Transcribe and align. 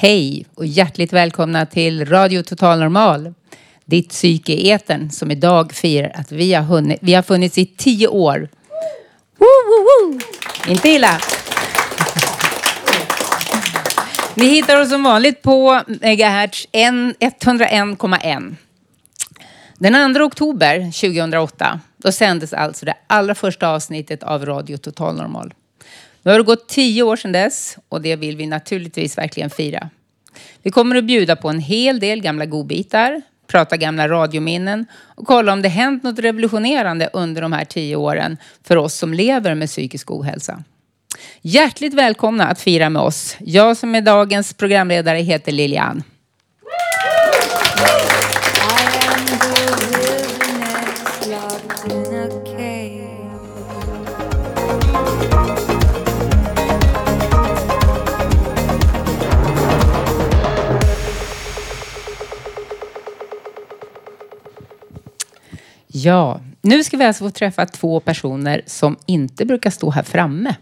Hej 0.00 0.46
och 0.54 0.66
hjärtligt 0.66 1.12
välkomna 1.12 1.66
till 1.66 2.06
Radio 2.06 2.42
Total 2.42 2.78
Normal. 2.78 3.34
Ditt 3.84 4.08
psyke 4.08 4.52
i 4.52 4.70
etern 4.70 5.10
som 5.10 5.30
idag 5.30 5.72
firar 5.72 6.12
att 6.14 6.32
vi 6.32 6.54
har, 6.54 6.62
hunnit, 6.62 6.98
vi 7.02 7.14
har 7.14 7.22
funnits 7.22 7.58
i 7.58 7.66
tio 7.66 8.08
år. 8.08 8.48
Woo, 9.38 9.46
woo, 9.68 9.84
woo. 9.84 10.20
Inte 10.68 10.88
illa. 10.88 11.20
Ni 14.34 14.46
hittar 14.46 14.80
oss 14.80 14.90
som 14.90 15.02
vanligt 15.02 15.42
på 15.42 15.82
megahertz 15.86 16.66
101,1. 16.72 18.54
Den 19.78 20.14
2 20.14 20.20
oktober 20.20 20.78
2008 20.78 21.80
då 21.96 22.12
sändes 22.12 22.52
alltså 22.52 22.86
det 22.86 22.94
allra 23.06 23.34
första 23.34 23.68
avsnittet 23.68 24.22
av 24.22 24.46
Radio 24.46 24.76
Total 24.76 25.16
Normal. 25.16 25.54
Nu 26.22 26.30
har 26.30 26.38
det 26.38 26.44
gått 26.44 26.68
tio 26.68 27.02
år 27.02 27.16
sedan 27.16 27.32
dess 27.32 27.78
och 27.88 28.02
det 28.02 28.16
vill 28.16 28.36
vi 28.36 28.46
naturligtvis 28.46 29.18
verkligen 29.18 29.50
fira. 29.50 29.90
Vi 30.62 30.70
kommer 30.70 30.96
att 30.96 31.04
bjuda 31.04 31.36
på 31.36 31.48
en 31.48 31.60
hel 31.60 32.00
del 32.00 32.20
gamla 32.20 32.46
godbitar, 32.46 33.22
prata 33.46 33.76
gamla 33.76 34.08
radiominnen 34.08 34.86
och 34.92 35.26
kolla 35.26 35.52
om 35.52 35.62
det 35.62 35.68
hänt 35.68 36.02
något 36.02 36.18
revolutionerande 36.18 37.10
under 37.12 37.42
de 37.42 37.52
här 37.52 37.64
tio 37.64 37.96
åren 37.96 38.36
för 38.64 38.76
oss 38.76 38.94
som 38.94 39.14
lever 39.14 39.54
med 39.54 39.68
psykisk 39.68 40.10
ohälsa. 40.10 40.62
Hjärtligt 41.40 41.94
välkomna 41.94 42.46
att 42.46 42.60
fira 42.60 42.90
med 42.90 43.02
oss. 43.02 43.36
Jag 43.40 43.76
som 43.76 43.94
är 43.94 44.00
dagens 44.00 44.54
programledare 44.54 45.18
heter 45.18 45.52
Lilian. 45.52 46.02
Ja, 66.04 66.40
nu 66.62 66.84
ska 66.84 66.96
vi 66.96 67.04
alltså 67.04 67.24
få 67.24 67.30
träffa 67.30 67.66
två 67.66 68.00
personer 68.00 68.62
som 68.66 68.96
inte 69.06 69.44
brukar 69.44 69.70
stå 69.70 69.90
här 69.90 70.02
framme. 70.02 70.54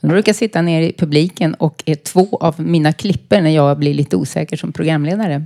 De 0.00 0.06
brukar 0.08 0.32
sitta 0.32 0.62
nere 0.62 0.88
i 0.88 0.92
publiken 0.92 1.54
och 1.54 1.82
är 1.86 1.94
två 1.94 2.38
av 2.40 2.60
mina 2.60 2.92
klipper 2.92 3.40
när 3.40 3.50
jag 3.50 3.78
blir 3.78 3.94
lite 3.94 4.16
osäker 4.16 4.56
som 4.56 4.72
programledare. 4.72 5.44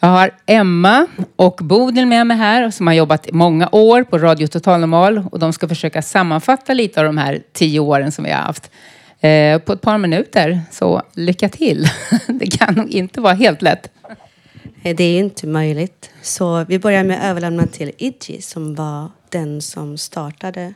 Jag 0.00 0.08
har 0.08 0.30
Emma 0.46 1.06
och 1.36 1.60
Bodil 1.62 2.06
med 2.06 2.26
mig 2.26 2.36
här 2.36 2.70
som 2.70 2.86
har 2.86 2.94
jobbat 2.94 3.26
i 3.26 3.32
många 3.32 3.68
år 3.72 4.02
på 4.02 4.18
Radio 4.18 4.46
Total 4.46 4.80
Normal 4.80 5.24
och 5.32 5.38
de 5.38 5.52
ska 5.52 5.68
försöka 5.68 6.02
sammanfatta 6.02 6.74
lite 6.74 7.00
av 7.00 7.06
de 7.06 7.18
här 7.18 7.42
tio 7.52 7.80
åren 7.80 8.12
som 8.12 8.24
vi 8.24 8.30
har 8.30 8.40
haft 8.40 8.70
eh, 9.20 9.58
på 9.58 9.72
ett 9.72 9.80
par 9.80 9.98
minuter. 9.98 10.60
Så 10.70 11.02
lycka 11.14 11.48
till! 11.48 11.86
Det 12.26 12.46
kan 12.46 12.74
nog 12.74 12.90
inte 12.90 13.20
vara 13.20 13.34
helt 13.34 13.62
lätt. 13.62 13.90
Eh, 14.82 14.96
det 14.96 15.04
är 15.04 15.18
inte 15.18 15.46
möjligt. 15.46 16.10
Så 16.22 16.64
vi 16.64 16.78
börjar 16.78 17.04
med 17.04 17.18
att 17.18 17.24
överlämna 17.24 17.66
till 17.66 17.92
Idji 17.98 18.42
som 18.42 18.74
var 18.74 19.10
den 19.28 19.62
som 19.62 19.98
startade 19.98 20.74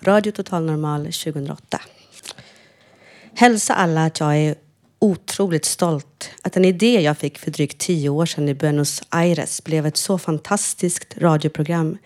Radio 0.00 0.32
Total 0.32 0.64
Normal 0.64 1.04
2008. 1.04 1.80
Hälsa 3.34 3.74
alla 3.74 4.04
att 4.04 4.20
jag 4.20 4.36
är 4.36 4.54
otroligt 4.98 5.64
stolt 5.64 6.30
att 6.42 6.56
en 6.56 6.64
idé 6.64 7.00
jag 7.00 7.18
fick 7.18 7.38
för 7.38 7.50
drygt 7.50 7.78
tio 7.78 8.08
år 8.08 8.26
sedan 8.26 8.48
i 8.48 8.54
Buenos 8.54 9.02
Aires 9.08 9.64
blev 9.64 9.86
ett 9.86 9.96
så 9.96 10.18
fantastiskt 10.18 11.18
radioprogram. 11.18 11.98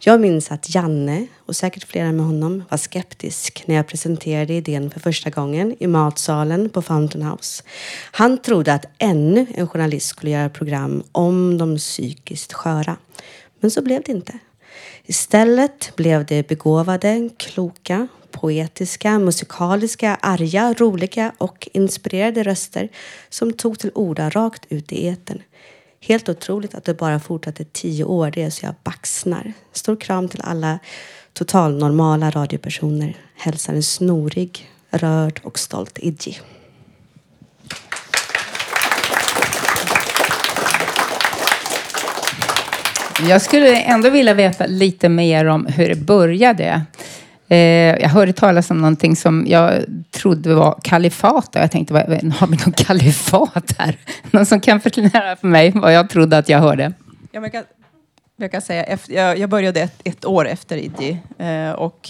Jag 0.00 0.20
minns 0.20 0.50
att 0.50 0.74
Janne, 0.74 1.26
och 1.46 1.56
säkert 1.56 1.84
flera 1.84 2.12
med 2.12 2.26
honom, 2.26 2.64
var 2.68 2.78
skeptisk 2.78 3.62
när 3.66 3.74
jag 3.74 3.86
presenterade 3.86 4.54
idén 4.54 4.90
för 4.90 5.00
första 5.00 5.30
gången 5.30 5.76
i 5.78 5.86
matsalen 5.86 6.70
på 6.70 6.82
Fountain 6.82 7.24
House. 7.24 7.62
Han 8.10 8.38
trodde 8.38 8.74
att 8.74 8.84
ännu 8.98 9.46
en 9.54 9.68
journalist 9.68 10.06
skulle 10.06 10.32
göra 10.32 10.48
program 10.48 11.02
om 11.12 11.58
de 11.58 11.76
psykiskt 11.76 12.52
sköra. 12.52 12.96
Men 13.60 13.70
så 13.70 13.82
blev 13.82 14.02
det 14.02 14.12
inte. 14.12 14.38
Istället 15.04 15.96
blev 15.96 16.26
det 16.26 16.48
begåvade, 16.48 17.30
kloka, 17.36 18.08
poetiska, 18.30 19.18
musikaliska, 19.18 20.14
arga, 20.22 20.74
roliga 20.78 21.32
och 21.38 21.68
inspirerade 21.72 22.42
röster 22.42 22.88
som 23.28 23.52
tog 23.52 23.78
till 23.78 23.90
orda 23.94 24.30
rakt 24.30 24.62
ut 24.68 24.92
i 24.92 25.06
eten. 25.06 25.42
Helt 26.00 26.28
otroligt 26.28 26.74
att 26.74 26.84
det 26.84 26.94
bara 26.94 27.20
fortsatte 27.20 27.64
tio 27.64 28.04
år, 28.04 28.30
det 28.30 28.42
är 28.42 28.50
så 28.50 28.66
jag 28.66 28.74
baxnar. 28.84 29.52
Stor 29.72 29.96
kram 29.96 30.28
till 30.28 30.40
alla 30.44 30.78
totalnormala 31.32 32.30
radiopersoner. 32.30 33.16
Hälsar 33.34 33.74
en 33.74 33.82
snorig, 33.82 34.70
rörd 34.90 35.40
och 35.44 35.58
stolt 35.58 35.98
Idji. 35.98 36.38
Jag 43.26 43.42
skulle 43.42 43.80
ändå 43.80 44.10
vilja 44.10 44.34
veta 44.34 44.66
lite 44.66 45.08
mer 45.08 45.44
om 45.44 45.66
hur 45.66 45.88
det 45.88 45.94
började. 45.94 46.82
Eh, 47.48 47.58
jag 48.00 48.08
hörde 48.08 48.32
talas 48.32 48.70
om 48.70 48.80
någonting 48.80 49.16
som 49.16 49.46
jag 49.48 49.84
trodde 50.10 50.54
var 50.54 50.78
kalifat. 50.82 51.48
Jag 51.52 51.70
tänkte, 51.70 51.94
har 51.94 52.46
vi 52.46 52.56
någon 52.56 52.72
kalifat 52.76 53.74
här? 53.78 53.96
Någon 54.30 54.46
som 54.46 54.60
kan 54.60 54.80
förklara 54.80 55.36
för 55.36 55.46
mig 55.46 55.70
vad 55.74 55.94
jag 55.94 56.10
trodde 56.10 56.38
att 56.38 56.48
jag 56.48 56.58
hörde? 56.58 56.92
Jag 57.32 57.52
kan, 57.52 57.64
jag 58.36 58.50
kan 58.50 58.62
säga, 58.62 58.98
jag, 59.36 59.50
började 59.50 59.80
ett, 59.80 60.00
ett, 60.04 60.24
år 60.24 60.48
efter 60.48 60.76
Idji. 60.76 61.18
Eh, 61.38 61.70
och, 61.70 62.08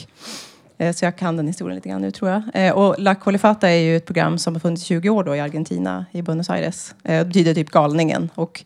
eh, 0.78 0.92
så 0.92 1.04
jag 1.04 1.16
kan 1.16 1.36
den 1.36 1.46
historien 1.46 1.74
lite 1.74 1.88
grann 1.88 2.02
nu 2.02 2.10
tror 2.10 2.42
jag. 2.52 2.76
Och 2.76 2.94
La 2.98 3.14
Colifata 3.14 3.68
är 3.68 3.80
ju 3.80 3.96
ett 3.96 4.06
program 4.06 4.38
som 4.38 4.54
har 4.54 4.60
funnits 4.60 4.84
20 4.84 5.08
år 5.08 5.24
då 5.24 5.36
i 5.36 5.40
Argentina, 5.40 6.06
i 6.12 6.22
Buenos 6.22 6.50
Aires. 6.50 6.94
Det 7.02 7.26
betyder 7.26 7.54
typ 7.54 7.70
galningen. 7.70 8.30
Och 8.34 8.64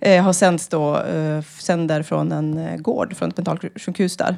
Eh, 0.00 0.24
har 0.24 0.32
sänds 0.32 0.68
då, 0.68 0.98
eh, 0.98 1.42
sänder 1.42 2.02
från 2.02 2.32
en 2.32 2.58
eh, 2.58 2.76
gård, 2.76 3.16
från 3.16 3.28
ett 3.28 3.36
mentalsjukhus 3.36 4.16
där. 4.16 4.36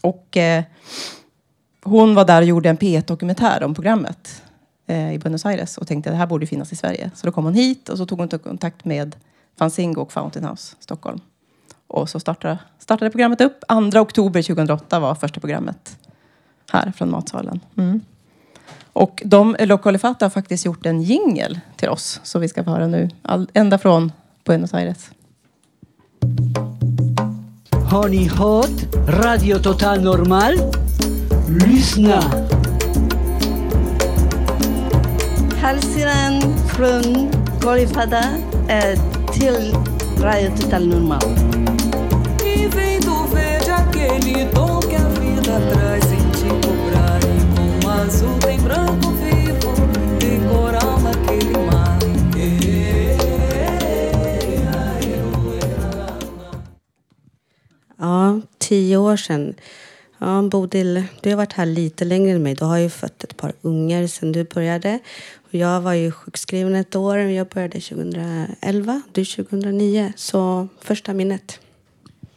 Och 0.00 0.36
eh, 0.36 0.64
hon 1.82 2.14
var 2.14 2.24
där 2.24 2.42
och 2.42 2.48
gjorde 2.48 2.68
en 2.68 2.78
P1-dokumentär 2.78 3.62
om 3.62 3.74
programmet 3.74 4.42
eh, 4.86 5.14
i 5.14 5.18
Buenos 5.18 5.46
Aires 5.46 5.78
och 5.78 5.86
tänkte 5.86 6.10
att 6.10 6.14
det 6.14 6.18
här 6.18 6.26
borde 6.26 6.46
finnas 6.46 6.72
i 6.72 6.76
Sverige. 6.76 7.10
Så 7.14 7.26
då 7.26 7.32
kom 7.32 7.44
hon 7.44 7.54
hit 7.54 7.88
och 7.88 7.98
så 7.98 8.06
tog 8.06 8.18
hon 8.18 8.28
kontakt 8.28 8.84
med 8.84 9.16
Fanzingo 9.58 10.00
och 10.00 10.12
Fountain 10.12 10.44
House 10.44 10.76
Stockholm. 10.80 11.20
Och 11.86 12.08
så 12.08 12.20
startade, 12.20 12.58
startade 12.78 13.10
programmet 13.10 13.40
upp. 13.40 13.64
2 13.92 14.00
oktober 14.00 14.42
2008 14.42 15.00
var 15.00 15.14
första 15.14 15.40
programmet 15.40 15.98
här 16.70 16.92
från 16.96 17.10
matsalen. 17.10 17.60
Mm. 17.76 18.00
Och 18.92 19.22
de, 19.24 19.56
Locolefata 19.60 20.24
har 20.24 20.30
faktiskt 20.30 20.64
gjort 20.64 20.86
en 20.86 21.02
jingel 21.02 21.60
till 21.76 21.88
oss 21.88 22.20
som 22.22 22.40
vi 22.40 22.48
ska 22.48 22.64
få 22.64 22.70
höra 22.70 22.86
nu. 22.86 23.10
All, 23.22 23.50
ända 23.54 23.78
från 23.78 24.12
Buenos 24.44 24.74
Aires. 24.74 25.10
Ni 28.10 28.28
hört 28.28 28.88
Radio 29.06 29.58
Total 29.58 30.02
Normal? 30.02 30.54
Lyssna! 31.48 32.20
Hälsningen 35.56 36.58
från 36.68 37.30
Kolifada 37.60 38.22
till 39.32 39.76
Radio 40.18 40.50
Total 40.60 40.86
Normal. 40.88 41.22
E 42.44 42.68
vem 42.68 43.00
do 43.00 43.26
verde 43.34 43.70
aquele 43.70 44.46
tom 44.46 44.80
que 44.80 44.96
a 44.96 45.08
vida 45.08 45.60
traz 45.72 46.04
sem 46.04 46.30
te 46.30 46.48
cobrar 46.66 47.20
E 47.24 47.82
com 47.82 47.90
azul 47.90 48.38
tem 48.40 48.58
branco 48.60 49.11
Ja, 58.02 58.40
tio 58.58 58.96
år 58.96 59.16
sedan. 59.16 59.54
Ja, 60.18 60.42
Bodil, 60.42 61.04
du 61.20 61.30
har 61.30 61.36
varit 61.36 61.52
här 61.52 61.66
lite 61.66 62.04
längre 62.04 62.30
än 62.30 62.42
mig. 62.42 62.54
Du 62.54 62.64
har 62.64 62.76
ju 62.76 62.90
fött 62.90 63.24
ett 63.24 63.36
par 63.36 63.52
ungar 63.62 64.06
sedan 64.06 64.32
du 64.32 64.44
började. 64.44 64.98
Och 65.34 65.54
jag 65.54 65.80
var 65.80 65.92
ju 65.92 66.10
sjukskriven 66.10 66.74
ett 66.74 66.96
år. 66.96 67.18
Jag 67.18 67.46
började 67.46 67.80
2011, 67.80 69.02
du 69.12 69.24
2009. 69.24 70.12
Så 70.16 70.68
första 70.80 71.14
minnet. 71.14 71.60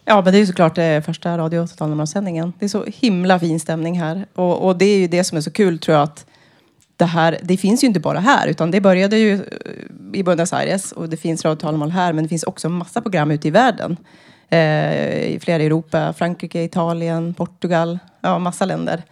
Ja, 0.06 0.22
men 0.22 0.34
det 0.34 0.38
är 0.38 0.40
ju 0.40 0.46
såklart 0.46 0.76
det 0.76 1.06
första 1.06 1.38
radio 1.38 1.68
sändningen 2.06 2.54
Det 2.60 2.66
är 2.66 2.70
så 2.70 2.86
himla 2.86 3.40
fin 3.40 3.60
stämning 3.60 4.00
här. 4.00 4.26
Och, 4.36 4.68
och, 4.68 4.78
det 4.78 4.86
är 4.86 4.98
ju 4.98 5.08
det 5.08 5.24
som 5.24 5.38
är 5.38 5.42
så 5.42 5.52
kul 5.52 5.80
tror 5.80 5.96
jag 5.98 6.04
att 6.04 6.26
det 6.98 7.06
här, 7.06 7.40
det 7.44 7.58
finns 7.58 7.84
ju 7.84 7.88
inte 7.88 8.00
bara 8.00 8.20
här, 8.20 8.48
utan 8.48 8.72
det 8.72 8.82
började 8.82 9.18
ju 9.18 9.34
eh, 9.34 9.40
i 10.14 10.24
Buenos 10.24 10.54
Aires 10.54 10.92
och 10.92 11.10
det 11.10 11.18
finns 11.18 11.46
Radio 11.46 11.56
Total 11.56 11.92
här, 11.92 12.14
men 12.14 12.24
det 12.24 12.30
finns 12.30 12.44
också 12.44 12.70
massa 12.70 13.02
program 13.02 13.32
ute 13.32 13.48
i 13.48 13.52
världen. 13.52 13.98
Eh, 14.50 15.34
I 15.34 15.40
flera 15.42 15.64
Europa, 15.64 16.14
Frankrike, 16.14 16.64
Italien, 16.64 17.34
Portugal, 17.34 18.00
ja 18.22 18.40
massa 18.40 18.66
länder. 18.66 19.04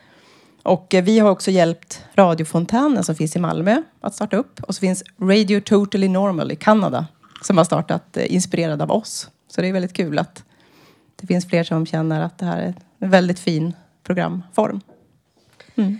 Och 0.64 0.94
eh, 0.94 1.04
vi 1.04 1.20
har 1.20 1.30
också 1.30 1.52
hjälpt 1.52 2.06
radiofontänen 2.16 3.04
som 3.04 3.16
finns 3.16 3.36
i 3.36 3.40
Malmö 3.40 3.82
att 4.02 4.16
starta 4.16 4.38
upp. 4.38 4.64
Och 4.64 4.76
så 4.76 4.80
finns 4.80 5.04
Radio 5.22 5.60
Totally 5.60 6.08
Normal 6.08 6.52
i 6.52 6.56
Kanada 6.56 7.08
som 7.42 7.58
har 7.58 7.66
startat 7.66 8.18
eh, 8.18 8.34
inspirerad 8.34 8.82
av 8.82 8.92
oss. 8.92 9.30
Så 9.48 9.62
det 9.62 9.68
är 9.68 9.74
väldigt 9.74 9.94
kul 9.94 10.20
att 10.20 10.44
det 11.16 11.28
finns 11.28 11.48
fler 11.48 11.64
som 11.64 11.86
känner 11.86 12.22
att 12.22 12.38
det 12.38 12.46
här 12.46 12.62
är 12.62 12.74
en 13.00 13.10
väldigt 13.10 13.40
fin 13.40 13.74
programform. 14.04 14.82
Mm. 15.76 15.98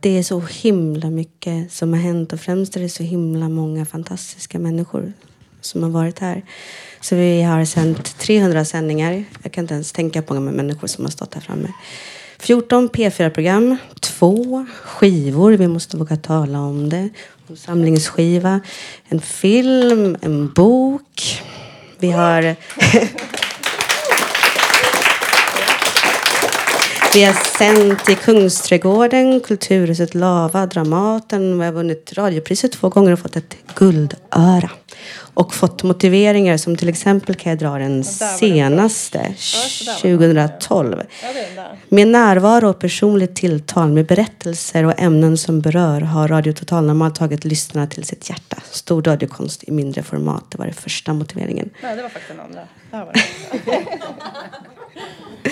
Det 0.00 0.18
är 0.18 0.22
så 0.22 0.40
himla 0.40 1.10
mycket 1.10 1.72
som 1.72 1.92
har 1.92 2.00
hänt 2.00 2.32
och 2.32 2.40
främst 2.40 2.76
är 2.76 2.80
det 2.80 2.88
så 2.88 3.02
himla 3.02 3.48
många 3.48 3.86
fantastiska 3.86 4.58
människor 4.58 5.12
som 5.66 5.82
har 5.82 5.90
varit 5.90 6.18
här. 6.18 6.42
Så 7.00 7.16
vi 7.16 7.42
har 7.42 7.64
sänt 7.64 8.18
300 8.18 8.64
sändningar. 8.64 9.24
Jag 9.42 9.52
kan 9.52 9.64
inte 9.64 9.74
ens 9.74 9.92
tänka 9.92 10.22
på 10.22 10.34
hur 10.34 10.40
många 10.40 10.56
människor 10.56 10.88
som 10.88 11.04
har 11.04 11.10
stått 11.10 11.34
här 11.34 11.40
framme. 11.40 11.68
14 12.38 12.88
P4-program, 12.88 13.76
två 14.00 14.66
skivor, 14.84 15.52
vi 15.52 15.68
måste 15.68 15.96
våga 15.96 16.16
tala 16.16 16.60
om 16.60 16.88
det. 16.88 17.08
En 17.48 17.56
samlingsskiva, 17.56 18.60
en 19.08 19.20
film, 19.20 20.16
en 20.22 20.52
bok. 20.52 21.42
Vi 21.98 22.10
har... 22.10 22.56
Vi 27.14 27.24
har 27.24 27.58
sänt 27.58 28.08
i 28.08 28.14
Kungsträdgården, 28.14 29.40
Kulturhuset 29.40 30.14
Lava, 30.14 30.66
Dramaten. 30.66 31.58
Vi 31.58 31.64
har 31.64 31.72
vunnit 31.72 32.12
radiopriset 32.12 32.72
två 32.72 32.88
gånger 32.88 33.12
och 33.12 33.18
fått 33.18 33.36
ett 33.36 33.56
guldöra. 33.74 34.70
Och 35.36 35.54
fått 35.54 35.82
motiveringar 35.82 36.56
som 36.56 36.76
till 36.76 36.88
exempel 36.88 37.34
kan 37.34 37.50
jag 37.50 37.58
dra 37.58 37.78
den 37.78 38.04
senaste, 38.04 39.34
2012. 40.02 41.02
Med 41.88 42.08
närvaro 42.08 42.68
och 42.68 42.78
personligt 42.78 43.36
tilltal 43.36 43.92
med 43.92 44.06
berättelser 44.06 44.84
och 44.84 45.00
ämnen 45.00 45.38
som 45.38 45.60
berör 45.60 46.00
har 46.00 46.28
Radio 46.28 46.52
Total 46.52 46.84
Normal 46.84 47.12
tagit 47.12 47.44
lyssnarna 47.44 47.86
till 47.86 48.04
sitt 48.04 48.30
hjärta. 48.30 48.56
Stor 48.70 49.02
radiokonst 49.02 49.64
i 49.64 49.70
mindre 49.70 50.02
format, 50.02 50.44
det 50.50 50.58
var 50.58 50.64
den 50.64 50.74
första 50.74 51.12
motiveringen. 51.12 51.70
Nej, 51.82 51.96
det 51.96 52.02
var 52.02 52.08
faktiskt 52.08 52.32
den 52.36 52.40
andra. 52.40 53.12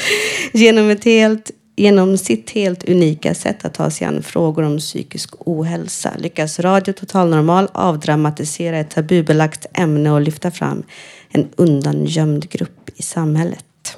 genom, 0.52 0.90
ett 0.90 1.04
helt, 1.04 1.50
genom 1.76 2.18
sitt 2.18 2.50
helt 2.50 2.88
unika 2.88 3.34
sätt 3.34 3.64
att 3.64 3.74
ta 3.74 3.90
sig 3.90 4.06
an 4.06 4.22
frågor 4.22 4.62
om 4.62 4.78
psykisk 4.78 5.34
ohälsa 5.38 6.12
lyckas 6.18 6.60
Radio 6.60 6.92
Total 6.92 7.28
Normal 7.28 7.68
avdramatisera 7.72 8.78
ett 8.78 8.90
tabubelagt 8.90 9.66
ämne 9.72 10.10
och 10.10 10.20
lyfta 10.20 10.50
fram 10.50 10.82
en 11.28 11.48
undangömd 11.56 12.50
grupp 12.50 12.90
i 12.96 13.02
samhället. 13.02 13.96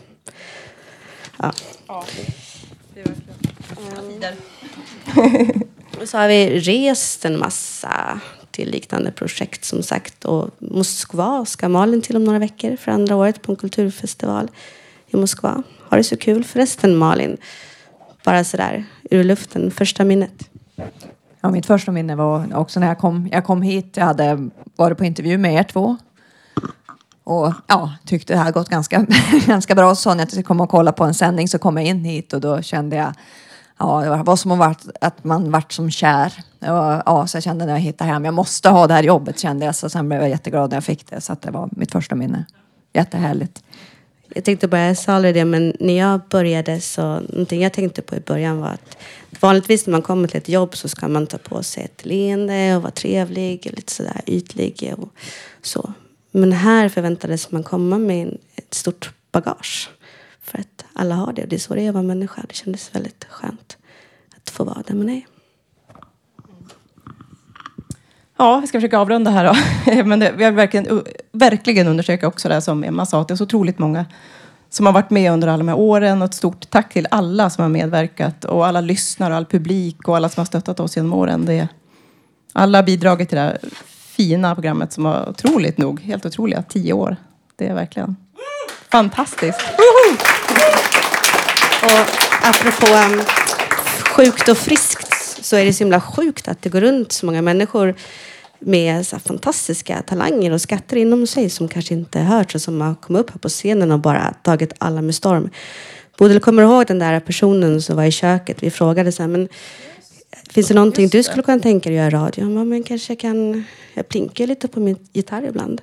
Ja. 1.38 1.52
Och 6.00 6.08
så 6.08 6.18
har 6.18 6.28
vi 6.28 6.60
rest 6.60 7.24
en 7.24 7.38
massa 7.38 8.20
till 8.50 8.70
liknande 8.70 9.12
projekt 9.12 9.64
som 9.64 9.82
sagt. 9.82 10.24
Och 10.24 10.50
Moskva 10.58 11.44
ska 11.44 11.68
Malin 11.68 12.02
till 12.02 12.16
om 12.16 12.24
några 12.24 12.38
veckor 12.38 12.76
för 12.76 12.92
andra 12.92 13.16
året 13.16 13.42
på 13.42 13.52
en 13.52 13.56
kulturfestival 13.56 14.48
i 15.06 15.16
Moskva. 15.16 15.62
Har 15.88 15.96
det 15.96 16.04
så 16.04 16.16
kul 16.16 16.44
förresten 16.44 16.96
Malin? 16.96 17.36
Bara 18.24 18.44
sådär 18.44 18.84
ur 19.10 19.24
luften, 19.24 19.70
första 19.70 20.04
minnet. 20.04 20.50
Ja, 21.40 21.50
mitt 21.50 21.66
första 21.66 21.92
minne 21.92 22.16
var 22.16 22.56
också 22.56 22.80
när 22.80 22.86
jag 22.86 22.98
kom, 22.98 23.28
jag 23.32 23.44
kom 23.44 23.62
hit. 23.62 23.96
Jag 23.96 24.04
hade 24.04 24.48
varit 24.76 24.98
på 24.98 25.04
intervju 25.04 25.38
med 25.38 25.54
er 25.54 25.62
två. 25.62 25.96
Och 27.24 27.52
ja, 27.66 27.92
tyckte 28.04 28.32
det 28.32 28.38
här 28.38 28.52
gått 28.52 28.68
ganska, 28.68 29.06
ganska 29.46 29.74
bra. 29.74 29.94
Så 29.94 30.14
när 30.14 30.18
jag 30.18 30.28
skulle 30.28 30.42
komma 30.42 30.64
och 30.64 30.70
kolla 30.70 30.92
på 30.92 31.04
en 31.04 31.14
sändning 31.14 31.48
så 31.48 31.58
kom 31.58 31.76
jag 31.76 31.86
in 31.86 32.04
hit 32.04 32.32
och 32.32 32.40
då 32.40 32.62
kände 32.62 32.96
jag 32.96 33.14
Ja, 33.78 34.00
det 34.00 34.22
var 34.22 34.36
som 34.36 34.60
att, 34.60 34.88
att 35.00 35.24
man 35.24 35.50
vart 35.50 35.72
som 35.72 35.90
kär. 35.90 36.32
Och, 36.60 37.02
ja, 37.06 37.26
så 37.26 37.36
jag 37.36 37.42
kände 37.42 37.66
när 37.66 37.72
jag 37.72 37.80
hittade 37.80 38.10
hem, 38.10 38.24
jag 38.24 38.34
måste 38.34 38.68
ha 38.68 38.86
det 38.86 38.94
här 38.94 39.02
jobbet 39.02 39.38
kände 39.38 39.66
jag. 39.66 39.74
Så 39.74 39.90
sen 39.90 40.08
blev 40.08 40.20
jag 40.20 40.30
jätteglad 40.30 40.70
när 40.70 40.76
jag 40.76 40.84
fick 40.84 41.10
det. 41.10 41.20
Så 41.20 41.32
att 41.32 41.42
det 41.42 41.50
var 41.50 41.68
mitt 41.72 41.92
första 41.92 42.14
minne. 42.14 42.44
Jättehärligt. 42.92 43.62
Jag 44.36 44.44
tänkte 44.44 44.68
bara, 44.68 44.86
jag 44.86 44.98
sa 44.98 45.12
aldrig 45.12 45.34
det, 45.34 45.44
men 45.44 45.76
när 45.80 45.98
jag 45.98 46.20
började 46.30 46.80
så, 46.80 47.20
någonting 47.20 47.62
jag 47.62 47.72
tänkte 47.72 48.02
på 48.02 48.16
i 48.16 48.20
början 48.20 48.60
var 48.60 48.68
att 48.68 48.96
vanligtvis 49.40 49.86
när 49.86 49.92
man 49.92 50.02
kommer 50.02 50.28
till 50.28 50.38
ett 50.38 50.48
jobb 50.48 50.76
så 50.76 50.88
ska 50.88 51.08
man 51.08 51.26
ta 51.26 51.38
på 51.38 51.62
sig 51.62 51.84
ett 51.84 52.04
leende 52.04 52.76
och 52.76 52.82
vara 52.82 52.92
trevlig, 52.92 53.66
och 53.70 53.76
lite 53.76 53.92
sådär 53.92 54.20
ytlig 54.26 54.94
och 54.98 55.08
så. 55.62 55.92
Men 56.30 56.52
här 56.52 56.88
förväntades 56.88 57.50
man 57.50 57.62
komma 57.62 57.98
med 57.98 58.38
ett 58.56 58.74
stort 58.74 59.10
bagage. 59.32 59.90
För 60.42 60.58
att 60.58 60.84
alla 60.92 61.14
har 61.14 61.32
det 61.32 61.42
och 61.42 61.48
det 61.48 61.56
är 61.56 61.60
så 61.60 61.74
det 61.74 61.82
är 61.82 61.88
att 61.88 61.94
vara 61.94 62.04
människa. 62.04 62.44
Det 62.48 62.54
kändes 62.54 62.94
väldigt 62.94 63.24
skönt 63.24 63.76
att 64.36 64.50
få 64.50 64.64
vara 64.64 64.82
där 64.86 64.94
man 64.94 65.08
är. 65.08 65.22
Ja, 68.36 68.58
vi 68.60 68.66
ska 68.66 68.78
försöka 68.78 68.98
avrunda 68.98 69.30
här 69.30 69.44
då. 69.44 70.04
Men 70.04 70.18
det, 70.20 70.32
vi 70.36 70.44
har 70.44 70.52
verkligen, 70.52 71.02
verkligen 71.32 71.88
undersöka 71.88 72.28
också 72.28 72.48
det 72.48 72.60
som 72.60 72.84
Emma 72.84 73.06
sa, 73.06 73.20
att 73.20 73.28
det 73.28 73.34
är 73.34 73.36
så 73.36 73.44
otroligt 73.44 73.78
många 73.78 74.06
som 74.70 74.86
har 74.86 74.92
varit 74.92 75.10
med 75.10 75.32
under 75.32 75.48
alla 75.48 75.58
de 75.58 75.68
här 75.68 75.78
åren. 75.78 76.22
Och 76.22 76.28
ett 76.28 76.34
stort 76.34 76.70
tack 76.70 76.92
till 76.92 77.08
alla 77.10 77.50
som 77.50 77.62
har 77.62 77.68
medverkat 77.68 78.44
och 78.44 78.66
alla 78.66 78.80
lyssnare 78.80 79.30
och 79.32 79.36
all 79.36 79.46
publik 79.46 80.08
och 80.08 80.16
alla 80.16 80.28
som 80.28 80.40
har 80.40 80.46
stöttat 80.46 80.80
oss 80.80 80.96
genom 80.96 81.12
åren. 81.12 81.44
Det, 81.44 81.68
alla 82.52 82.78
har 82.78 82.82
bidragit 82.82 83.28
till 83.28 83.36
det 83.36 83.42
här 83.42 83.58
fina 84.16 84.54
programmet 84.54 84.92
som 84.92 85.04
var 85.04 85.28
otroligt 85.28 85.78
nog, 85.78 86.00
helt 86.00 86.26
otroliga, 86.26 86.62
tio 86.62 86.92
år. 86.92 87.16
Det 87.56 87.66
är 87.66 87.74
verkligen 87.74 88.16
fantastiskt. 88.90 89.60
Och 91.82 92.06
apropå 92.42 92.86
um, 92.86 93.22
sjukt 94.16 94.48
och 94.48 94.58
friskt 94.58 95.15
så 95.46 95.56
är 95.56 95.64
det 95.64 95.72
så 95.72 95.84
himla 95.84 96.00
sjukt 96.00 96.48
att 96.48 96.62
det 96.62 96.68
går 96.68 96.80
runt 96.80 97.12
så 97.12 97.26
många 97.26 97.42
människor 97.42 97.94
med 98.58 99.06
så 99.06 99.18
fantastiska 99.18 100.02
talanger 100.02 100.52
och 100.52 100.60
skatter 100.60 100.96
inom 100.96 101.26
sig 101.26 101.50
som 101.50 101.68
kanske 101.68 101.94
inte 101.94 102.20
hörts 102.20 102.54
och 102.54 102.60
som 102.60 102.80
har 102.80 102.94
kommit 102.94 103.20
upp 103.20 103.30
här 103.30 103.38
på 103.38 103.48
scenen 103.48 103.92
och 103.92 103.98
bara 103.98 104.34
tagit 104.42 104.72
alla 104.78 105.02
med 105.02 105.14
storm. 105.14 105.50
Bodil, 106.18 106.40
kommer 106.40 106.62
du 106.62 106.68
ihåg 106.68 106.86
den 106.86 106.98
där 106.98 107.20
personen 107.20 107.82
som 107.82 107.96
var 107.96 108.04
i 108.04 108.10
köket? 108.10 108.62
Vi 108.62 108.70
frågade 108.70 109.12
så 109.12 109.22
här, 109.22 109.28
men 109.28 109.48
finns 110.50 110.68
det 110.68 110.74
någonting 110.74 111.08
du 111.08 111.22
skulle 111.22 111.42
kunna 111.42 111.60
tänka 111.60 111.90
dig 111.90 111.98
att 111.98 112.12
göra 112.12 112.24
radio? 112.24 112.54
Bara, 112.54 112.64
men 112.64 112.82
kanske 112.82 113.12
jag 113.12 113.20
kan, 113.20 113.64
jag 113.94 114.08
plinkar 114.08 114.46
lite 114.46 114.68
på 114.68 114.80
min 114.80 114.96
gitarr 115.12 115.42
ibland. 115.48 115.80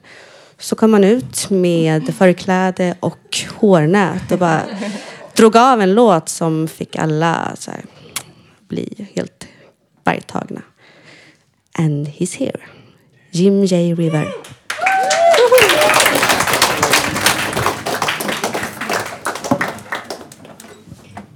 Så 0.60 0.76
kom 0.76 0.94
han 0.94 1.04
ut 1.04 1.50
med 1.50 2.16
förkläde 2.16 2.96
och 3.00 3.38
hårnät 3.56 4.32
och 4.32 4.40
bara 4.40 4.62
drog 5.36 5.58
av 5.58 5.82
en 5.82 5.94
låt 5.94 6.30
som 6.30 6.68
fick 6.68 6.96
alla 6.96 7.52
så 7.60 7.72
här, 7.72 7.82
bli 8.68 9.08
helt 9.16 9.48
bergtagna. 10.04 10.62
And 11.80 12.08
he's 12.08 12.34
here. 12.34 12.60
Jim 13.32 13.66
J. 13.66 13.94
River. 13.94 14.34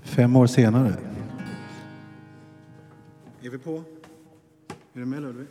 Fem 0.04 0.36
år 0.36 0.48
senare. 0.48 0.94
Är 3.44 3.50
vi 3.50 3.58
på? 3.58 3.84
Är 4.94 5.00
du 5.00 5.06
med 5.06 5.22
Ludvig? 5.22 5.48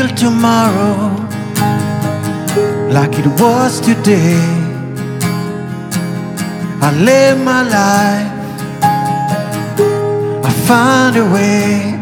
Feel 0.00 0.16
tomorrow 0.16 1.14
like 2.88 3.18
it 3.18 3.26
was 3.40 3.80
today. 3.80 4.40
I 6.80 6.90
live 7.08 7.38
my 7.44 7.62
life, 7.78 8.32
I 10.48 10.50
find 10.68 11.16
a 11.16 11.26
way, 11.36 11.98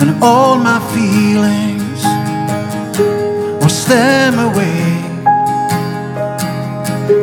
and 0.00 0.22
all 0.22 0.56
my 0.56 0.80
feelings 0.94 2.00
wash 3.62 3.84
them 3.84 4.38
away. 4.48 4.84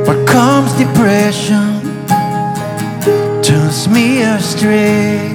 But 0.06 0.28
comes 0.28 0.72
depression 0.74 1.82
turns 3.42 3.88
me 3.88 4.22
astray. 4.22 5.29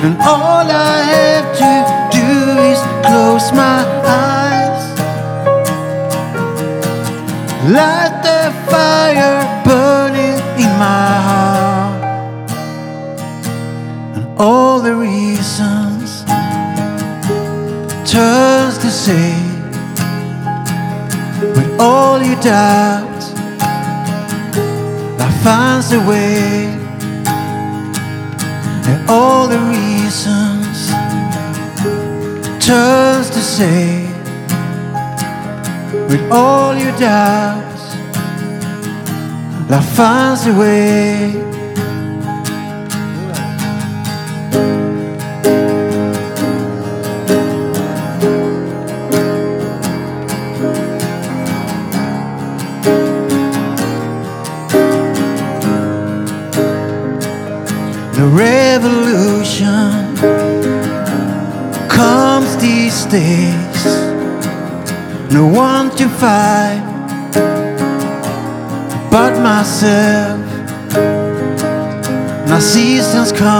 And 0.00 0.14
all 0.20 0.64
I 0.70 1.02
have 1.14 1.46
to 1.62 1.72
do 2.16 2.30
is 2.70 2.80
close 3.04 3.50
my 3.50 3.82
eyes. 4.06 4.84
Light 7.68 8.14
the 8.22 8.54
fire 8.70 9.42
burning 9.66 10.38
in 10.62 10.70
my 10.78 11.12
heart. 11.28 12.50
And 14.16 14.38
all 14.38 14.80
the 14.80 14.94
reasons 14.94 16.22
turns 18.08 18.78
to 18.78 18.90
say 18.90 19.34
with 21.40 21.80
all 21.80 22.22
your 22.22 22.40
doubts 22.40 23.32
I 25.18 25.30
finds 25.42 25.92
a 25.92 26.00
way 26.06 26.77
all 29.10 29.48
the 29.48 29.58
reasons 29.58 30.88
turns 32.62 33.30
to 33.30 33.40
say 33.40 34.06
with 36.10 36.30
all 36.30 36.76
your 36.76 36.94
doubts 36.98 37.94
life 39.70 39.88
finds 39.96 40.46
a 40.46 40.52
way 40.52 41.47
clouds 73.28 73.40
come. 73.40 73.57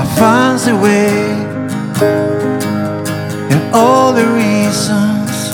I 0.00 0.04
finds 0.16 0.68
a 0.68 0.76
way 0.76 1.08
and 3.50 3.74
all 3.74 4.12
the 4.12 4.26
reasons 4.26 5.50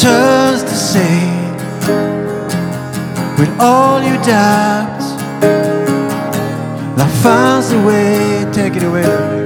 turns 0.00 0.62
to 0.62 0.76
say 0.76 1.18
with 3.40 3.50
all 3.58 4.00
your 4.00 4.22
doubts 4.22 5.06
life 6.96 7.16
finds 7.24 7.72
a 7.72 7.82
way 7.84 8.46
take 8.52 8.76
it 8.76 8.84
away 8.84 9.39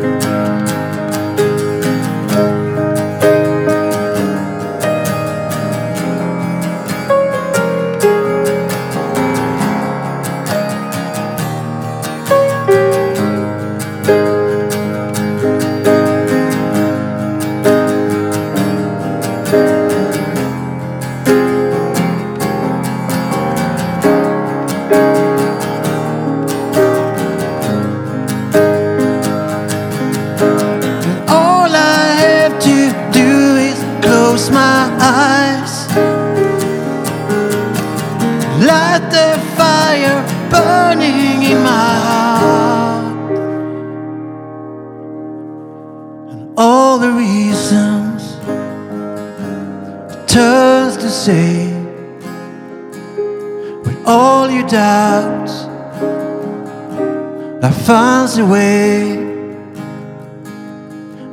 finds 57.84 58.38
a 58.38 58.46
way. 58.46 59.12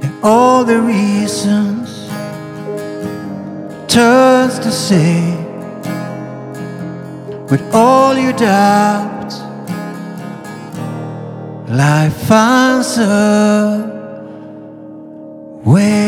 And 0.04 0.14
all 0.22 0.66
the 0.66 0.80
reasons 0.82 2.10
turns 3.88 4.60
to 4.60 4.72
say. 4.72 5.38
With 7.50 7.64
all 7.74 8.18
your 8.18 8.34
doubts 8.34 9.40
life 11.70 12.16
finds 12.28 12.98
a 12.98 13.88
way. 15.64 16.02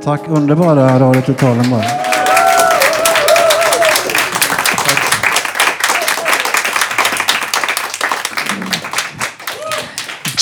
Tack 0.00 0.22
underbara 0.28 1.00
Radio 1.00 1.34
Total 1.34 2.03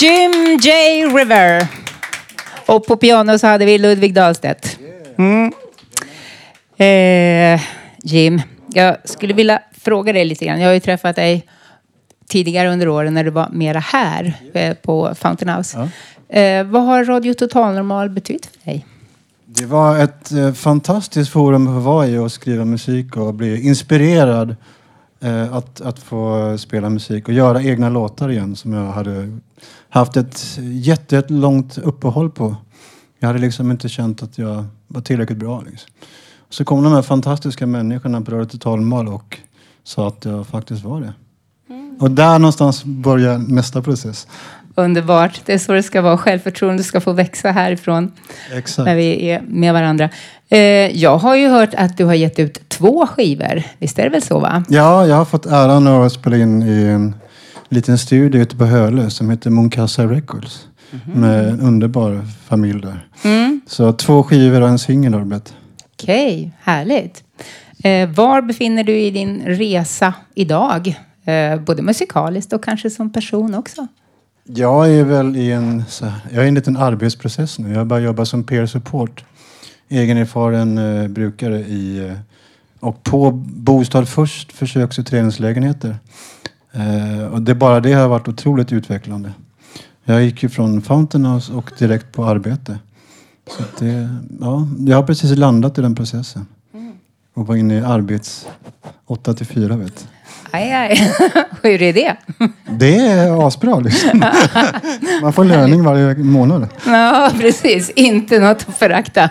Jim 0.02 0.58
J. 0.62 0.72
River. 1.06 1.68
Och 2.66 2.86
på 2.86 2.96
piano 2.96 3.38
så 3.38 3.46
hade 3.46 3.64
vi 3.64 3.78
Ludvig 3.78 4.14
Dahlstedt. 4.14 4.78
Mm. 5.18 5.52
Eh, 6.76 7.60
Jim, 8.02 8.42
jag 8.74 8.96
skulle 9.04 9.34
vilja 9.34 9.62
fråga 9.80 10.12
dig 10.12 10.24
lite 10.24 10.44
grann. 10.44 10.60
Jag 10.60 10.68
har 10.68 10.74
ju 10.74 10.80
träffat 10.80 11.16
dig 11.16 11.46
tidigare 12.28 12.72
under 12.72 12.88
åren 12.88 13.14
när 13.14 13.24
du 13.24 13.30
var 13.30 13.48
mera 13.52 13.78
här 13.78 14.34
eh, 14.54 14.74
på 14.74 15.14
Fountain 15.14 15.56
House. 15.56 15.88
Eh, 16.28 16.64
vad 16.64 16.82
har 16.82 17.04
Radio 17.04 17.34
Total 17.34 17.74
Normal 17.74 18.10
betytt 18.10 18.46
för 18.46 18.70
dig? 18.70 18.86
Det 19.46 19.66
var 19.66 19.98
ett 19.98 20.32
eh, 20.32 20.52
fantastiskt 20.52 21.32
forum 21.32 21.76
att 21.76 21.82
vara 21.82 22.06
i 22.06 22.18
och 22.18 22.32
skriva 22.32 22.64
musik 22.64 23.16
och 23.16 23.34
bli 23.34 23.66
inspirerad 23.66 24.56
att, 25.50 25.80
att 25.80 25.98
få 25.98 26.54
spela 26.58 26.90
musik 26.90 27.28
och 27.28 27.34
göra 27.34 27.62
egna 27.62 27.88
låtar 27.88 28.28
igen 28.28 28.56
som 28.56 28.72
jag 28.72 28.92
hade 28.92 29.38
haft 29.88 30.16
ett 30.16 30.58
jätte, 30.58 31.18
ett 31.18 31.30
långt 31.30 31.78
uppehåll 31.78 32.30
på. 32.30 32.56
Jag 33.18 33.26
hade 33.26 33.38
liksom 33.38 33.70
inte 33.70 33.88
känt 33.88 34.22
att 34.22 34.38
jag 34.38 34.64
var 34.88 35.00
tillräckligt 35.00 35.38
bra. 35.38 35.60
Liksom. 35.60 35.90
Så 36.50 36.64
kom 36.64 36.84
de 36.84 36.92
här 36.92 37.02
fantastiska 37.02 37.66
människorna 37.66 38.20
på 38.20 38.30
Radio 38.30 38.48
Total 38.48 38.78
Normal 38.80 39.08
och 39.08 39.38
sa 39.84 40.08
att 40.08 40.24
jag 40.24 40.46
faktiskt 40.46 40.84
var 40.84 41.00
det. 41.00 41.12
Och 41.98 42.10
där 42.10 42.38
någonstans 42.38 42.84
börjar 42.84 43.38
nästa 43.38 43.82
process. 43.82 44.26
Underbart. 44.74 45.40
Det 45.46 45.52
är 45.52 45.58
så 45.58 45.72
det 45.72 45.82
ska 45.82 46.02
vara. 46.02 46.18
Självförtroende 46.18 46.82
ska 46.82 47.00
få 47.00 47.12
växa 47.12 47.50
härifrån 47.50 48.12
Exakt. 48.52 48.86
när 48.86 48.96
vi 48.96 49.30
är 49.30 49.40
med 49.40 49.72
varandra. 49.72 50.08
Eh, 50.48 50.58
jag 50.98 51.18
har 51.18 51.36
ju 51.36 51.48
hört 51.48 51.74
att 51.74 51.96
du 51.96 52.04
har 52.04 52.14
gett 52.14 52.38
ut 52.38 52.68
två 52.68 53.06
skivor. 53.06 53.62
Visst 53.78 53.98
är 53.98 54.02
det 54.02 54.10
väl 54.10 54.22
så? 54.22 54.38
va? 54.38 54.64
Ja, 54.68 55.06
jag 55.06 55.16
har 55.16 55.24
fått 55.24 55.46
äran 55.46 55.86
att 55.86 56.12
spela 56.12 56.36
in 56.36 56.62
i 56.62 56.84
en 56.84 57.14
liten 57.68 57.98
studio 57.98 58.42
ute 58.42 58.56
på 58.56 58.64
Hölö 58.64 59.10
som 59.10 59.30
heter 59.30 59.50
Moncasa 59.50 60.06
Records. 60.06 60.66
Med 61.14 61.48
en 61.48 61.60
underbar 61.60 62.22
familj 62.48 62.80
där. 62.80 63.06
Mm. 63.24 63.60
Så 63.66 63.92
två 63.92 64.22
skivor 64.22 64.60
och 64.60 64.68
en 64.68 64.78
singel 64.78 65.12
har 65.12 65.20
det 65.20 65.26
blivit. 65.26 65.54
Okej, 65.92 66.52
härligt. 66.62 67.24
Eh, 67.84 68.08
var 68.08 68.42
befinner 68.42 68.84
du 68.84 69.00
i 69.00 69.10
din 69.10 69.42
resa 69.46 70.14
idag? 70.34 71.00
Eh, 71.24 71.60
både 71.60 71.82
musikaliskt 71.82 72.52
och 72.52 72.64
kanske 72.64 72.90
som 72.90 73.12
person 73.12 73.54
också. 73.54 73.86
Jag 74.54 74.94
är 74.94 75.04
väl 75.04 75.36
i 75.36 75.50
en, 75.50 75.84
så 75.88 76.06
här, 76.06 76.20
jag 76.30 76.40
är 76.40 76.44
i 76.44 76.48
en 76.48 76.54
liten 76.54 76.76
arbetsprocess 76.76 77.58
nu. 77.58 77.72
Jag 77.72 77.86
börjar 77.86 78.04
jobba 78.04 78.24
som 78.24 78.44
peer 78.44 78.66
support. 78.66 79.24
Egenerfaren 79.88 80.78
eh, 80.78 81.08
brukare 81.08 81.58
i 81.58 82.08
eh, 82.08 82.12
och 82.80 83.02
på 83.02 83.30
Bostad 83.44 84.08
först 84.08 84.52
försöks 84.52 84.98
och 84.98 85.06
träningslägenheter. 85.06 85.96
Eh, 86.72 87.24
och 87.24 87.42
det 87.42 87.54
bara 87.54 87.80
det 87.80 87.92
har 87.92 88.08
varit 88.08 88.28
otroligt 88.28 88.72
utvecklande. 88.72 89.32
Jag 90.04 90.24
gick 90.24 90.42
ju 90.42 90.48
från 90.48 90.82
Fountain 90.82 91.24
House 91.24 91.52
och 91.52 91.70
direkt 91.78 92.12
på 92.12 92.24
arbete. 92.24 92.78
Så 93.50 93.62
det, 93.78 94.08
ja, 94.40 94.68
jag 94.78 94.96
har 94.96 95.02
precis 95.02 95.38
landat 95.38 95.78
i 95.78 95.82
den 95.82 95.94
processen. 95.94 96.46
Och 97.34 97.46
var 97.46 97.56
inne 97.56 97.74
i 97.74 97.80
arbets 97.80 98.46
8 99.06 99.34
till 99.34 99.46
4 99.46 99.76
vet. 99.76 100.08
Aj, 100.50 100.72
aj. 100.72 101.14
Hur 101.62 101.82
är 101.82 101.92
det? 101.92 102.16
Det 102.70 102.96
är 102.96 103.46
asbra 103.46 103.78
liksom. 103.78 104.18
Man 105.22 105.32
får 105.32 105.44
löning 105.44 105.84
varje 105.84 106.14
månad. 106.14 106.68
Ja, 106.86 107.30
precis. 107.40 107.90
Inte 107.90 108.38
något 108.38 108.64
att 108.68 108.78
förakta. 108.78 109.30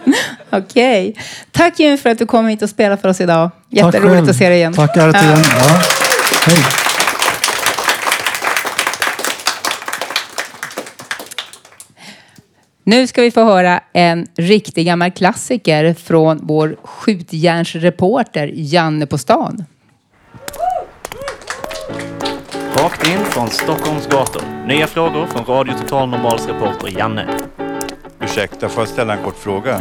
Okej. 0.50 1.16
Tack 1.50 1.80
Jimmy 1.80 1.96
för 1.96 2.10
att 2.10 2.18
du 2.18 2.26
kom 2.26 2.46
hit 2.46 2.62
och 2.62 2.70
spelade 2.70 3.02
för 3.02 3.08
oss 3.08 3.20
idag. 3.20 3.50
Jätteroligt 3.70 4.30
att 4.30 4.36
se 4.36 4.48
dig 4.48 4.58
igen. 4.58 4.72
Tack 4.72 4.96
RTN. 4.96 5.42
Ja. 5.60 5.80
Hej. 6.46 6.87
Nu 12.88 13.06
ska 13.06 13.22
vi 13.22 13.30
få 13.30 13.44
höra 13.44 13.80
en 13.92 14.26
riktig 14.36 14.86
gammal 14.86 15.10
klassiker 15.10 15.94
från 15.94 16.38
vår 16.42 16.76
skjutjärnsreporter 16.82 18.50
Janne 18.54 19.06
på 19.06 19.18
stan. 19.18 19.64
Rakt 22.76 23.06
in 23.06 23.18
från 23.24 23.48
Stockholms 23.50 24.06
gator. 24.06 24.42
Nya 24.66 24.86
frågor 24.86 25.26
från 25.26 25.44
Radio 25.44 25.72
Total 25.72 26.08
Normals 26.08 26.46
reporter 26.46 26.98
Janne. 26.98 27.26
Ursäkta, 28.20 28.68
får 28.68 28.80
jag 28.82 28.88
ställa 28.88 29.16
en 29.16 29.24
kort 29.24 29.38
fråga? 29.38 29.80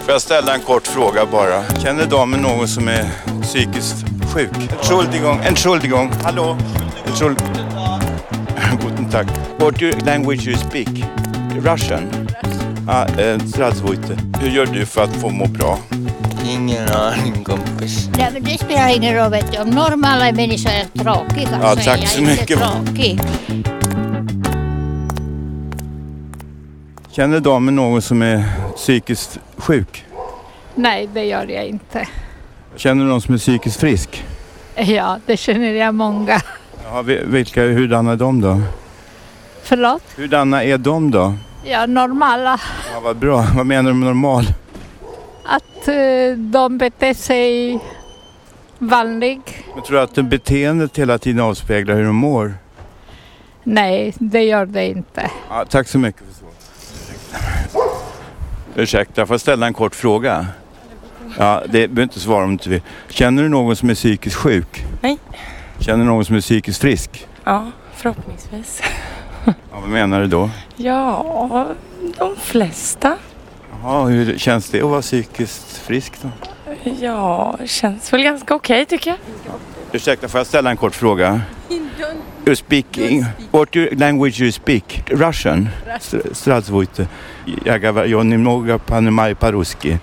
Får 0.00 0.12
jag 0.12 0.20
ställa 0.20 0.54
en 0.54 0.60
kort 0.60 0.86
fråga 0.86 1.26
bara? 1.32 1.62
Känner 1.82 2.06
damen 2.06 2.40
någon 2.40 2.68
som 2.68 2.88
är 2.88 3.04
psykiskt 3.42 3.96
sjuk? 4.34 4.50
Entschuldigung, 4.70 5.40
Entschuldigung, 5.44 6.10
hallå? 6.22 6.56
Entschuld... 7.06 7.42
Guten 8.82 9.10
Tag. 9.10 9.26
What 9.58 10.06
language 10.06 10.46
you 10.46 10.56
speak? 10.56 11.15
Russian? 11.62 12.02
Ah, 12.88 13.02
eh. 13.06 13.38
Hur 14.40 14.48
gör 14.50 14.66
du 14.66 14.86
för 14.86 15.04
att 15.04 15.16
få 15.16 15.30
må 15.30 15.46
bra? 15.46 15.78
Ingen 16.48 16.88
aning 16.88 17.44
kompis. 17.44 18.08
Nej, 18.18 18.30
men 18.32 18.44
det 18.44 18.58
spelar 18.58 18.96
ingen 18.96 19.14
roll. 19.16 19.30
Vet 19.30 19.52
du. 19.52 19.58
Om 19.58 19.70
normala 19.70 20.32
människor 20.32 20.70
är 20.70 20.84
tråkiga 21.02 21.48
Ja, 21.62 21.74
så 21.74 21.80
är 21.80 21.84
tack 21.84 21.98
jag 22.02 22.08
så 22.08 22.18
inte 22.20 22.30
mycket. 22.32 22.58
tråkig. 22.58 23.20
Känner 27.10 27.40
damen 27.40 27.76
någon 27.76 28.02
som 28.02 28.22
är 28.22 28.44
psykiskt 28.76 29.38
sjuk? 29.56 30.04
Nej, 30.74 31.08
det 31.14 31.24
gör 31.24 31.46
jag 31.50 31.64
inte. 31.66 32.08
Känner 32.76 33.04
du 33.04 33.10
någon 33.10 33.20
som 33.22 33.34
är 33.34 33.38
psykiskt 33.38 33.80
frisk? 33.80 34.24
Ja, 34.76 35.18
det 35.26 35.36
känner 35.36 35.72
jag 35.72 35.94
många. 35.94 36.40
Ja, 36.84 37.02
vi- 37.02 37.22
vilka, 37.24 37.62
hurdana 37.62 38.12
är 38.12 38.16
de 38.16 38.40
då? 38.40 38.60
Förlåt? 39.66 40.02
Hurdana 40.16 40.64
är 40.64 40.78
de 40.78 41.10
då? 41.10 41.34
Ja, 41.64 41.86
normala. 41.86 42.60
Ja, 42.92 43.00
vad 43.00 43.16
bra. 43.16 43.46
Vad 43.56 43.66
menar 43.66 43.90
du 43.90 43.96
med 43.96 44.06
normal? 44.06 44.44
Att 45.44 45.88
eh, 45.88 46.38
de 46.38 46.78
beter 46.78 47.14
sig 47.14 47.78
vanlig. 48.78 49.40
Men 49.74 49.82
tror 49.82 49.96
du 49.96 50.02
att 50.02 50.30
beteendet 50.30 50.98
hela 50.98 51.18
tiden 51.18 51.40
avspeglar 51.40 51.94
hur 51.94 52.04
de 52.04 52.16
mår? 52.16 52.54
Nej, 53.62 54.14
det 54.18 54.42
gör 54.42 54.66
det 54.66 54.86
inte. 54.88 55.30
Ja, 55.48 55.64
tack 55.64 55.88
så 55.88 55.98
mycket 55.98 56.22
för 56.22 56.34
svaret. 56.34 56.56
Ursäkta, 58.74 59.26
får 59.26 59.34
jag 59.34 59.40
ställa 59.40 59.66
en 59.66 59.74
kort 59.74 59.94
fråga? 59.94 60.46
Ja, 61.38 61.62
det 61.64 61.70
behöver 61.88 62.02
inte 62.02 62.20
svara 62.20 62.42
om 62.44 62.48
du 62.48 62.52
inte 62.52 62.68
vill. 62.68 62.82
Känner 63.08 63.42
du 63.42 63.48
någon 63.48 63.76
som 63.76 63.90
är 63.90 63.94
psykiskt 63.94 64.36
sjuk? 64.36 64.84
Nej. 65.00 65.18
Känner 65.78 65.98
du 65.98 66.10
någon 66.10 66.24
som 66.24 66.36
är 66.36 66.40
psykiskt 66.40 66.80
frisk? 66.80 67.26
Ja, 67.44 67.70
förhoppningsvis. 67.94 68.82
Ja, 69.45 69.53
vad 69.81 69.89
menar 69.89 70.21
du 70.21 70.27
då? 70.27 70.49
Ja, 70.75 71.67
de 72.17 72.35
flesta. 72.35 73.17
Jaha, 73.83 74.05
hur 74.05 74.37
känns 74.37 74.69
det 74.69 74.81
att 74.81 74.89
vara 74.89 75.01
psykiskt 75.01 75.77
frisk 75.77 76.13
då? 76.21 76.29
Ja, 76.99 77.57
känns 77.65 78.13
väl 78.13 78.23
ganska 78.23 78.55
okej 78.55 78.85
tycker 78.85 79.09
jag. 79.09 79.19
Ursäkta, 79.91 80.27
får 80.27 80.39
jag 80.39 80.47
ställa 80.47 80.69
en 80.69 80.77
kort 80.77 80.95
fråga? 80.95 81.41
You 82.45 82.55
speak, 82.55 82.85
what 83.51 83.75
your 83.75 83.95
language 83.95 84.41
you 84.41 84.51
speak? 84.51 85.03
Russian? 85.09 85.69
Здравствуйте. 86.31 87.07
Я 87.65 87.79
говорю 87.79 88.23
немного 88.23 88.79
понимаю 88.79 89.35
по-русски. 89.35 89.99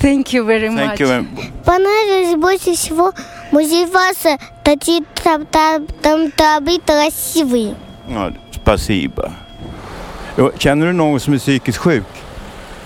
Thank 0.00 0.32
you 0.32 0.44
very 0.44 0.68
Thank 0.68 1.00
you. 1.00 1.06
very- 1.06 1.26
Понравилось 1.64 2.36
больше 2.36 2.74
всего 2.74 3.12
музей 3.52 3.86
Васа. 3.86 4.38
Такие 4.64 5.02
там, 5.24 5.46
там, 5.46 5.86
там 6.02 6.30
табы 6.32 6.78
красивые. 6.86 7.74
Ja. 8.63 9.31
Jo, 10.37 10.51
Känner 10.57 10.85
du 10.85 10.93
någon 10.93 11.19
som 11.19 11.33
är 11.33 11.37
psykiskt 11.37 11.77
sjuk? 11.77 12.03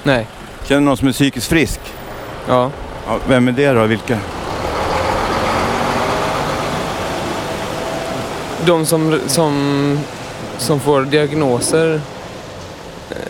Nej. 0.03 0.27
Känner 0.65 0.81
du 0.81 0.85
någon 0.85 0.97
som 0.97 1.07
är 1.07 1.11
psykiskt 1.11 1.47
frisk? 1.47 1.79
Ja. 2.47 2.71
ja 3.07 3.19
vem 3.27 3.47
är 3.47 3.51
det 3.51 3.71
då? 3.71 3.85
Vilka? 3.85 4.17
De 8.65 8.85
som, 8.85 9.19
som, 9.27 9.99
som 10.57 10.79
får 10.79 11.01
diagnoser. 11.01 12.01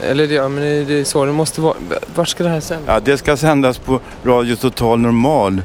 Eller 0.01 0.27
ja, 0.27 0.47
men 0.47 0.63
det 0.63 0.99
är 0.99 1.03
så 1.03 1.25
det 1.25 1.31
måste 1.31 1.61
vara. 1.61 1.75
Vart 2.15 2.27
ska 2.27 2.43
det 2.43 2.49
här 2.49 2.59
sändas? 2.59 2.87
Ja, 2.87 2.99
det 2.99 3.17
ska 3.17 3.37
sändas 3.37 3.77
på 3.77 3.99
Radio 4.23 4.55
Total 4.55 4.99
Normal. 4.99 5.61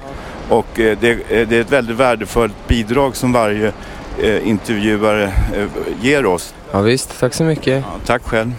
Och 0.48 0.80
eh, 0.80 0.98
det, 1.00 1.10
eh, 1.10 1.48
det 1.48 1.56
är 1.56 1.60
ett 1.60 1.72
väldigt 1.72 1.96
värdefullt 1.96 2.68
bidrag 2.68 3.16
som 3.16 3.32
varje 3.32 3.72
eh, 4.18 4.48
intervjuare 4.48 5.24
eh, 5.24 5.68
ger 6.00 6.26
oss. 6.26 6.54
Ja, 6.72 6.80
visst, 6.80 7.20
tack 7.20 7.34
så 7.34 7.44
mycket. 7.44 7.84
Ja, 7.86 7.92
tack 8.06 8.22
själv. 8.22 8.52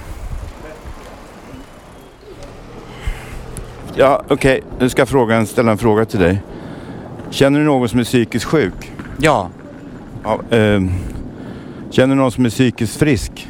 Ja, 3.96 4.24
okej. 4.28 4.64
Nu 4.80 4.90
ska 4.90 5.02
jag 5.02 5.10
fråga, 5.10 5.46
ställa 5.46 5.72
en 5.72 5.78
fråga 5.78 6.06
till 6.06 6.20
dig. 6.20 6.42
Känner 7.30 7.60
du 7.60 7.66
någon 7.66 7.90
som 7.90 8.00
är 8.00 8.04
psykiskt 8.04 8.46
sjuk? 8.46 8.92
Ja. 9.18 9.50
ja 10.24 10.40
ehm, 10.50 10.92
känner 11.92 12.16
du 12.16 12.22
någon 12.22 12.32
som 12.32 12.46
är 12.46 12.50
psykiskt 12.50 12.96
frisk? 12.96 13.48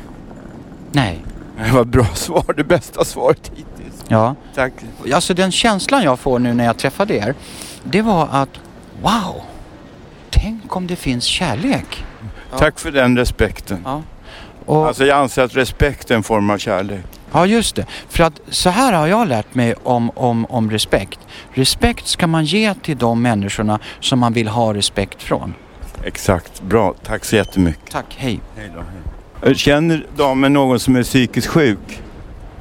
Nej. 0.91 1.25
Det 1.65 1.71
var 1.71 1.83
bra 1.83 2.05
svar. 2.05 2.53
Det 2.57 2.63
bästa 2.63 3.05
svaret 3.05 3.51
hittills. 3.55 4.03
Ja. 4.07 4.35
Tack. 4.55 4.73
Alltså 5.13 5.33
den 5.33 5.51
känslan 5.51 6.03
jag 6.03 6.19
får 6.19 6.39
nu 6.39 6.53
när 6.53 6.65
jag 6.65 6.77
träffade 6.77 7.15
er, 7.15 7.35
det 7.83 8.01
var 8.01 8.27
att 8.31 8.49
wow, 9.01 9.41
tänk 10.43 10.75
om 10.75 10.87
det 10.87 10.95
finns 10.95 11.23
kärlek. 11.23 12.05
Tack 12.57 12.79
för 12.79 12.91
den 12.91 13.17
respekten. 13.17 13.79
Ja. 13.85 14.01
Alltså 14.87 15.05
jag 15.05 15.17
anser 15.17 15.43
att 15.43 15.55
respekt 15.55 16.11
är 16.11 16.15
en 16.15 16.23
form 16.23 16.49
av 16.49 16.57
kärlek. 16.57 17.05
Ja, 17.31 17.45
just 17.45 17.75
det. 17.75 17.85
För 18.09 18.23
att 18.23 18.41
så 18.47 18.69
här 18.69 18.93
har 18.93 19.07
jag 19.07 19.27
lärt 19.27 19.55
mig 19.55 19.75
om, 19.83 20.09
om, 20.15 20.45
om 20.45 20.71
respekt. 20.71 21.19
Respekt 21.53 22.07
ska 22.07 22.27
man 22.27 22.45
ge 22.45 22.73
till 22.73 22.97
de 22.97 23.21
människorna 23.21 23.79
som 23.99 24.19
man 24.19 24.33
vill 24.33 24.47
ha 24.47 24.73
respekt 24.73 25.23
från. 25.23 25.53
Exakt. 26.03 26.61
Bra. 26.61 26.93
Tack 27.03 27.25
så 27.25 27.35
jättemycket. 27.35 27.91
Tack. 27.91 28.15
Hej. 28.17 28.39
Hej 28.57 28.71
då. 28.75 28.83
Hej. 29.45 29.55
Känner 29.55 30.05
damen 30.15 30.53
någon 30.53 30.79
som 30.79 30.95
är 30.95 31.03
psykiskt 31.03 31.47
sjuk? 31.47 32.01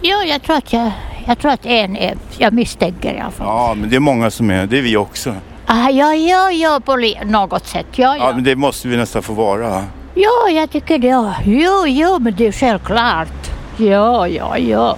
Ja, 0.01 0.23
jag 0.25 0.43
tror 0.43 0.57
att 0.57 0.73
jag, 0.73 0.93
jag 1.27 1.39
tror 1.39 1.53
att 1.53 1.67
en 1.67 1.97
är, 1.97 2.17
jag 2.39 2.53
misstänker 2.53 3.15
i 3.15 3.21
alla 3.21 3.31
fall. 3.31 3.47
Ja, 3.47 3.75
men 3.75 3.91
det 3.91 3.97
är 3.97 4.01
många 4.01 4.31
som 4.31 4.51
är. 4.51 4.67
Det 4.67 4.79
är 4.79 4.83
vi 4.83 4.97
också. 4.97 5.35
Ah, 5.75 5.89
ja, 5.91 6.15
ja, 6.15 6.51
ja, 6.51 6.81
på 6.85 6.97
något 7.25 7.67
sätt. 7.67 7.87
Ja, 7.93 8.17
Ja, 8.17 8.29
ja. 8.29 8.35
men 8.35 8.45
det 8.45 8.57
måste 8.57 8.89
vi 8.89 8.97
nästan 8.97 9.23
få 9.23 9.33
vara. 9.33 9.85
Ja, 10.15 10.49
jag 10.51 10.71
tycker 10.71 10.99
det. 10.99 11.35
Jo, 11.45 11.87
jo, 11.87 12.19
men 12.19 12.35
det 12.37 12.47
är 12.47 12.53
självklart. 12.53 13.29
Ja, 13.77 14.29
ja, 14.29 14.59
ja. 14.59 14.97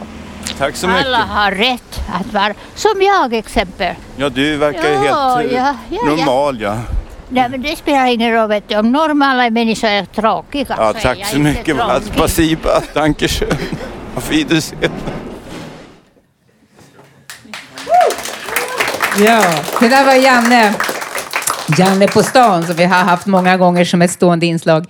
Tack 0.58 0.76
så 0.76 0.88
mycket. 0.88 1.06
Alla 1.06 1.18
har 1.18 1.50
rätt 1.50 2.00
att 2.20 2.32
vara, 2.32 2.54
som 2.74 3.02
jag 3.02 3.34
exempel. 3.34 3.94
Ja, 4.16 4.28
du 4.28 4.56
verkar 4.56 4.88
ju 4.88 4.94
Ja, 5.06 5.37
helt 5.37 5.50
eh, 5.52 5.56
ja, 5.56 5.74
ja, 5.88 5.98
ja. 6.06 6.16
normal, 6.16 6.60
ja. 6.60 6.76
Nej, 7.28 7.48
men 7.50 7.62
det 7.62 7.76
spelar 7.76 8.06
ingen 8.06 8.32
roll. 8.32 8.48
Vet 8.48 8.68
du. 8.68 8.76
Om 8.78 8.92
normala 8.92 9.50
människor 9.50 9.88
är 9.88 10.04
tråkiga 10.04 10.64
Ja, 10.68 10.92
så 10.92 10.98
är 10.98 11.02
tack 11.02 11.18
jag 11.18 11.26
så 11.26 11.37
inte 11.37 11.48
mycket. 11.50 11.76
tråkig. 11.78 12.12
Spasiba. 12.14 12.80
Dankeschön. 12.94 13.48
Auf 14.16 14.30
Wiedersehen. 14.30 14.92
Ja, 19.18 19.42
det 19.81 19.88
där 19.88 20.05
var 20.05 20.14
Janne. 20.14 20.74
Janne 21.79 22.09
på 22.09 22.22
stan 22.22 22.62
som 22.62 22.77
vi 22.77 22.85
har 22.85 23.05
haft 23.05 23.27
många 23.27 23.57
gånger 23.57 23.85
som 23.85 24.03
ett 24.03 24.11
stående 24.11 24.46
inslag. 24.46 24.87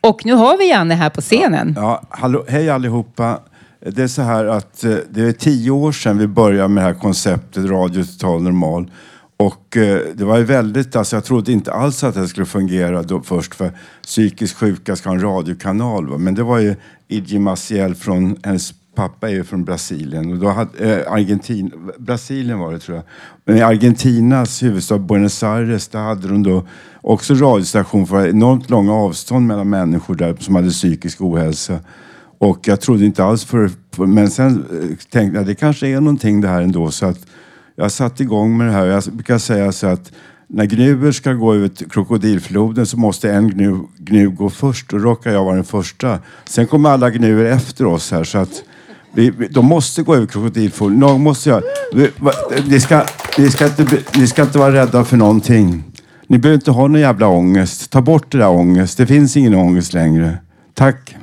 Och 0.00 0.26
nu 0.26 0.32
har 0.32 0.58
vi 0.58 0.68
Janne 0.68 0.94
här 0.94 1.10
på 1.10 1.20
scenen. 1.20 1.74
Ja, 1.76 2.02
hallå, 2.10 2.44
hej 2.48 2.70
allihopa. 2.70 3.40
Det 3.86 4.02
är 4.02 4.08
så 4.08 4.22
här 4.22 4.44
att 4.44 4.84
eh, 4.84 4.94
det 5.10 5.22
är 5.22 5.32
tio 5.32 5.70
år 5.70 5.92
sedan 5.92 6.18
vi 6.18 6.26
började 6.26 6.68
med 6.68 6.84
det 6.84 6.88
här 6.88 6.94
konceptet 6.94 7.70
Radio 7.70 8.04
Total 8.04 8.42
Normal. 8.42 8.90
Och 9.36 9.76
eh, 9.76 10.00
det 10.14 10.24
var 10.24 10.38
ju 10.38 10.44
väldigt, 10.44 10.96
alltså 10.96 11.16
jag 11.16 11.24
trodde 11.24 11.52
inte 11.52 11.72
alls 11.72 12.04
att 12.04 12.14
det 12.14 12.28
skulle 12.28 12.46
fungera 12.46 13.02
då 13.02 13.20
först 13.20 13.54
för 13.54 13.72
psykiskt 14.02 14.56
sjuka 14.56 14.96
ska 14.96 15.08
ha 15.08 15.16
en 15.16 15.22
radiokanal. 15.22 16.08
Va? 16.08 16.18
Men 16.18 16.34
det 16.34 16.42
var 16.42 16.58
ju 16.58 16.74
Iggy 17.08 17.38
Maciel 17.38 17.94
från, 17.94 18.36
hennes 18.44 18.72
pappa 18.94 19.28
är 19.28 19.32
ju 19.32 19.44
från 19.44 19.64
Brasilien. 19.64 20.32
Och 20.32 20.38
då 20.38 20.48
hade, 20.48 21.02
eh, 21.02 21.12
Argentin, 21.12 21.72
Brasilien 21.98 22.58
var 22.58 22.72
det 22.72 22.78
tror 22.78 22.96
jag. 22.96 23.04
Men 23.44 23.56
i 23.56 23.62
Argentinas 23.62 24.62
huvudstad 24.62 24.98
Buenos 24.98 25.42
Aires, 25.42 25.88
där 25.88 26.00
hade 26.00 26.28
de 26.28 26.42
då 26.42 26.66
också 27.00 27.34
radiostation 27.34 28.06
för 28.06 28.28
enormt 28.28 28.70
långa 28.70 28.92
avstånd 28.92 29.46
mellan 29.46 29.70
människor 29.70 30.14
där 30.14 30.36
som 30.40 30.54
hade 30.54 30.70
psykisk 30.70 31.20
ohälsa. 31.20 31.78
Och 32.38 32.68
jag 32.68 32.80
trodde 32.80 33.04
inte 33.04 33.24
alls 33.24 33.44
för, 33.44 33.70
för 33.92 34.06
men 34.06 34.30
sen 34.30 34.64
eh, 34.72 34.96
tänkte 35.10 35.38
jag 35.38 35.46
det 35.46 35.54
kanske 35.54 35.88
är 35.88 36.00
någonting 36.00 36.40
det 36.40 36.48
här 36.48 36.62
ändå 36.62 36.90
så 36.90 37.06
att 37.06 37.26
jag 37.76 37.92
satte 37.92 38.22
igång 38.22 38.56
med 38.56 38.66
det 38.66 38.72
här. 38.72 38.86
Jag 38.86 39.02
brukar 39.02 39.38
säga 39.38 39.72
så 39.72 39.86
att 39.86 40.12
när 40.46 40.64
gnuer 40.64 41.12
ska 41.12 41.32
gå 41.32 41.54
ut 41.54 41.92
krokodilfloden 41.92 42.86
så 42.86 42.96
måste 42.96 43.32
en 43.32 43.48
gnu, 43.48 43.78
gnu 43.98 44.30
gå 44.30 44.50
först 44.50 44.92
och 44.92 45.00
råkar 45.00 45.30
jag 45.30 45.44
vara 45.44 45.54
den 45.54 45.64
första. 45.64 46.18
Sen 46.44 46.66
kommer 46.66 46.90
alla 46.90 47.10
gnuer 47.10 47.44
efter 47.44 47.86
oss 47.86 48.10
här 48.10 48.24
så 48.24 48.38
att 48.38 48.62
vi, 49.14 49.30
vi, 49.30 49.48
de 49.48 49.66
måste 49.66 50.02
gå 50.02 50.14
över 50.14 50.26
krokodilfloden. 50.26 50.98
Någon 50.98 51.22
måste 51.22 51.48
göra. 51.48 51.62
Vi, 51.92 52.10
va, 52.18 52.32
ni, 52.66 52.80
ska, 52.80 53.02
ni, 53.38 53.50
ska 53.50 53.66
inte, 53.66 53.86
ni 54.16 54.26
ska 54.26 54.42
inte 54.42 54.58
vara 54.58 54.72
rädda 54.72 55.04
för 55.04 55.16
någonting. 55.16 55.84
Ni 56.26 56.38
behöver 56.38 56.54
inte 56.54 56.70
ha 56.70 56.88
någon 56.88 57.00
jävla 57.00 57.26
ångest. 57.26 57.90
Ta 57.90 58.00
bort 58.00 58.32
det 58.32 58.38
där 58.38 58.48
ångest. 58.48 58.98
Det 58.98 59.06
finns 59.06 59.36
ingen 59.36 59.54
ångest 59.54 59.92
längre. 59.92 60.38
Tack. 60.74 61.16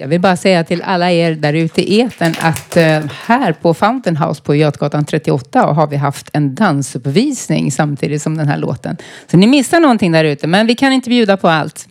Jag 0.00 0.08
vill 0.08 0.20
bara 0.20 0.36
säga 0.36 0.64
till 0.64 0.82
alla 0.82 1.10
er 1.10 1.34
där 1.34 1.52
ute 1.52 1.92
i 1.92 2.00
etern 2.00 2.34
att 2.40 2.76
eh, 2.76 3.00
här 3.24 3.52
på 3.52 3.74
Fountain 3.74 4.16
House 4.16 4.42
på 4.42 4.54
Götgatan 4.54 5.04
38 5.04 5.60
har 5.60 5.86
vi 5.86 5.96
haft 5.96 6.30
en 6.32 6.54
dansuppvisning 6.54 7.72
samtidigt 7.72 8.22
som 8.22 8.36
den 8.36 8.48
här 8.48 8.58
låten. 8.58 8.96
Så 9.30 9.36
ni 9.36 9.46
missar 9.46 9.80
någonting 9.80 10.12
där 10.12 10.24
ute, 10.24 10.46
men 10.46 10.66
vi 10.66 10.74
kan 10.74 10.92
inte 10.92 11.10
bjuda 11.10 11.36
på 11.36 11.48
allt. 11.48 11.88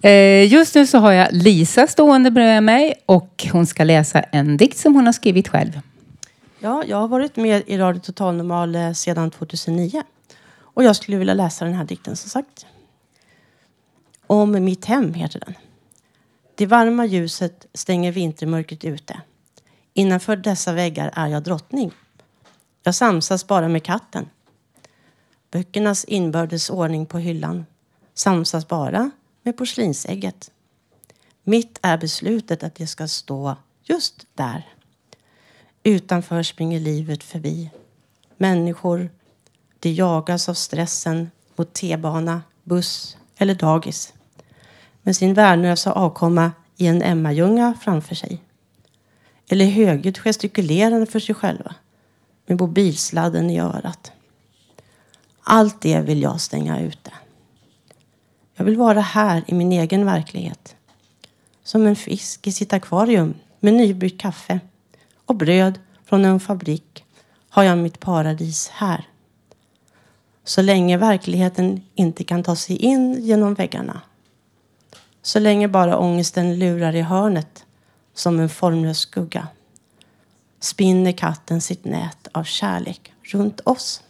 Eh, 0.00 0.52
just 0.52 0.74
nu 0.74 0.86
så 0.86 0.98
har 0.98 1.12
jag 1.12 1.28
Lisa 1.32 1.86
stående 1.86 2.30
bredvid 2.30 2.62
mig 2.62 2.94
och 3.06 3.46
hon 3.52 3.66
ska 3.66 3.84
läsa 3.84 4.20
en 4.20 4.56
dikt 4.56 4.78
som 4.78 4.94
hon 4.94 5.06
har 5.06 5.12
skrivit 5.12 5.48
själv. 5.48 5.80
Ja, 6.58 6.84
jag 6.86 6.96
har 6.96 7.08
varit 7.08 7.36
med 7.36 7.62
i 7.66 7.78
Radio 7.78 8.00
Total 8.00 8.34
Normal 8.34 8.74
eh, 8.74 8.92
sedan 8.92 9.30
2009. 9.30 10.02
Och 10.58 10.84
jag 10.84 10.96
skulle 10.96 11.16
vilja 11.16 11.34
läsa 11.34 11.64
den 11.64 11.74
här 11.74 11.84
dikten 11.84 12.16
som 12.16 12.30
sagt. 12.30 12.66
Om 14.26 14.64
mitt 14.64 14.84
hem 14.84 15.14
heter 15.14 15.40
den. 15.46 15.54
Det 16.54 16.66
varma 16.66 17.06
ljuset 17.06 17.66
stänger 17.74 18.12
vintermörkret 18.12 18.84
ute. 18.84 19.20
Innanför 19.94 20.36
dessa 20.36 20.72
väggar 20.72 21.10
är 21.14 21.26
jag 21.26 21.42
drottning. 21.42 21.92
Jag 22.82 22.94
samsas 22.94 23.46
bara 23.46 23.68
med 23.68 23.84
katten. 23.84 24.28
Böckernas 25.50 26.04
inbördes 26.04 26.70
ordning 26.70 27.06
på 27.06 27.18
hyllan 27.18 27.66
samsas 28.14 28.68
bara 28.68 29.10
med 29.42 29.56
porslinsägget. 29.56 30.50
Mitt 31.44 31.78
är 31.82 31.98
beslutet 31.98 32.62
att 32.62 32.74
det 32.74 32.86
ska 32.86 33.08
stå 33.08 33.56
just 33.82 34.26
där. 34.34 34.68
Utanför 35.82 36.42
springer 36.42 36.80
livet 36.80 37.24
förbi. 37.24 37.70
Människor, 38.36 39.10
de 39.78 39.92
jagas 39.92 40.48
av 40.48 40.54
stressen 40.54 41.30
mot 41.56 41.72
T-bana, 41.72 42.42
buss 42.64 43.16
eller 43.36 43.54
dagis. 43.54 44.12
Med 45.02 45.16
sin 45.16 45.34
värnlösa 45.34 45.92
avkomma 45.92 46.52
i 46.76 46.86
en 46.86 47.02
Emmajunga 47.02 47.74
framför 47.80 48.14
sig. 48.14 48.42
Eller 49.48 49.64
högljutt 49.64 50.18
gestikulerande 50.18 51.06
för 51.06 51.20
sig 51.20 51.34
själva. 51.34 51.74
Med 52.46 52.60
mobilsladden 52.60 53.50
i 53.50 53.60
örat. 53.60 54.12
Allt 55.42 55.80
det 55.80 56.00
vill 56.00 56.22
jag 56.22 56.40
stänga 56.40 56.80
ute. 56.80 57.12
Jag 58.54 58.64
vill 58.64 58.76
vara 58.76 59.00
här 59.00 59.44
i 59.46 59.54
min 59.54 59.72
egen 59.72 60.06
verklighet. 60.06 60.76
Som 61.64 61.86
en 61.86 61.96
fisk 61.96 62.46
i 62.46 62.52
sitt 62.52 62.72
akvarium 62.72 63.34
med 63.60 63.74
nybryggt 63.74 64.20
kaffe 64.20 64.60
och 65.26 65.34
bröd 65.34 65.78
från 66.04 66.24
en 66.24 66.40
fabrik 66.40 67.04
har 67.48 67.62
jag 67.62 67.78
mitt 67.78 68.00
paradis 68.00 68.68
här. 68.68 69.08
Så 70.44 70.62
länge 70.62 70.96
verkligheten 70.96 71.82
inte 71.94 72.24
kan 72.24 72.42
ta 72.42 72.56
sig 72.56 72.76
in 72.76 73.24
genom 73.24 73.54
väggarna. 73.54 74.00
Så 75.22 75.38
länge 75.38 75.68
bara 75.68 75.98
ångesten 75.98 76.58
lurar 76.58 76.94
i 76.94 77.02
hörnet 77.02 77.64
som 78.14 78.40
en 78.40 78.48
formlös 78.48 78.98
skugga 78.98 79.48
spinner 80.60 81.12
katten 81.12 81.60
sitt 81.60 81.84
nät 81.84 82.28
av 82.32 82.44
kärlek 82.44 83.12
runt 83.22 83.60
oss. 83.60 84.02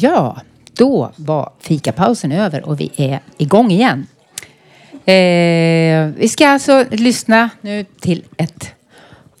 Ja, 0.00 0.36
då 0.72 1.10
var 1.16 1.52
fikapausen 1.60 2.32
över 2.32 2.64
och 2.64 2.80
vi 2.80 2.90
är 2.96 3.20
igång 3.38 3.70
igen. 3.70 4.06
Eh, 5.04 6.14
vi 6.16 6.28
ska 6.28 6.48
alltså 6.48 6.84
lyssna 6.90 7.50
nu 7.60 7.84
till 8.00 8.24
ett 8.36 8.74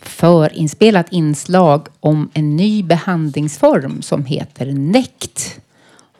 förinspelat 0.00 1.06
inslag 1.10 1.88
om 2.00 2.30
en 2.34 2.56
ny 2.56 2.82
behandlingsform 2.82 4.02
som 4.02 4.24
heter 4.24 4.66
NECT. 4.66 5.60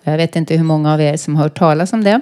Jag 0.02 0.16
vet 0.16 0.36
inte 0.36 0.56
hur 0.56 0.64
många 0.64 0.94
av 0.94 1.00
er 1.00 1.16
som 1.16 1.36
har 1.36 1.42
hört 1.42 1.58
talas 1.58 1.92
om 1.92 2.04
det. 2.04 2.20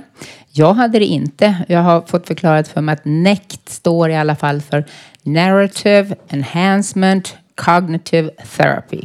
Jag 0.52 0.74
hade 0.74 0.98
det 0.98 1.06
inte. 1.06 1.56
Jag 1.68 1.80
har 1.80 2.00
fått 2.00 2.26
förklarat 2.26 2.68
för 2.68 2.80
mig 2.80 2.92
att 2.92 3.04
NECT 3.04 3.68
står 3.68 4.10
i 4.10 4.16
alla 4.16 4.36
fall 4.36 4.60
för 4.60 4.84
Narrative 5.22 6.16
Enhancement 6.28 7.36
Cognitive 7.54 8.30
Therapy. 8.56 9.02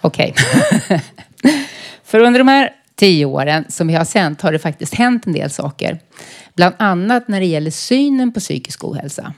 Okej. 0.00 0.34
För 2.04 2.20
under 2.20 2.40
de 2.40 2.48
här 2.48 2.70
tio 2.94 3.24
åren 3.24 3.64
som 3.68 3.86
vi 3.86 3.94
har 3.94 4.04
sänt 4.04 4.40
har 4.40 4.52
det 4.52 4.58
faktiskt 4.58 4.94
hänt 4.94 5.26
en 5.26 5.32
del 5.32 5.50
saker. 5.50 5.98
Bland 6.54 6.74
annat 6.78 7.28
när 7.28 7.40
det 7.40 7.46
gäller 7.46 7.70
synen 7.70 8.32
på 8.32 8.40
psykisk 8.40 8.84
ohälsa. 8.84 9.34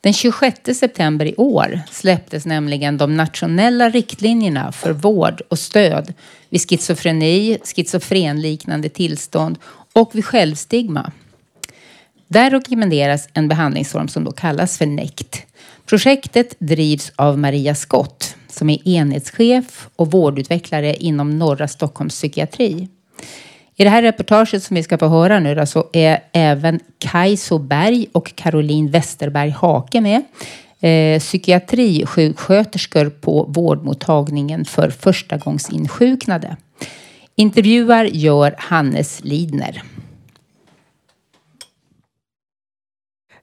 Den 0.00 0.12
26 0.12 0.60
september 0.78 1.26
i 1.26 1.34
år 1.36 1.80
släpptes 1.90 2.46
nämligen 2.46 2.96
de 2.98 3.16
nationella 3.16 3.88
riktlinjerna 3.88 4.72
för 4.72 4.92
vård 4.92 5.42
och 5.48 5.58
stöd 5.58 6.14
vid 6.48 6.60
schizofreni, 6.60 7.58
schizofrenliknande 7.64 8.88
tillstånd 8.88 9.58
och 9.92 10.14
vid 10.14 10.24
självstigma. 10.24 11.12
Där 12.28 12.50
rekommenderas 12.50 13.28
en 13.34 13.48
behandlingsform 13.48 14.08
som 14.08 14.24
då 14.24 14.32
kallas 14.32 14.78
för 14.78 14.86
NECT. 14.86 15.46
Projektet 15.86 16.54
drivs 16.58 17.12
av 17.16 17.38
Maria 17.38 17.74
Skott 17.74 18.36
som 18.52 18.70
är 18.70 18.88
enhetschef 18.88 19.88
och 19.96 20.10
vårdutvecklare 20.10 20.94
inom 20.94 21.38
norra 21.38 21.68
Stockholms 21.68 22.14
psykiatri. 22.14 22.88
I 23.76 23.84
det 23.84 23.90
här 23.90 24.02
reportaget 24.02 24.62
som 24.62 24.74
vi 24.74 24.82
ska 24.82 24.98
få 24.98 25.08
höra 25.08 25.40
nu 25.40 25.54
då, 25.54 25.66
så 25.66 25.86
är 25.92 26.20
även 26.32 26.80
Kajso 26.98 27.58
Berg 27.58 28.06
och 28.12 28.36
Caroline 28.36 28.90
Westerberg 28.90 29.50
Hake 29.50 30.00
med. 30.00 30.22
Eh, 30.80 31.20
psykiatrisjuksköterskor 31.20 33.10
på 33.10 33.44
vårdmottagningen 33.44 34.64
för 34.64 34.90
förstagångsinsjuknade. 34.90 36.56
Intervjuar 37.36 38.04
gör 38.04 38.54
Hannes 38.58 39.24
Lidner. 39.24 39.82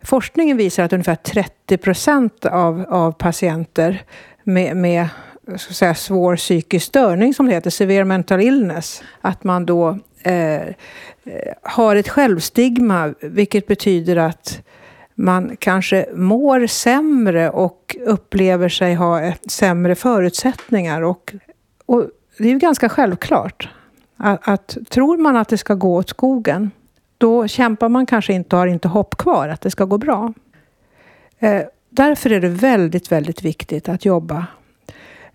Forskningen 0.02 0.58
visar 0.58 0.84
att 0.84 0.93
ungefär 0.93 1.15
30 1.15 1.78
procent 1.78 2.45
av, 2.45 2.86
av 2.89 3.12
patienter 3.12 4.04
med, 4.50 4.78
med 4.78 5.08
ska 5.58 5.74
säga, 5.74 5.96
svår 5.96 6.36
psykisk 6.36 6.86
störning, 6.86 7.34
som 7.34 7.46
det 7.46 7.54
heter, 7.54 7.70
severe 7.70 8.06
mental 8.06 8.42
illness, 8.42 9.04
att 9.22 9.44
man 9.44 9.66
då 9.66 9.98
eh, 10.24 10.56
eh 10.56 10.74
har 11.62 11.96
ett 11.96 12.10
självstigma, 12.10 13.14
vilket 13.22 13.68
betyder 13.68 14.16
att 14.16 14.62
man 15.16 15.56
kanske 15.60 16.06
mår 16.14 16.68
sämre 16.68 17.50
och 17.50 17.96
upplever 18.06 18.70
sig 18.70 18.96
ha 18.96 19.22
ett 19.22 19.52
sämre 19.52 19.96
förutsättningar. 19.96 21.02
Och, 21.02 21.36
och 21.86 22.06
det 22.38 22.44
är 22.44 22.52
ju 22.52 22.60
ganska 22.60 22.90
självklart 22.90 23.70
att, 24.18 24.48
att 24.48 24.78
tror 24.90 25.18
man 25.18 25.38
att 25.38 25.50
det 25.50 25.58
ska 25.58 25.74
gå 25.74 25.96
åt 25.96 26.10
skogen, 26.10 26.72
då 27.18 27.48
kämpar 27.48 27.90
man 27.90 28.06
kanske 28.06 28.34
inte 28.34 28.56
och 28.56 28.60
har 28.60 28.68
inte 28.68 28.88
hopp 28.88 29.18
kvar 29.18 29.48
att 29.48 29.62
det 29.62 29.72
ska 29.72 29.86
gå 29.86 29.98
bra. 29.98 30.34
Eh, 31.40 31.62
därför 32.00 32.32
är 32.32 32.40
det 32.40 32.50
väldigt, 32.50 33.12
väldigt 33.12 33.44
viktigt 33.44 33.90
att 33.90 34.06
jobba 34.06 34.46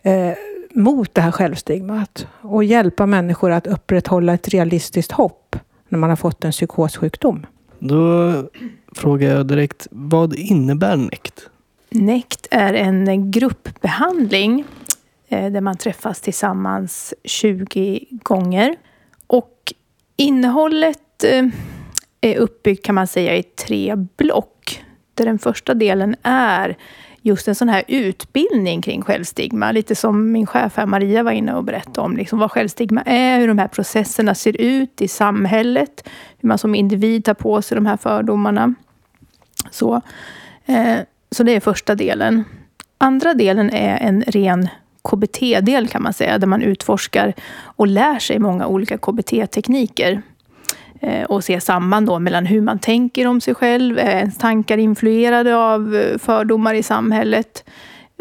eh, 0.03 0.33
mot 0.71 1.15
det 1.15 1.21
här 1.21 1.31
självstigmat 1.31 2.27
och 2.41 2.65
hjälpa 2.65 3.07
människor 3.07 3.51
att 3.51 3.67
upprätthålla 3.67 4.35
ett 4.35 4.49
realistiskt 4.49 5.13
hopp 5.13 5.57
när 5.89 5.99
man 5.99 6.11
har 6.11 6.17
fått 6.17 6.45
en 6.45 6.53
psykossjukdom. 6.53 7.47
Då 7.79 8.33
frågar 8.93 9.31
jag 9.31 9.47
direkt, 9.47 9.87
vad 9.91 10.35
innebär 10.35 10.97
NECT? 10.97 11.49
NECT 11.91 12.49
är 12.51 12.75
en 12.75 13.31
gruppbehandling 13.31 14.65
eh, 15.29 15.53
där 15.53 15.61
man 15.61 15.77
träffas 15.77 16.21
tillsammans 16.21 17.15
20 17.25 18.07
gånger. 18.11 18.77
Och 19.27 19.73
innehållet 20.17 21.25
eh, 21.25 21.47
är 22.21 22.37
uppbyggt 22.37 22.85
kan 22.85 22.95
man 22.95 23.07
säga 23.07 23.37
i 23.37 23.43
tre 23.43 23.95
block. 24.17 24.84
Där 25.15 25.25
den 25.25 25.39
första 25.39 25.75
delen 25.75 26.17
är 26.23 26.77
just 27.23 27.49
en 27.49 27.55
sån 27.55 27.69
här 27.69 27.85
utbildning 27.89 28.83
kring 28.83 29.03
självstigma. 29.03 29.73
Lite 29.73 29.95
som 29.95 30.33
min 30.33 30.47
chef 30.47 30.77
här 30.77 30.87
Maria 30.87 31.23
var 31.23 31.33
inne 31.33 31.55
och 31.55 31.65
berättade 31.65 32.01
om. 32.01 32.17
Liksom 32.17 32.39
vad 32.39 32.51
självstigma 32.51 33.03
är, 33.03 33.39
hur 33.39 33.49
de 33.49 33.59
här 33.59 33.69
processerna 33.69 34.35
ser 34.35 34.61
ut 34.61 35.01
i 35.01 35.09
samhället. 35.09 36.09
Hur 36.39 36.49
man 36.49 36.59
som 36.59 36.75
individ 36.75 37.25
tar 37.25 37.35
på 37.35 37.63
sig 37.63 37.75
de 37.75 37.87
här 37.87 37.97
fördomarna. 37.97 38.75
Så, 39.71 40.01
eh, 40.67 40.97
så 41.31 41.43
det 41.43 41.53
är 41.53 41.61
första 41.61 41.95
delen. 41.95 42.45
Andra 42.99 43.35
delen 43.35 43.71
är 43.71 43.97
en 43.97 44.23
ren 44.23 44.69
KBT-del 45.03 45.89
kan 45.89 46.03
man 46.03 46.13
säga. 46.13 46.39
Där 46.39 46.47
man 46.47 46.63
utforskar 46.63 47.35
och 47.63 47.87
lär 47.87 48.19
sig 48.19 48.39
många 48.39 48.67
olika 48.67 48.99
KBT-tekniker 48.99 50.23
Eh, 51.07 51.25
och 51.25 51.45
se 51.45 51.61
samband 51.61 52.07
då 52.07 52.19
mellan 52.19 52.47
hur 52.47 52.61
man 52.61 52.79
tänker 52.79 53.27
om 53.27 53.41
sig 53.41 53.55
själv, 53.55 53.99
är 53.99 54.17
ens 54.17 54.39
tankar 54.39 54.79
influerade 54.79 55.57
av 55.57 55.97
eh, 55.97 56.19
fördomar 56.19 56.75
i 56.75 56.83
samhället 56.83 57.65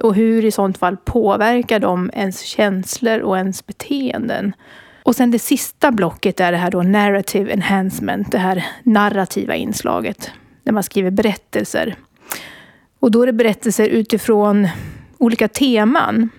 och 0.01 0.15
hur 0.15 0.45
i 0.45 0.51
sånt 0.51 0.77
fall 0.77 0.97
påverkar 0.97 1.79
de 1.79 2.11
ens 2.13 2.41
känslor 2.41 3.19
och 3.19 3.37
ens 3.37 3.65
beteenden. 3.65 4.53
Och 5.03 5.15
sen 5.15 5.31
det 5.31 5.39
sista 5.39 5.91
blocket 5.91 6.39
är 6.39 6.51
det 6.51 6.57
här 6.57 6.71
då 6.71 6.83
narrative 6.83 7.53
enhancement, 7.53 8.31
det 8.31 8.37
här 8.37 8.65
narrativa 8.83 9.55
inslaget 9.55 10.31
där 10.63 10.71
man 10.71 10.83
skriver 10.83 11.11
berättelser. 11.11 11.95
Och 12.99 13.11
då 13.11 13.21
är 13.21 13.25
det 13.25 13.33
berättelser 13.33 13.87
utifrån 13.87 14.67
olika 15.17 15.47
teman 15.47 16.29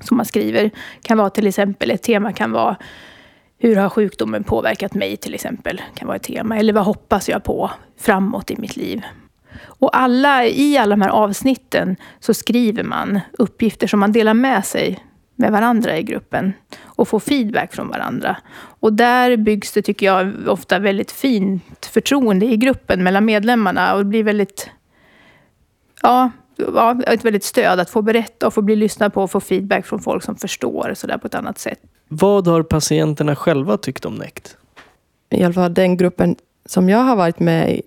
som 0.00 0.16
man 0.16 0.26
skriver. 0.26 0.62
Det 0.62 0.70
kan 1.02 1.18
vara 1.18 1.30
till 1.30 1.46
exempel, 1.46 1.90
ett 1.90 2.02
tema 2.02 2.32
kan 2.32 2.52
vara 2.52 2.76
hur 3.62 3.76
har 3.76 3.88
sjukdomen 3.88 4.44
påverkat 4.44 4.94
mig 4.94 5.16
till 5.16 5.34
exempel? 5.34 5.80
kan 5.94 6.08
vara 6.08 6.16
ett 6.16 6.22
tema. 6.22 6.58
Eller 6.58 6.72
vad 6.72 6.84
hoppas 6.84 7.28
jag 7.28 7.44
på 7.44 7.70
framåt 7.98 8.50
i 8.50 8.56
mitt 8.56 8.76
liv? 8.76 9.02
Och 9.62 9.96
alla, 9.96 10.46
i 10.46 10.78
alla 10.78 10.90
de 10.90 11.02
här 11.02 11.08
avsnitten 11.08 11.96
så 12.20 12.34
skriver 12.34 12.82
man 12.82 13.20
uppgifter 13.32 13.86
som 13.86 14.00
man 14.00 14.12
delar 14.12 14.34
med 14.34 14.64
sig 14.64 15.04
med 15.36 15.52
varandra 15.52 15.98
i 15.98 16.02
gruppen 16.02 16.52
och 16.82 17.08
får 17.08 17.20
feedback 17.20 17.74
från 17.74 17.88
varandra. 17.88 18.36
Och 18.80 18.92
där 18.92 19.36
byggs 19.36 19.72
det, 19.72 19.82
tycker 19.82 20.06
jag, 20.06 20.32
ofta 20.48 20.78
väldigt 20.78 21.12
fint 21.12 21.86
förtroende 21.86 22.46
i 22.46 22.56
gruppen 22.56 23.02
mellan 23.02 23.24
medlemmarna 23.24 23.94
och 23.94 23.98
det 23.98 24.04
blir 24.04 24.24
väldigt, 24.24 24.70
ja, 26.02 26.30
ja, 26.56 27.02
ett 27.06 27.24
väldigt 27.24 27.44
stöd 27.44 27.80
att 27.80 27.90
få 27.90 28.02
berätta 28.02 28.46
och 28.46 28.54
få 28.54 28.62
bli 28.62 28.76
lyssnad 28.76 29.14
på 29.14 29.22
och 29.22 29.30
få 29.30 29.40
feedback 29.40 29.86
från 29.86 30.00
folk 30.00 30.22
som 30.22 30.36
förstår 30.36 30.94
så 30.94 31.06
där 31.06 31.18
på 31.18 31.26
ett 31.26 31.34
annat 31.34 31.58
sätt. 31.58 31.80
Vad 32.14 32.46
har 32.46 32.62
patienterna 32.62 33.36
själva 33.36 33.76
tyckt 33.76 34.04
om 34.04 34.14
NECT? 34.14 34.56
I 35.30 35.44
alla 35.44 35.54
fall 35.54 35.74
den 35.74 35.96
gruppen 35.96 36.36
som 36.66 36.88
jag 36.88 36.98
har 36.98 37.16
varit 37.16 37.40
med 37.40 37.72
i 37.72 37.82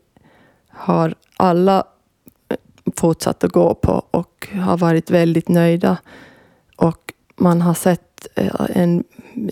har 0.69 1.15
alla 1.37 1.83
eh, 2.49 2.57
fortsatt 2.95 3.43
att 3.43 3.51
gå 3.51 3.73
på 3.73 4.05
och 4.11 4.47
har 4.53 4.77
varit 4.77 5.09
väldigt 5.09 5.49
nöjda. 5.49 5.97
Och 6.77 7.13
man 7.35 7.61
har 7.61 7.73
sett 7.73 8.27
eh, 8.35 8.51
en 8.69 9.03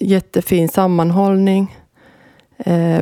jättefin 0.02 0.70
sammanhållning. 0.70 1.78
Eh, 2.58 3.02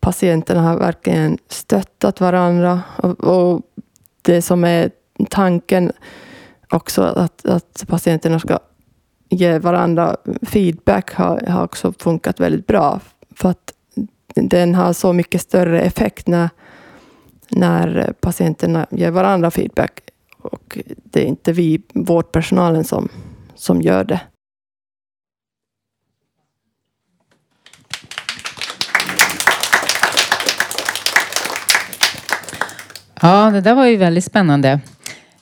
patienterna 0.00 0.60
har 0.62 0.78
verkligen 0.78 1.38
stöttat 1.48 2.20
varandra. 2.20 2.82
Och, 2.96 3.24
och 3.24 3.62
det 4.22 4.42
som 4.42 4.64
är 4.64 4.90
tanken 5.30 5.92
också 6.70 7.02
att, 7.02 7.46
att 7.46 7.84
patienterna 7.86 8.38
ska 8.38 8.58
ge 9.28 9.58
varandra 9.58 10.16
feedback 10.42 11.14
har, 11.14 11.46
har 11.48 11.64
också 11.64 11.92
funkat 11.98 12.40
väldigt 12.40 12.66
bra. 12.66 13.00
För 13.34 13.48
att 13.48 13.72
den 14.34 14.74
har 14.74 14.92
så 14.92 15.12
mycket 15.12 15.40
större 15.40 15.80
effekt 15.80 16.26
när, 16.26 16.50
när 17.48 18.14
patienterna 18.20 18.86
ger 18.90 19.10
varandra 19.10 19.50
feedback. 19.50 20.00
Och 20.38 20.78
det 20.86 21.20
är 21.20 21.26
inte 21.26 21.52
vi, 21.52 21.82
vårdpersonalen, 21.94 22.84
som, 22.84 23.08
som 23.54 23.82
gör 23.82 24.04
det. 24.04 24.20
Ja, 33.22 33.50
det 33.50 33.60
där 33.60 33.74
var 33.74 33.86
ju 33.86 33.96
väldigt 33.96 34.24
spännande. 34.24 34.80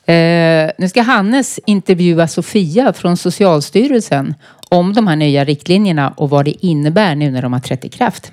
Eh, 0.05 0.71
nu 0.77 0.89
ska 0.89 1.01
Hannes 1.01 1.59
intervjua 1.65 2.27
Sofia 2.27 2.93
från 2.93 3.17
Socialstyrelsen 3.17 4.35
om 4.69 4.93
de 4.93 5.07
här 5.07 5.15
nya 5.15 5.43
riktlinjerna 5.43 6.09
och 6.09 6.29
vad 6.29 6.45
det 6.45 6.65
innebär 6.65 7.15
nu 7.15 7.31
när 7.31 7.41
de 7.41 7.53
har 7.53 7.59
trätt 7.59 7.85
i 7.85 7.89
kraft. 7.89 8.31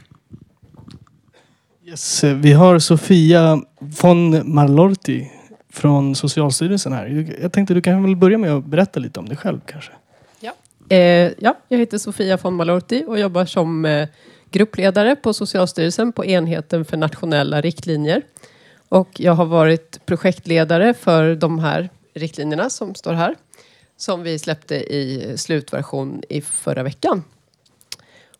Yes, 1.84 2.24
vi 2.24 2.52
har 2.52 2.78
Sofia 2.78 3.62
von 3.78 4.54
Marlorti 4.54 5.30
från 5.72 6.14
Socialstyrelsen 6.14 6.92
här. 6.92 7.36
Jag 7.42 7.52
tänkte 7.52 7.74
du 7.74 7.82
kan 7.82 8.02
väl 8.02 8.16
börja 8.16 8.38
med 8.38 8.50
att 8.50 8.64
berätta 8.64 9.00
lite 9.00 9.20
om 9.20 9.28
dig 9.28 9.36
själv 9.36 9.60
kanske? 9.66 9.92
Ja, 10.40 10.52
eh, 10.96 11.32
ja 11.38 11.58
jag 11.68 11.78
heter 11.78 11.98
Sofia 11.98 12.38
von 12.42 12.54
Malorti 12.54 13.04
och 13.06 13.18
jobbar 13.18 13.44
som 13.44 13.84
eh, 13.84 14.08
gruppledare 14.50 15.16
på 15.16 15.32
Socialstyrelsen 15.34 16.12
på 16.12 16.24
enheten 16.24 16.84
för 16.84 16.96
nationella 16.96 17.60
riktlinjer. 17.60 18.22
Och 18.92 19.20
jag 19.20 19.32
har 19.32 19.44
varit 19.44 20.06
projektledare 20.06 20.94
för 20.94 21.34
de 21.34 21.58
här 21.58 21.90
riktlinjerna 22.14 22.70
som 22.70 22.94
står 22.94 23.12
här. 23.12 23.34
Som 23.96 24.22
vi 24.22 24.38
släppte 24.38 24.74
i 24.74 25.32
slutversion 25.36 26.22
i 26.28 26.40
förra 26.40 26.82
veckan. 26.82 27.24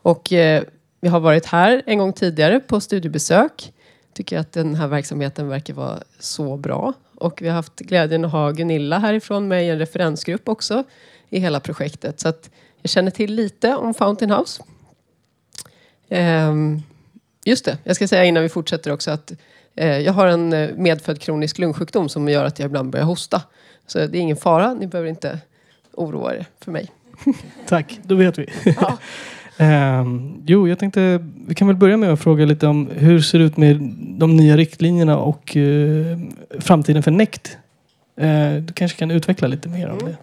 Och 0.02 0.32
eh, 0.32 0.62
vi 1.00 1.08
har 1.08 1.20
varit 1.20 1.46
här 1.46 1.82
en 1.86 1.98
gång 1.98 2.12
tidigare 2.12 2.60
på 2.60 2.80
studiebesök. 2.80 3.72
Tycker 4.12 4.38
att 4.38 4.52
den 4.52 4.74
här 4.74 4.86
verksamheten 4.88 5.48
verkar 5.48 5.74
vara 5.74 6.02
så 6.18 6.56
bra. 6.56 6.92
Och 7.14 7.42
vi 7.42 7.48
har 7.48 7.54
haft 7.54 7.76
glädjen 7.76 8.24
att 8.24 8.32
ha 8.32 8.50
Gunilla 8.50 8.98
härifrån 8.98 9.48
med 9.48 9.64
i 9.66 9.68
en 9.68 9.78
referensgrupp 9.78 10.48
också 10.48 10.84
i 11.28 11.38
hela 11.38 11.60
projektet. 11.60 12.20
Så 12.20 12.28
att 12.28 12.50
jag 12.82 12.90
känner 12.90 13.10
till 13.10 13.34
lite 13.34 13.76
om 13.76 13.94
Fountain 13.94 14.30
House. 14.30 14.62
Ehm, 16.08 16.82
just 17.44 17.64
det, 17.64 17.78
jag 17.84 17.96
ska 17.96 18.08
säga 18.08 18.24
innan 18.24 18.42
vi 18.42 18.48
fortsätter 18.48 18.92
också 18.92 19.10
att 19.10 19.32
jag 19.74 20.12
har 20.12 20.26
en 20.26 20.52
eh, 20.52 20.70
medfödd 20.76 21.20
kronisk 21.20 21.58
lungsjukdom 21.58 22.08
som 22.08 22.28
gör 22.28 22.44
att 22.44 22.58
jag 22.58 22.66
ibland 22.66 22.90
börjar 22.90 23.06
hosta. 23.06 23.42
Så 23.86 23.98
det 23.98 24.18
är 24.18 24.20
ingen 24.20 24.36
fara, 24.36 24.74
ni 24.74 24.86
behöver 24.86 25.10
inte 25.10 25.38
oroa 25.92 26.34
er 26.34 26.46
för 26.60 26.70
mig. 26.70 26.90
Tack, 27.66 28.00
då 28.02 28.14
vet 28.14 28.38
vi. 28.38 28.46
Ja. 28.80 28.98
Um, 30.00 30.42
jo, 30.46 30.68
jag 30.68 30.78
tänkte 30.78 31.24
vi 31.46 31.54
kan 31.54 31.66
väl 31.66 31.76
börja 31.76 31.96
med 31.96 32.12
att 32.12 32.20
fråga 32.20 32.44
lite 32.44 32.66
om 32.66 32.88
hur 32.96 33.20
ser 33.20 33.38
det 33.38 33.44
ut 33.44 33.56
med 33.56 33.76
de 33.98 34.36
nya 34.36 34.56
riktlinjerna 34.56 35.18
och 35.18 35.56
uh, 35.56 36.18
framtiden 36.60 37.02
för 37.02 37.10
NECT? 37.10 37.56
Uh, 38.20 38.56
du 38.56 38.72
kanske 38.72 38.98
kan 38.98 39.10
utveckla 39.10 39.48
lite 39.48 39.68
mer 39.68 39.90
om 39.90 39.98
det? 39.98 40.16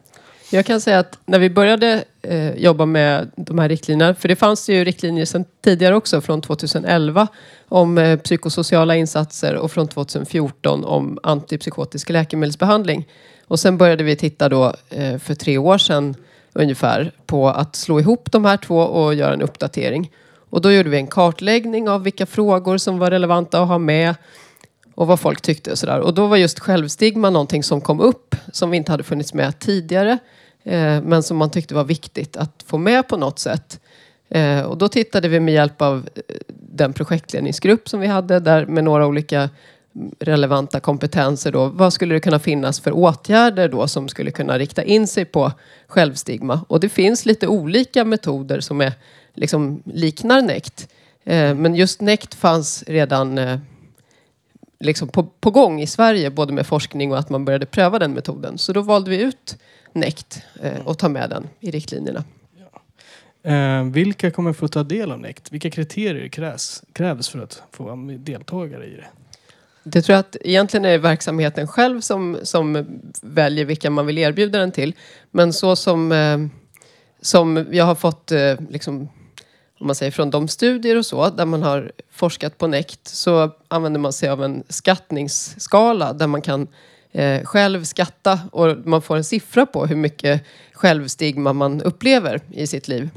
Jag 0.51 0.65
kan 0.65 0.81
säga 0.81 0.99
att 0.99 1.19
när 1.25 1.39
vi 1.39 1.49
började 1.49 2.03
eh, 2.21 2.55
jobba 2.55 2.85
med 2.85 3.31
de 3.35 3.59
här 3.59 3.69
riktlinjerna, 3.69 4.15
för 4.15 4.27
det 4.27 4.35
fanns 4.35 4.69
ju 4.69 4.83
riktlinjer 4.83 5.25
sedan 5.25 5.45
tidigare 5.61 5.95
också 5.95 6.21
från 6.21 6.41
2011 6.41 7.27
om 7.67 7.97
eh, 7.97 8.19
psykosociala 8.19 8.95
insatser 8.95 9.55
och 9.55 9.71
från 9.71 9.87
2014 9.87 10.85
om 10.85 11.19
antipsykotisk 11.23 12.09
läkemedelsbehandling. 12.09 13.07
Och 13.47 13.59
sen 13.59 13.77
började 13.77 14.03
vi 14.03 14.15
titta 14.15 14.49
då 14.49 14.73
eh, 14.89 15.17
för 15.17 15.35
tre 15.35 15.57
år 15.57 15.77
sedan 15.77 16.15
ungefär 16.53 17.11
på 17.25 17.49
att 17.49 17.75
slå 17.75 17.99
ihop 17.99 18.31
de 18.31 18.45
här 18.45 18.57
två 18.57 18.77
och 18.77 19.13
göra 19.13 19.33
en 19.33 19.41
uppdatering. 19.41 20.11
Och 20.49 20.61
då 20.61 20.71
gjorde 20.71 20.89
vi 20.89 20.97
en 20.97 21.07
kartläggning 21.07 21.89
av 21.89 22.03
vilka 22.03 22.25
frågor 22.25 22.77
som 22.77 22.99
var 22.99 23.11
relevanta 23.11 23.61
att 23.61 23.67
ha 23.67 23.77
med. 23.77 24.15
och 24.95 25.07
vad 25.07 25.19
folk 25.19 25.41
tyckte 25.41 25.71
och 25.71 25.77
sådär. 25.77 25.99
Och 25.99 26.13
då 26.13 26.27
var 26.27 26.37
just 26.37 26.59
självstigma 26.59 27.29
någonting 27.29 27.63
som 27.63 27.81
kom 27.81 27.99
upp 27.99 28.35
som 28.51 28.73
inte 28.73 28.91
hade 28.91 29.03
funnits 29.03 29.33
med 29.33 29.59
tidigare. 29.59 30.17
Eh, 30.69 31.01
men 31.01 31.23
som 31.23 31.37
man 31.37 31.49
tyckte 31.49 31.75
var 31.75 31.83
viktigt 31.83 32.37
att 32.37 32.63
få 32.65 32.77
med 32.77 33.07
på 33.07 33.17
något 33.17 33.39
sätt. 33.39 33.79
Eh, 34.29 34.61
och 34.61 34.77
då 34.77 34.87
tittade 34.87 35.27
vi 35.27 35.39
med 35.39 35.53
hjälp 35.53 35.81
av 35.81 36.09
eh, 36.15 36.35
den 36.47 36.93
projektledningsgrupp 36.93 37.89
som 37.89 37.99
vi 37.99 38.07
hade 38.07 38.39
där 38.39 38.65
med 38.65 38.83
några 38.83 39.07
olika 39.07 39.49
relevanta 40.19 40.79
kompetenser 40.79 41.51
då. 41.51 41.67
Vad 41.67 41.93
skulle 41.93 42.15
det 42.15 42.19
kunna 42.19 42.39
finnas 42.39 42.79
för 42.79 42.91
åtgärder 42.91 43.69
då 43.69 43.87
som 43.87 44.07
skulle 44.07 44.31
kunna 44.31 44.57
rikta 44.57 44.83
in 44.83 45.07
sig 45.07 45.25
på 45.25 45.51
självstigma? 45.87 46.61
Och 46.67 46.79
det 46.79 46.89
finns 46.89 47.25
lite 47.25 47.47
olika 47.47 48.05
metoder 48.05 48.59
som 48.59 48.81
är, 48.81 48.93
liksom, 49.33 49.83
liknar 49.85 50.41
NECT. 50.41 50.87
Men 51.55 51.75
just 51.75 52.01
NECT 52.01 52.35
fanns 52.35 52.83
redan 52.87 53.39
liksom 54.79 55.07
på, 55.07 55.23
på 55.23 55.51
gång 55.51 55.81
i 55.81 55.87
Sverige, 55.87 56.29
både 56.29 56.53
med 56.53 56.67
forskning 56.67 57.11
och 57.11 57.19
att 57.19 57.29
man 57.29 57.45
började 57.45 57.65
pröva 57.65 57.99
den 57.99 58.13
metoden. 58.13 58.57
Så 58.57 58.73
då 58.73 58.81
valde 58.81 59.09
vi 59.09 59.21
ut 59.21 59.57
NECT 59.93 60.43
eh, 60.61 60.87
och 60.87 60.97
ta 60.97 61.09
med 61.09 61.29
den 61.29 61.47
i 61.59 61.71
riktlinjerna. 61.71 62.23
Eh, 63.43 63.83
vilka 63.83 64.31
kommer 64.31 64.53
få 64.53 64.67
ta 64.67 64.83
del 64.83 65.11
av 65.11 65.19
NECT? 65.19 65.51
Vilka 65.51 65.69
kriterier 65.69 66.27
krävs, 66.27 66.83
krävs 66.93 67.29
för 67.29 67.39
att 67.39 67.63
få 67.71 67.83
vara 67.83 67.95
deltagare 68.17 68.85
i 68.85 68.95
det? 68.95 69.07
Det 69.83 70.01
tror 70.01 70.13
jag 70.13 70.19
att 70.19 70.37
egentligen 70.41 70.85
är 70.85 70.97
verksamheten 70.97 71.67
själv 71.67 72.01
som, 72.01 72.37
som 72.43 72.85
väljer 73.21 73.65
vilka 73.65 73.89
man 73.89 74.05
vill 74.05 74.17
erbjuda 74.17 74.59
den 74.59 74.71
till. 74.71 74.95
Men 75.31 75.53
så 75.53 75.75
som, 75.75 76.11
eh, 76.11 76.37
som 77.21 77.65
jag 77.71 77.85
har 77.85 77.95
fått, 77.95 78.31
eh, 78.31 78.55
liksom, 78.69 79.09
om 79.79 79.87
man 79.87 79.95
säger 79.95 80.11
från 80.11 80.29
de 80.29 80.47
studier 80.47 80.97
och 80.97 81.05
så, 81.05 81.29
där 81.29 81.45
man 81.45 81.63
har 81.63 81.91
forskat 82.11 82.57
på 82.57 82.67
NECT, 82.67 83.07
så 83.07 83.51
använder 83.67 83.99
man 83.99 84.13
sig 84.13 84.29
av 84.29 84.43
en 84.43 84.63
skattningsskala 84.69 86.13
där 86.13 86.27
man 86.27 86.41
kan 86.41 86.67
eh, 87.11 87.43
själv 87.43 87.83
skatta 87.83 88.39
och 88.51 88.77
man 88.85 89.01
får 89.01 89.17
en 89.17 89.23
siffra 89.23 89.65
på 89.65 89.85
hur 89.85 89.95
mycket 89.95 90.43
självstigma 90.73 91.53
man 91.53 91.81
upplever 91.81 92.41
i 92.51 92.67
sitt 92.67 92.87
liv. 92.87 93.09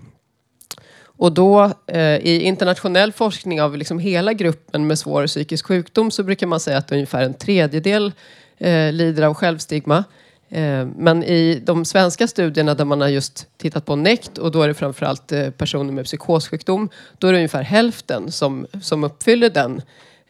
Och 1.23 1.33
då 1.33 1.73
eh, 1.87 2.17
i 2.17 2.41
internationell 2.43 3.13
forskning 3.13 3.63
av 3.63 3.77
liksom 3.77 3.99
hela 3.99 4.33
gruppen 4.33 4.87
med 4.87 4.99
svår 4.99 5.27
psykisk 5.27 5.67
sjukdom 5.67 6.11
så 6.11 6.23
brukar 6.23 6.47
man 6.47 6.61
säga 6.61 6.79
att 6.79 6.93
ungefär 6.93 7.23
en 7.23 7.35
tredjedel 7.35 8.13
eh, 8.59 8.93
lider 8.93 9.23
av 9.23 9.35
självstigma. 9.35 10.05
Eh, 10.49 10.87
men 10.97 11.25
i 11.25 11.63
de 11.65 11.85
svenska 11.85 12.29
studierna 12.29 12.75
där 12.75 12.85
man 12.85 13.01
har 13.01 13.09
just 13.09 13.47
tittat 13.57 13.87
på 13.87 13.97
NECT 13.97 14.39
och 14.39 14.51
då 14.51 14.63
är 14.63 14.69
det 14.69 14.75
framförallt 14.75 15.33
eh, 15.33 15.51
personer 15.51 15.93
med 15.93 16.05
psykossjukdom. 16.05 16.89
Då 17.19 17.29
är 17.29 17.33
det 17.33 17.39
ungefär 17.39 17.63
hälften 17.63 18.33
som, 18.33 18.67
som 18.83 19.05
uppfyller 19.05 19.51
den. 19.51 19.83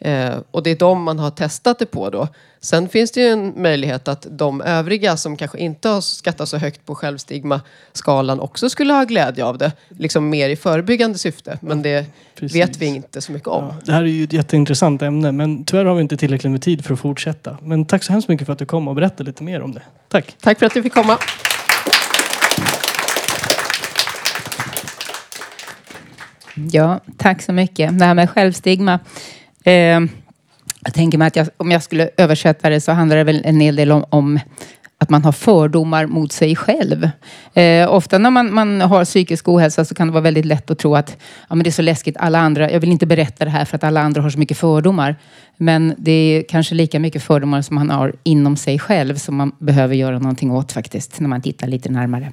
Eh, 0.05 0.35
och 0.51 0.63
det 0.63 0.71
är 0.71 0.77
de 0.77 1.03
man 1.03 1.19
har 1.19 1.31
testat 1.31 1.79
det 1.79 1.87
på 1.87 2.11
då. 2.11 2.29
Sen 2.61 2.89
finns 2.89 3.13
det 3.13 3.21
ju 3.21 3.27
en 3.27 3.63
möjlighet 3.63 4.09
att 4.09 4.27
de 4.31 4.61
övriga 4.61 5.17
som 5.17 5.37
kanske 5.37 5.59
inte 5.59 5.89
har 5.89 6.01
skattat 6.01 6.49
så 6.49 6.57
högt 6.57 6.87
på 6.87 6.95
självstigma-skalan 6.95 8.41
också 8.41 8.71
skulle 8.71 8.93
ha 8.93 9.05
glädje 9.05 9.45
av 9.45 9.59
det. 9.59 9.73
Liksom 9.89 10.29
mer 10.29 10.49
i 10.49 10.57
förebyggande 10.57 11.19
syfte. 11.19 11.59
Men 11.63 11.83
det 11.83 12.07
vet 12.41 12.77
vi 12.77 12.87
inte 12.87 13.21
så 13.21 13.33
mycket 13.33 13.49
om. 13.49 13.75
Det 13.85 13.93
här 13.93 14.03
är 14.03 14.07
ju 14.07 14.25
ett 14.25 14.33
jätteintressant 14.33 15.03
ämne 15.03 15.33
men 15.33 15.65
tyvärr 15.65 15.85
har 15.85 15.95
vi 15.95 16.03
inte 16.03 16.17
tillräckligt 16.17 16.51
med 16.51 16.63
tid 16.63 16.85
för 16.85 16.95
att 16.95 17.01
fortsätta. 17.01 17.59
Men 17.63 17.85
tack 17.85 18.03
så 18.03 18.13
hemskt 18.13 18.29
mycket 18.29 18.47
för 18.47 18.53
att 18.53 18.59
du 18.59 18.67
kom 18.67 18.89
och 18.89 18.95
berättade 18.95 19.25
lite 19.25 19.43
mer 19.43 19.63
om 19.63 19.73
det. 19.73 19.83
Tack! 20.09 20.37
Tack 20.41 20.59
för 20.59 20.67
att 20.67 20.75
du 20.75 20.83
fick 20.83 20.95
komma. 20.95 21.19
Ja, 26.55 27.01
tack 27.17 27.43
så 27.43 27.53
mycket. 27.53 27.99
Det 27.99 28.05
här 28.05 28.15
med 28.15 28.31
självstigma. 28.31 29.01
Eh, 29.65 30.01
jag 30.85 30.95
tänker 30.95 31.19
mig 31.19 31.27
att 31.27 31.37
jag, 31.37 31.49
om 31.57 31.71
jag 31.71 31.83
skulle 31.83 32.11
översätta 32.17 32.71
det 32.71 32.81
så 32.81 32.93
handlar 32.93 33.17
det 33.17 33.25
väl 33.25 33.43
en 33.45 33.61
hel 33.61 33.77
del 33.77 33.93
om, 33.93 34.05
om 34.11 34.41
att 35.03 35.11
man 35.11 35.25
har 35.25 35.33
fördomar 35.33 36.07
mot 36.07 36.33
sig 36.33 36.57
själv. 36.57 37.11
Eh, 37.55 37.95
ofta 37.95 38.19
när 38.19 38.31
man, 38.31 38.55
man 38.55 38.81
har 38.81 39.05
psykisk 39.05 39.49
ohälsa 39.49 39.85
så 39.85 39.95
kan 39.95 40.07
det 40.07 40.13
vara 40.13 40.23
väldigt 40.23 40.45
lätt 40.45 40.71
att 40.71 40.79
tro 40.79 40.97
att 40.97 41.17
ja, 41.49 41.55
men 41.55 41.65
det 41.65 41.69
är 41.69 41.73
så 41.73 41.83
läskigt, 41.83 42.17
alla 42.19 42.39
andra, 42.39 42.71
jag 42.71 42.81
vill 42.81 42.93
inte 42.93 43.07
berätta 43.07 43.45
det 43.45 43.51
här 43.51 43.65
för 43.65 43.77
att 43.77 43.85
alla 43.85 44.01
andra 44.01 44.23
har 44.23 44.31
så 44.31 44.39
mycket 44.39 44.59
fördomar. 44.59 45.17
Men 45.57 45.95
det 45.99 46.13
är 46.13 46.43
kanske 46.49 46.75
lika 46.75 46.99
mycket 46.99 47.23
fördomar 47.23 47.63
som 47.63 47.75
man 47.75 47.91
har 47.91 48.15
inom 48.23 48.57
sig 48.57 48.79
själv 48.79 49.17
som 49.17 49.37
man 49.37 49.53
behöver 49.59 49.95
göra 49.95 50.19
någonting 50.19 50.51
åt 50.51 50.73
faktiskt, 50.73 51.21
när 51.21 51.29
man 51.29 51.43
tittar 51.43 51.67
lite 51.67 51.89
närmare. 51.89 52.33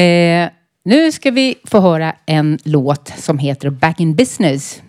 Eh, 0.00 0.50
nu 0.84 1.12
ska 1.12 1.30
vi 1.30 1.54
få 1.64 1.80
höra 1.80 2.14
en 2.26 2.58
låt 2.64 3.12
som 3.18 3.38
heter 3.38 3.70
Back 3.70 4.00
in 4.00 4.14
Business 4.14 4.82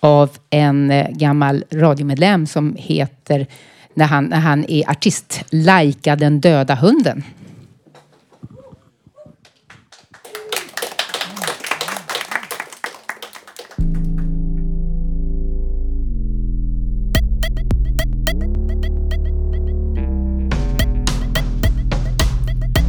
av 0.00 0.30
en 0.50 0.90
eh, 0.90 1.10
gammal 1.10 1.64
radiomedlem 1.70 2.46
som 2.46 2.76
heter 2.78 3.46
när 3.94 4.06
han, 4.06 4.24
när 4.24 4.40
han 4.40 4.64
är 4.68 4.90
artist, 4.90 5.44
Laika 5.50 6.16
den 6.16 6.40
döda 6.40 6.74
hunden. 6.74 7.22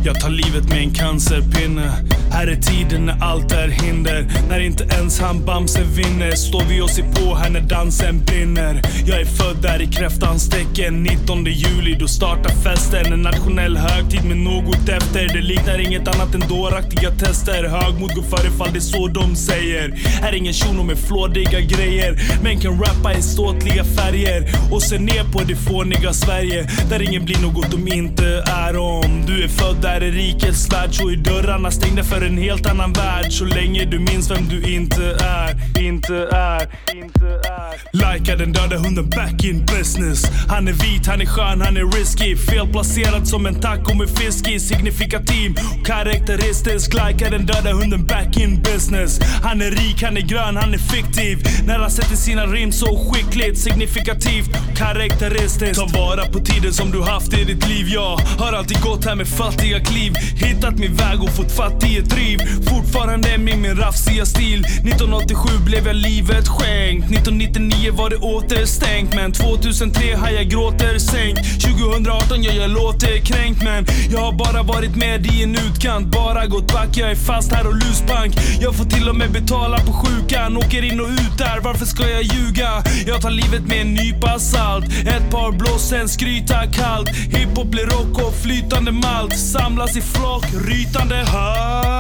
Jag 0.04 0.20
tar 0.20 0.30
livet 0.30 0.70
med 0.70 0.80
en 0.84 0.92
cancerpinne 0.92 1.92
här 2.32 2.48
är 2.48 2.56
tiden 2.56 3.06
när 3.06 3.24
allt 3.24 3.52
är 3.52 3.68
hinder. 3.68 4.28
När 4.50 4.60
inte 4.60 4.84
ens 4.84 5.20
han 5.20 5.46
Bamse 5.46 5.84
vinner 5.84 6.32
Står 6.36 6.64
vi 6.70 6.82
och 6.82 6.90
ser 6.90 7.04
på 7.04 7.36
här 7.36 7.50
när 7.50 7.62
dansen 7.62 8.26
brinner. 8.26 8.82
Jag 9.06 9.22
är 9.22 9.26
född 9.26 9.62
där 9.62 9.82
i 9.82 9.88
kräftans 9.88 10.50
tecken 10.50 11.04
19 11.04 11.46
juli 11.46 11.96
då 12.00 12.08
startar 12.08 12.50
festen. 12.50 13.14
En 13.14 13.22
nationell 13.22 13.78
högtid 13.78 14.26
med 14.26 14.38
något 14.38 14.90
efter. 14.90 15.28
Det 15.34 15.42
liknar 15.42 15.80
inget 15.80 16.08
annat 16.08 16.36
än 16.36 16.44
dåraktiga 16.50 17.12
tester. 17.12 17.64
Högmod 17.64 18.16
går 18.16 18.22
före 18.22 18.52
fall, 18.52 18.70
det 18.72 18.80
är 18.80 18.82
så 18.82 19.08
de 19.08 19.36
säger. 19.36 19.94
Här 20.22 20.30
är 20.30 20.36
ingen 20.36 20.54
shuno 20.54 20.84
med 20.84 20.98
flådiga 20.98 21.60
grejer. 21.60 22.22
Men 22.44 22.60
kan 22.60 22.80
rappa 22.80 23.14
i 23.14 23.22
ståtliga 23.22 23.84
färger. 23.84 24.52
Och 24.72 24.82
se 24.84 25.00
ner 25.00 25.24
på 25.32 25.40
det 25.48 25.56
fåniga 25.56 26.14
Sverige 26.14 26.70
Där 26.90 27.02
ingen 27.02 27.26
blir 27.26 27.42
något 27.42 27.72
de 27.72 27.94
inte 27.94 28.44
är 28.48 28.78
om. 28.78 29.24
Du 29.28 29.44
är 29.44 29.48
född 29.48 29.82
där 29.82 30.04
i 30.04 30.12
rikets 30.12 30.74
värld 30.74 30.90
så 30.92 31.10
är 31.10 31.16
dörrarna 31.16 31.72
stängda 31.72 32.04
för 32.04 32.19
för 32.20 32.26
en 32.26 32.38
helt 32.38 32.66
annan 32.66 32.94
värld. 32.94 33.34
Så 33.34 33.46
länge 33.46 33.86
du 33.86 34.00
minns 34.00 34.32
vem 34.32 34.48
du 34.50 34.74
inte 34.74 35.04
är, 35.20 35.80
inte 35.80 36.16
är, 36.32 36.62
inte 36.96 37.28
är. 37.28 37.60
Lika 37.94 38.36
den 38.36 38.52
döda 38.54 38.78
hunden 38.78 39.10
back 39.10 39.44
in 39.44 39.66
business. 39.66 40.26
Han 40.48 40.68
är 40.68 40.74
vit, 40.74 41.08
han 41.08 41.22
är 41.22 41.26
skön, 41.26 41.62
han 41.62 41.78
är 41.78 41.98
risky. 41.98 42.36
Felplacerad 42.36 43.28
som 43.28 43.46
en 43.46 43.56
taco 43.56 43.94
med 43.94 44.10
fisk 44.10 44.48
i 44.48 44.60
Signifikativ. 44.60 45.52
Och 45.52 45.86
karaktäristisk 45.86 46.94
Lika 46.94 47.30
den 47.30 47.46
döda 47.46 47.72
hunden 47.74 48.06
back 48.06 48.38
in 48.38 48.62
business. 48.62 49.20
Han 49.44 49.62
är 49.62 49.72
rik, 49.72 50.04
han 50.04 50.18
är 50.18 50.22
grön, 50.22 50.56
han 50.56 50.74
är 50.74 50.78
fiktiv. 50.78 51.38
När 51.68 51.80
han 51.80 51.92
sätter 51.92 52.16
sina 52.16 52.46
rim 52.46 52.72
så 52.72 53.12
skickligt 53.12 53.60
Signifikativt, 53.60 54.50
karaktäristiskt. 54.78 55.80
Ta 55.80 56.00
vara 56.00 56.26
på 56.26 56.40
tiden 56.40 56.74
som 56.74 56.92
du 56.92 57.02
haft 57.02 57.34
i 57.34 57.44
ditt 57.44 57.68
liv 57.68 57.88
Jag 57.90 58.18
har 58.18 58.54
alltid 58.54 58.82
gått 58.82 59.06
här 59.06 59.16
med 59.16 59.28
fattiga 59.28 59.80
kliv. 59.80 60.14
Hittat 60.36 60.78
min 60.78 60.96
väg 60.96 61.24
och 61.24 61.30
fått 61.30 61.52
fatt 61.52 61.84
i 61.90 61.98
ett 61.98 62.09
driv. 62.10 62.40
Fortfarande 62.70 63.38
med 63.38 63.58
min 63.58 63.76
rafsiga 63.76 64.26
stil. 64.26 64.60
1987 64.66 65.50
blev 65.66 65.88
jag 65.88 65.96
livet 65.96 66.48
skänkt. 66.48 67.06
1999 67.06 67.92
var 67.94 68.10
det 68.10 68.18
återstängt 68.18 69.16
Men 69.16 69.32
2003 69.32 70.16
har 70.16 70.30
jag 70.30 70.48
gråter 70.50 71.00
sänkt. 71.00 71.62
2018 71.62 72.44
ja 72.44 72.52
jag 72.52 72.70
låter 72.70 73.18
kränkt 73.20 73.64
Men 73.64 73.86
jag 74.12 74.20
har 74.20 74.32
bara 74.32 74.64
varit 74.64 74.96
med 74.96 75.26
i 75.26 75.44
en 75.44 75.56
utkant. 75.56 76.08
Bara 76.08 76.46
gått 76.46 76.74
back, 76.74 76.98
jag 76.98 77.12
är 77.12 77.16
fast 77.16 77.52
här 77.52 77.68
och 77.68 77.76
lusbank. 77.76 78.34
Jag 78.62 78.76
får 78.76 78.86
till 78.86 79.10
och 79.10 79.16
med 79.16 79.32
betala 79.32 79.80
på 79.80 79.94
sjukan. 79.94 80.58
Åker 80.58 80.84
in 80.84 81.00
och 81.00 81.08
ut 81.08 81.38
där, 81.38 81.60
varför 81.64 81.86
ska 81.86 82.10
jag 82.10 82.24
ljuga? 82.24 82.84
Jag 83.08 83.22
tar 83.22 83.32
livet 83.32 83.68
med 83.68 83.82
en 83.82 83.94
nypa 83.94 84.40
salt. 84.40 84.86
Ett 84.86 85.32
par 85.32 85.52
blås, 85.52 85.90
sen 85.90 86.10
skryta 86.10 86.68
kallt. 86.72 87.10
Hiphop 87.10 87.68
blir 87.68 87.86
rock 87.86 88.28
och 88.28 88.36
flytande 88.44 88.92
malt. 88.92 89.40
Samlas 89.40 89.98
i 89.98 90.02
flock, 90.02 90.46
rytande 90.68 91.16
halt. 91.16 91.99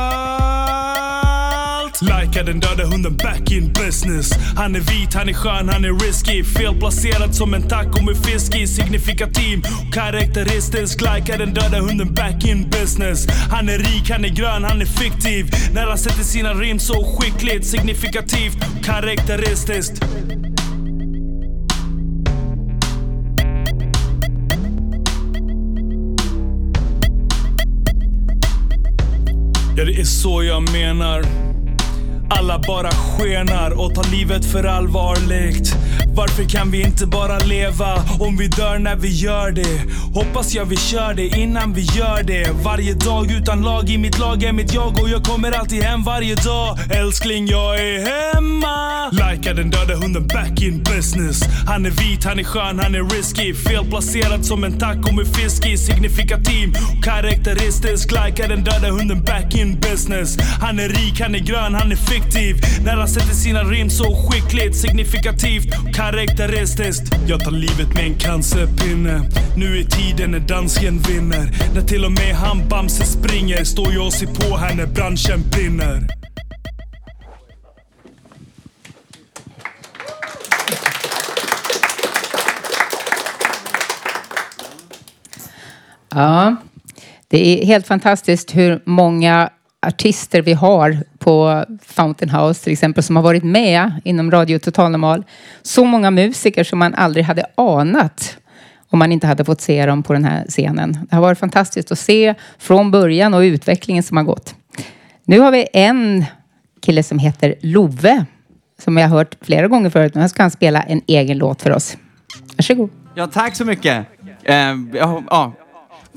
Lajka 2.01 2.43
den 2.43 2.59
döda 2.59 2.85
hunden 2.85 3.17
back 3.17 3.51
in 3.51 3.73
business. 3.73 4.31
Han 4.55 4.75
är 4.75 4.79
vit, 4.79 5.13
han 5.13 5.29
är 5.29 5.33
skön, 5.33 5.69
han 5.69 5.85
är 5.85 6.05
risky. 6.05 6.43
Felplacerad 6.43 7.35
som 7.35 7.53
en 7.53 7.67
taco 7.67 8.03
med 8.03 8.17
fisk 8.17 8.55
i 8.55 8.67
Signifikativ. 8.67 9.59
Och 9.59 9.93
karaktäristisk 9.93 11.01
Lajka 11.01 11.37
den 11.37 11.53
döda 11.53 11.79
hunden 11.79 12.13
back 12.13 12.45
in 12.45 12.69
business. 12.69 13.27
Han 13.51 13.69
är 13.69 13.77
rik, 13.77 14.09
han 14.09 14.25
är 14.25 14.29
grön, 14.29 14.63
han 14.63 14.81
är 14.81 14.85
fiktiv. 14.85 15.45
När 15.73 15.85
han 15.85 15.97
sätter 15.97 16.23
sina 16.23 16.53
rim 16.53 16.79
så 16.79 16.93
skickligt 16.93 17.65
Signifikativt. 17.65 18.55
Och 18.55 18.85
karaktäristiskt. 18.85 20.03
Ja, 29.79 29.85
det 29.85 29.99
är 29.99 30.03
så 30.03 30.43
jag 30.43 30.71
menar. 30.71 31.48
Alla 32.29 32.59
bara 32.59 32.91
skenar 32.91 33.71
och 33.79 33.95
tar 33.95 34.11
livet 34.11 34.45
för 34.45 34.63
allvarligt. 34.63 35.75
Varför 36.15 36.43
kan 36.43 36.71
vi 36.71 36.81
inte 36.81 37.05
bara 37.05 37.37
leva 37.39 37.95
om 38.19 38.37
vi 38.37 38.47
dör 38.47 38.79
när 38.79 38.95
vi 38.95 39.07
gör 39.07 39.51
det? 39.51 39.81
Hoppas 40.13 40.53
jag 40.53 40.65
vi 40.65 40.77
kör 40.77 41.13
det 41.13 41.27
innan 41.27 41.73
vi 41.73 41.81
gör 41.81 42.23
det. 42.23 42.51
Varje 42.63 42.93
dag 42.93 43.31
utan 43.31 43.61
lag 43.61 43.89
i 43.89 43.97
mitt 43.97 44.19
lag 44.19 44.43
är 44.43 44.53
mitt 44.53 44.73
jag 44.73 45.01
och 45.01 45.09
jag 45.09 45.23
kommer 45.23 45.51
alltid 45.51 45.83
hem 45.83 46.03
varje 46.03 46.35
dag. 46.35 46.77
Älskling, 46.91 47.47
jag 47.47 47.75
är 47.75 47.99
hemma. 47.99 49.09
Lajka 49.11 49.53
den 49.53 49.69
döda 49.69 49.95
hunden 49.95 50.27
back 50.27 50.61
in 50.61 50.83
business. 50.83 51.43
Han 51.67 51.85
är 51.85 51.89
vit, 51.89 52.23
han 52.23 52.39
är 52.39 52.43
skön, 52.43 52.79
han 52.79 52.95
är 52.95 53.15
risky. 53.15 53.53
Felplacerad 53.53 54.45
som 54.45 54.63
en 54.63 54.79
taco 54.79 55.15
med 55.15 55.27
fisk 55.27 55.65
i. 55.65 55.77
Signifikativ 55.77 56.69
och 56.69 57.03
karaktäristisk. 57.03 58.11
Lajka 58.11 58.47
den 58.47 58.63
döda 58.63 58.89
hunden 58.89 59.23
back 59.23 59.55
in 59.55 59.79
business. 59.79 60.37
Han 60.61 60.79
är 60.79 60.89
rik, 60.89 61.21
han 61.21 61.35
är 61.35 61.39
grön, 61.39 61.75
han 61.75 61.91
är 61.91 61.95
fisk 61.95 62.18
fiktiv. 62.19 62.55
När 62.85 62.95
han 62.95 63.07
sätter 63.07 63.33
sina 63.33 63.63
rim 63.63 63.89
så 63.89 64.03
skickligt, 64.03 64.75
signifikativt 64.75 65.93
karaktäristiskt. 65.93 67.03
Jag 67.27 67.43
tar 67.43 67.51
livet 67.51 67.95
med 67.95 68.05
en 68.05 68.15
cancerpinne. 68.19 69.21
Nu 69.57 69.79
är 69.79 69.83
tiden 69.83 70.31
när 70.31 70.39
dansken 70.39 70.99
vinner. 70.99 71.51
När 71.73 71.81
till 71.81 72.05
och 72.05 72.11
med 72.11 72.35
han 72.35 72.69
Bamse 72.69 73.05
springer 73.05 73.63
står 73.63 73.93
jag 73.93 74.05
och 74.05 74.13
ser 74.13 74.27
på 74.27 74.57
här 74.57 74.75
när 74.75 74.85
branschen 74.85 75.43
brinner. 75.51 76.07
Ja, 86.15 86.55
det 87.27 87.61
är 87.61 87.65
helt 87.65 87.87
fantastiskt 87.87 88.55
hur 88.55 88.81
många 88.85 89.49
artister 89.87 90.41
vi 90.41 90.53
har 90.53 90.97
på 91.19 91.65
Fountain 91.81 92.29
House 92.29 92.63
till 92.63 92.73
exempel 92.73 93.03
som 93.03 93.15
har 93.15 93.23
varit 93.23 93.43
med 93.43 94.01
inom 94.03 94.31
Radio 94.31 94.59
Total 94.59 94.91
Normal. 94.91 95.23
Så 95.61 95.85
många 95.85 96.11
musiker 96.11 96.63
som 96.63 96.79
man 96.79 96.95
aldrig 96.95 97.25
hade 97.25 97.45
anat 97.55 98.37
om 98.89 98.99
man 98.99 99.11
inte 99.11 99.27
hade 99.27 99.45
fått 99.45 99.61
se 99.61 99.85
dem 99.85 100.03
på 100.03 100.13
den 100.13 100.25
här 100.25 100.45
scenen. 100.47 101.07
Det 101.09 101.15
har 101.15 101.21
varit 101.21 101.39
fantastiskt 101.39 101.91
att 101.91 101.99
se 101.99 102.35
från 102.57 102.91
början 102.91 103.33
och 103.33 103.39
utvecklingen 103.39 104.03
som 104.03 104.17
har 104.17 104.23
gått. 104.23 104.55
Nu 105.25 105.39
har 105.39 105.51
vi 105.51 105.67
en 105.73 106.25
kille 106.81 107.03
som 107.03 107.19
heter 107.19 107.55
Love 107.61 108.25
som 108.83 108.97
jag 108.97 109.07
har 109.07 109.17
hört 109.17 109.35
flera 109.41 109.67
gånger 109.67 109.89
förut. 109.89 110.15
Nu 110.15 110.29
ska 110.29 110.43
han 110.43 110.51
spela 110.51 110.81
en 110.81 111.01
egen 111.07 111.37
låt 111.37 111.61
för 111.61 111.71
oss. 111.71 111.97
Varsågod. 112.57 112.89
Ja, 113.15 113.27
tack 113.27 113.55
så 113.55 113.65
mycket. 113.65 114.05
Eh, 114.43 114.55
ja, 114.93 115.23
ja. 115.29 115.53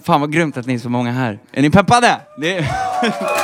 Fan 0.04 0.20
vad 0.20 0.32
grymt 0.32 0.56
att 0.56 0.66
ni 0.66 0.74
är 0.74 0.78
så 0.78 0.88
många 0.88 1.12
här. 1.12 1.38
Är 1.52 1.62
ni 1.62 1.70
peppade? 1.70 2.20
Det 2.40 2.58
är... 2.58 2.66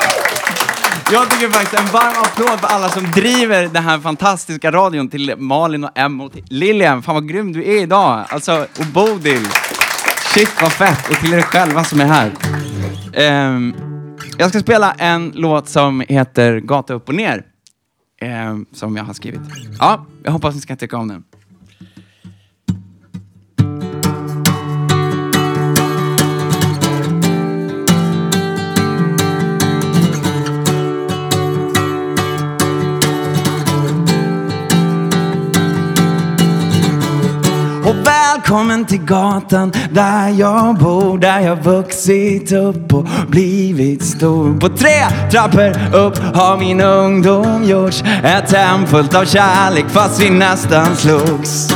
Jag 1.12 1.30
tycker 1.30 1.48
faktiskt 1.48 1.82
en 1.82 1.86
varm 1.86 2.14
applåd 2.24 2.60
för 2.60 2.66
alla 2.66 2.88
som 2.88 3.10
driver 3.10 3.68
den 3.68 3.84
här 3.84 3.98
fantastiska 3.98 4.70
radion 4.70 5.08
till 5.08 5.34
Malin 5.38 5.84
och 5.84 5.98
Emma 5.98 6.24
och 6.24 6.32
till 6.32 6.44
Lilian. 6.48 7.02
Fan 7.02 7.14
vad 7.14 7.28
grym 7.28 7.52
du 7.52 7.64
är 7.64 7.82
idag. 7.82 8.24
Alltså, 8.28 8.66
och 8.78 8.86
Bodil. 8.94 9.46
Shit 10.34 10.62
vad 10.62 10.72
fett. 10.72 11.10
Och 11.10 11.16
till 11.16 11.34
er 11.34 11.42
själva 11.42 11.84
som 11.84 12.00
är 12.00 12.06
här. 12.06 12.32
Um, 13.46 13.74
jag 14.38 14.48
ska 14.48 14.60
spela 14.60 14.92
en 14.92 15.32
låt 15.34 15.68
som 15.68 16.04
heter 16.08 16.60
Gata 16.60 16.94
upp 16.94 17.08
och 17.08 17.14
ner. 17.14 17.42
Um, 18.50 18.66
som 18.72 18.96
jag 18.96 19.04
har 19.04 19.14
skrivit. 19.14 19.40
Ja, 19.78 20.06
jag 20.22 20.32
hoppas 20.32 20.54
ni 20.54 20.60
ska 20.60 20.76
tycka 20.76 20.96
om 20.96 21.08
den. 21.08 21.24
Och 37.88 37.96
välkommen 38.06 38.84
till 38.84 39.04
gatan 39.04 39.72
där 39.90 40.28
jag 40.28 40.78
bor, 40.78 41.18
där 41.18 41.40
jag 41.40 41.56
vuxit 41.56 42.52
upp 42.52 42.94
och 42.94 43.06
blivit 43.28 44.04
stor. 44.04 44.60
På 44.60 44.68
tre 44.68 45.06
trappor 45.30 45.94
upp 45.94 46.18
har 46.18 46.58
min 46.58 46.80
ungdom 46.80 47.64
gjorts. 47.64 48.02
Ett 48.24 48.52
hem 48.52 48.86
fullt 48.86 49.14
av 49.14 49.24
kärlek 49.24 49.84
fast 49.88 50.22
vi 50.22 50.30
nästan 50.30 50.96
slogs. 50.96 51.68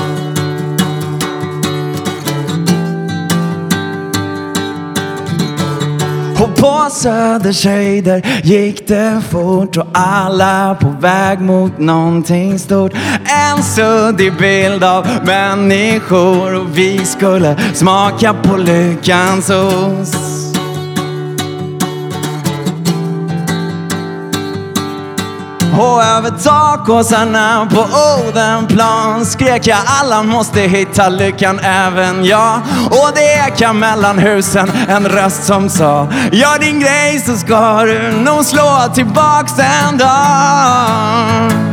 På 6.46 6.88
Söders 6.90 7.64
höjder 7.64 8.40
gick 8.44 8.88
det 8.88 9.22
fort 9.30 9.76
och 9.76 9.86
alla 9.92 10.76
på 10.80 10.88
väg 10.88 11.40
mot 11.40 11.78
någonting 11.78 12.58
stort. 12.58 12.92
En 13.24 13.62
suddig 13.62 14.38
bild 14.38 14.84
av 14.84 15.06
människor 15.24 16.54
och 16.54 16.78
vi 16.78 17.04
skulle 17.04 17.56
smaka 17.74 18.34
på 18.34 18.56
lyckans 18.56 19.50
ost. 19.50 20.41
Och 25.82 26.02
över 26.02 26.30
takåsarna 26.30 27.68
på 27.70 27.86
Odenplan 28.28 29.26
skrek 29.26 29.66
jag 29.66 29.78
alla 29.86 30.22
måste 30.22 30.60
hitta 30.60 31.08
lyckan 31.08 31.58
även 31.58 32.24
jag. 32.24 32.60
Och 32.86 33.10
det 33.14 33.48
ekar 33.48 33.72
mellan 33.72 34.18
husen 34.18 34.70
en 34.88 35.08
röst 35.08 35.44
som 35.44 35.70
sa 35.70 36.08
Gör 36.32 36.58
din 36.58 36.80
grej 36.80 37.20
så 37.26 37.36
ska 37.36 37.82
du 37.84 38.12
nog 38.12 38.44
slå 38.44 38.88
tillbaks 38.94 39.52
en 39.58 39.98
dag. 39.98 41.71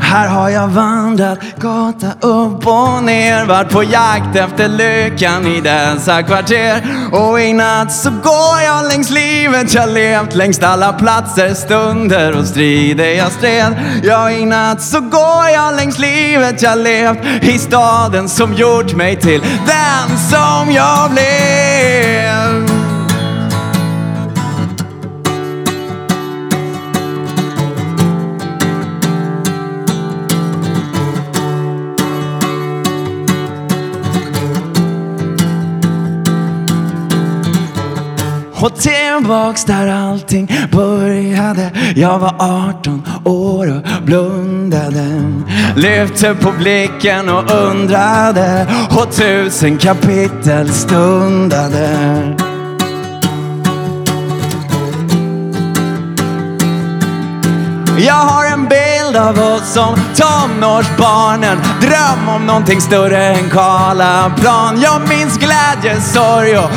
Här 0.00 0.28
har 0.28 0.48
jag 0.48 0.68
vandrat 0.68 1.38
gata 1.56 2.26
upp 2.26 2.66
och 2.66 3.02
ner 3.02 3.44
Varit 3.44 3.72
på 3.72 3.82
jakt 3.82 4.36
efter 4.36 4.68
lyckan 4.68 5.46
i 5.46 5.60
dessa 5.60 6.22
kvarter. 6.22 6.82
Och 7.12 7.40
i 7.40 7.52
natt 7.52 7.92
så 7.92 8.10
går 8.10 8.60
jag 8.64 8.88
längs 8.88 9.10
livet 9.10 9.74
jag 9.74 9.88
levt 9.88 10.34
Längs 10.34 10.58
alla 10.58 10.92
platser, 10.92 11.54
stunder 11.54 12.38
och 12.38 12.46
strider 12.46 13.14
jag 13.14 13.32
stred. 13.32 13.76
Ja, 14.02 14.30
i 14.30 14.44
natt 14.44 14.82
så 14.82 15.00
går 15.00 15.48
jag 15.54 15.76
längs 15.76 15.98
livet 15.98 16.62
jag 16.62 16.78
levt 16.78 17.18
I 17.42 17.58
staden 17.58 18.28
som 18.28 18.54
gjort 18.54 18.94
mig 18.94 19.16
till 19.16 19.40
den 19.66 20.18
som 20.18 20.72
jag 20.72 21.10
blev. 21.10 21.27
Tillbaks 39.28 39.64
där 39.64 39.86
allting 39.88 40.48
började. 40.72 41.70
Jag 41.96 42.18
var 42.18 42.34
18 42.38 43.02
år 43.24 43.76
och 43.76 44.02
blundade. 44.02 45.32
Lyfte 45.76 46.34
på 46.34 46.52
blicken 46.58 47.28
och 47.28 47.50
undrade. 47.50 48.66
Och 48.90 49.12
tusen 49.12 49.78
kapitel 49.78 50.68
stundade. 50.68 52.47
Jag 58.00 58.14
har 58.14 58.46
en 58.46 58.68
bild 58.68 59.16
av 59.16 59.38
oss 59.38 59.72
som 59.72 59.94
tonårsbarnen. 59.94 61.58
Dröm 61.80 62.28
om 62.28 62.46
någonting 62.46 62.80
större 62.80 63.24
än 63.24 63.50
Karlaplan 63.50 64.80
Jag 64.80 65.08
minns 65.08 65.38
glädje, 65.38 66.00
sorg 66.00 66.58
och 66.58 66.70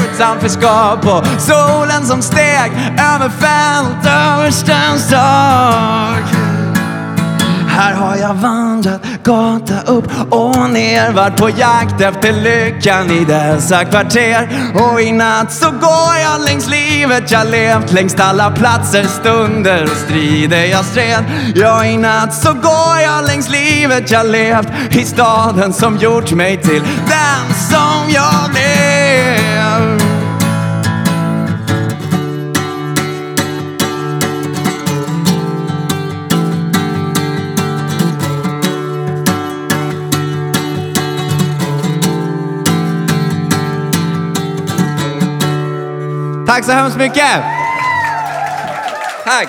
utanförskap 0.00 1.06
och 1.06 1.26
solen 1.40 2.06
som 2.06 2.22
steg 2.22 2.72
över 3.14 3.28
fält 3.28 4.06
över 4.06 4.50
Stenstorp 4.50 6.43
här 7.74 7.94
har 7.94 8.16
jag 8.16 8.34
vandrat 8.34 9.02
gata 9.22 9.92
upp 9.92 10.04
och 10.30 10.70
ner 10.70 11.12
Varit 11.12 11.36
på 11.36 11.50
jakt 11.50 12.00
efter 12.00 12.32
lyckan 12.32 13.10
i 13.10 13.24
dessa 13.24 13.84
kvarter. 13.84 14.48
Och 14.74 15.00
i 15.00 15.12
natt 15.12 15.52
så 15.52 15.70
går 15.70 16.14
jag 16.22 16.44
längs 16.44 16.68
livet 16.68 17.30
jag 17.30 17.50
levt 17.50 17.92
Längs 17.92 18.14
alla 18.14 18.50
platser, 18.50 19.04
stunder 19.04 19.82
och 19.82 19.96
strider 19.96 20.64
jag 20.64 20.84
stred. 20.84 21.24
Ja, 21.54 21.84
i 21.84 21.96
natt 21.96 22.34
så 22.34 22.52
går 22.52 22.98
jag 23.02 23.26
längs 23.26 23.50
livet 23.50 24.10
jag 24.10 24.26
levt 24.26 24.68
I 24.90 25.04
staden 25.04 25.72
som 25.72 25.96
gjort 25.96 26.32
mig 26.32 26.62
till 26.62 26.82
den 27.06 27.54
som 27.70 28.10
jag 28.14 28.50
blev. 28.50 29.73
Tack 46.46 46.64
så 46.64 46.72
hemskt 46.72 46.98
mycket! 46.98 47.42
Tack! 49.24 49.48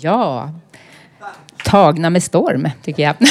Ja, 0.00 0.50
tagna 1.64 2.10
med 2.10 2.22
storm 2.22 2.68
tycker 2.82 3.02
jag. 3.02 3.14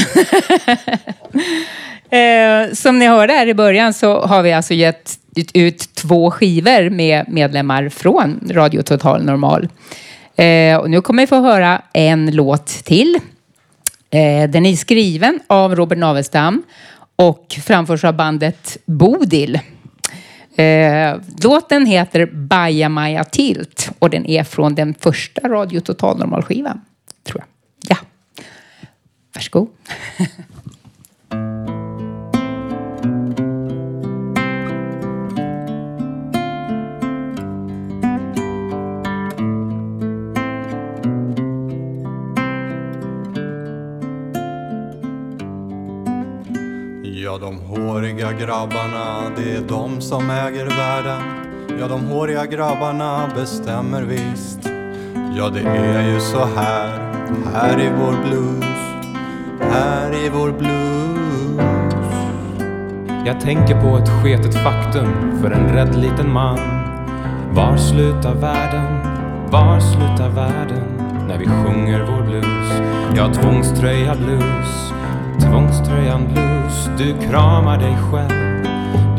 Eh, 2.14 2.74
som 2.74 3.00
ni 3.00 3.08
hörde 3.08 3.34
här 3.34 3.48
i 3.48 3.54
början 3.54 3.94
så 3.94 4.22
har 4.22 4.44
vi 4.44 4.54
alltså 4.54 4.74
gett 4.74 5.20
ut 5.54 5.96
två 5.96 6.32
skivor 6.32 6.90
med 6.90 7.26
medlemmar 7.30 7.90
från 7.90 8.50
Radio 8.52 8.82
Total 8.82 9.24
Normal. 9.24 9.70
Eh, 10.36 10.78
och 10.78 10.90
nu 10.90 11.02
kommer 11.02 11.24
vi 11.24 11.28
få 11.28 11.42
höra 11.42 11.82
en 11.94 12.32
låt 12.32 12.68
till. 12.68 13.16
Eh, 14.10 14.50
den 14.50 14.66
är 14.66 14.76
skriven 14.76 15.40
av 15.48 15.76
Robert 15.76 15.98
Navestam 15.98 16.64
och 17.16 17.60
framförs 17.64 18.04
av 18.04 18.16
bandet 18.16 18.78
Bodil. 18.86 19.60
Eh, 20.56 21.16
låten 21.44 21.86
heter 21.86 22.26
Baja 22.26 22.90
Maja 22.90 23.24
Tilt 23.24 23.92
och 24.00 24.10
den 24.10 24.26
är 24.26 24.44
från 24.44 24.76
den 24.76 24.94
första 25.00 25.50
Radio 25.50 25.80
Total 25.80 26.18
Normal-skivan. 26.18 26.82
Tror 27.24 27.42
jag. 27.42 27.98
Ja. 27.98 28.06
Varsågod. 29.34 29.68
grabbarna, 48.62 49.32
det 49.36 49.56
är 49.56 49.62
de 49.62 50.02
som 50.02 50.30
äger 50.30 50.66
världen. 50.66 51.22
Ja, 51.80 51.88
de 51.88 52.06
håriga 52.06 52.46
grabbarna 52.46 53.30
bestämmer 53.36 54.02
visst. 54.02 54.60
Ja, 55.38 55.50
det 55.50 55.62
är 55.62 56.14
ju 56.14 56.20
så 56.20 56.46
här, 56.56 57.00
här 57.54 57.80
i 57.80 57.90
vår 58.00 58.30
blues. 58.30 58.66
Här 59.74 60.26
i 60.26 60.30
vår 60.30 60.52
blues. 60.52 62.16
Jag 63.26 63.42
tänker 63.42 63.82
på 63.82 63.98
ett 63.98 64.10
sketet 64.10 64.56
faktum 64.56 65.42
för 65.42 65.52
en 65.52 65.74
rädd 65.74 65.96
liten 65.96 66.32
man. 66.34 66.60
Var 67.52 67.78
slutar 67.78 68.34
världen? 68.34 69.00
Var 69.52 69.80
slutar 69.80 70.30
världen? 70.30 70.84
När 71.28 71.38
vi 71.38 71.46
sjunger 71.46 72.00
vår 72.00 72.24
blues. 72.24 72.82
Ja, 73.16 73.34
tvångströja 73.34 74.16
blues. 74.16 74.94
Tvångströjan 75.42 76.28
blues. 76.34 76.90
Du 76.98 77.28
kramar 77.28 77.78
dig 77.78 77.98
själv. 78.12 78.41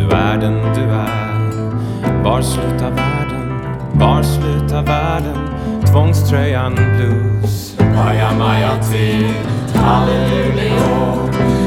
Du 0.03 0.17
är 0.17 0.37
den 0.37 0.55
du 0.75 0.83
är. 0.83 2.23
Var 2.25 2.43
slutar 2.43 2.91
världen? 2.91 3.61
Var 3.93 4.23
slutar 4.23 4.83
världen? 4.83 5.37
Tvångströjan 5.87 6.75
blues. 6.75 7.77
Baja 7.79 8.33
Maja 8.39 8.83
till, 8.83 9.35
halleluja. 9.75 10.75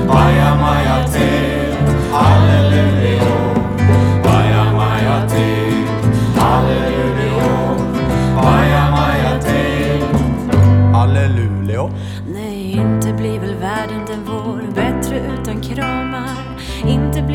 Baja 0.07 0.55
Maja 0.55 1.07
till, 1.07 1.75
halleluja. 2.11 3.21
Baja 4.23 4.71
Maja 4.73 5.27
till, 5.29 5.85
halleluja. 6.37 7.75
Baja 8.35 8.91
Maja 8.91 9.39
till, 9.41 10.03
halleluja. 10.93 11.89
Nej, 12.33 12.71
inte 12.71 13.13
blir 13.13 13.39
väl 13.39 13.55
världen 13.55 14.01
den 14.07 14.25
vår 14.25 14.61
bättre 14.75 15.21
utan 15.41 15.61
kramar. 15.61 16.14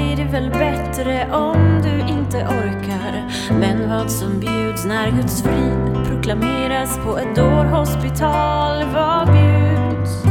Blir 0.00 0.16
det 0.16 0.24
väl 0.24 0.50
bättre 0.50 1.26
om 1.32 1.82
du 1.82 2.12
inte 2.12 2.36
orkar. 2.36 3.30
Men 3.60 3.88
vad 3.88 4.10
som 4.10 4.40
bjuds 4.40 4.84
när 4.84 5.10
Guds 5.10 5.42
frid 5.42 6.06
proklameras 6.06 6.98
på 7.04 7.18
ett 7.18 7.36
dårhospital, 7.36 8.84
vad 8.94 9.26
bjuds? 9.26 10.22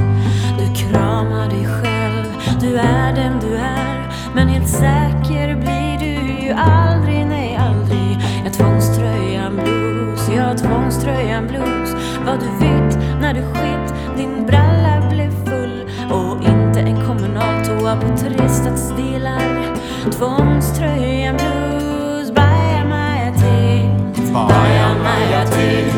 Du 0.59 0.75
kramar 0.75 1.49
dig 1.49 1.65
själv, 1.65 2.25
du 2.61 2.77
är 2.77 3.15
den 3.15 3.39
du 3.39 3.55
är. 3.55 4.09
Men 4.35 4.47
helt 4.47 4.69
säker 4.69 5.55
blir 5.55 5.99
du 5.99 6.45
ju 6.45 6.51
aldrig, 6.51 7.25
nej 7.25 7.55
aldrig. 7.55 8.17
Jag 8.43 8.53
tvångströjan 8.53 9.55
blues, 9.55 10.29
jag 10.35 10.57
tvångströjan 10.57 11.47
blues. 11.47 11.95
Vad 12.25 12.39
du 12.39 12.65
vet 12.65 13.21
när 13.21 13.33
du 13.33 13.41
skit, 13.41 13.93
din 14.17 14.45
bralla 14.45 15.09
blev 15.09 15.31
full. 15.45 15.89
Och 16.11 16.37
inte 16.43 16.79
en 16.79 17.05
kommunal 17.07 17.65
toa 17.65 17.95
på 17.95 18.17
tre 18.17 18.49
stadsdelar. 18.49 19.58
Tvångströjan 20.03 21.37
blues, 21.37 22.31
baja 22.31 22.85
maja 22.85 23.33
till. 23.33 24.33
Baja 24.33 24.95
Maja 25.03 25.45
till, 25.45 25.91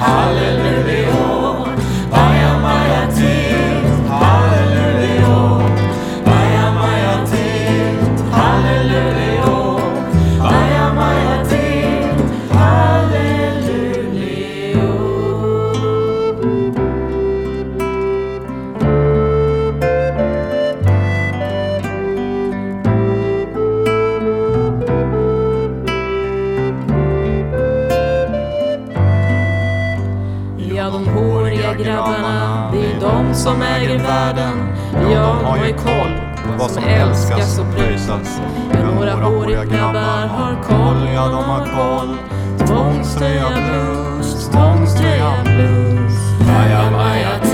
halleluja. 0.00 1.05
Ja, 30.86 30.92
de 30.92 31.08
håriga 31.08 31.74
grabbarna, 31.74 32.70
det 32.72 32.78
är 32.78 33.00
de 33.00 33.34
som 33.34 33.62
äger 33.62 33.98
världen. 33.98 34.52
Ja, 35.12 35.36
de 35.38 35.44
har 35.44 35.56
ju 35.56 35.72
koll 35.72 36.12
på 36.44 36.58
vad 36.58 36.70
som 36.70 36.84
älskas 36.84 37.58
och 37.58 37.76
pröjsas. 37.76 38.40
Ja, 38.72 38.94
några 38.94 39.12
håriga 39.12 39.64
grabbar 39.64 40.26
har 40.26 40.62
koll, 40.62 41.08
ja, 41.14 41.28
de 41.28 41.44
har 41.44 41.66
koll. 41.66 42.16
Tvångströja 42.66 43.44
blues, 43.48 44.48
tvångströja 44.48 45.32
blues. 45.44 46.14
Baja 46.40 46.90
Maja 46.90 47.45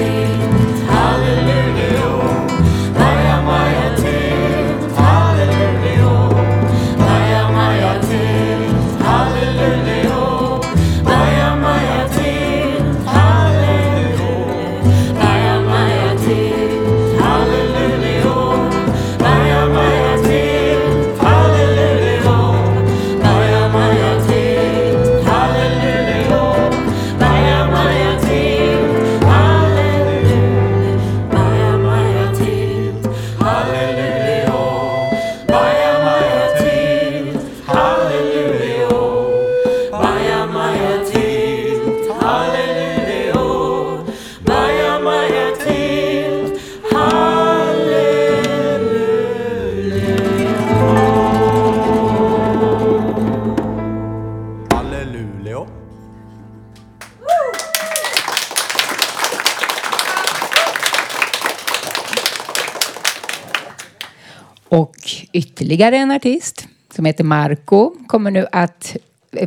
ytterligare 65.72 65.96
en 65.96 66.10
artist 66.10 66.68
som 66.94 67.04
heter 67.04 67.24
Marco 67.24 67.94
kommer 68.06 68.30
nu 68.30 68.46
att 68.52 68.96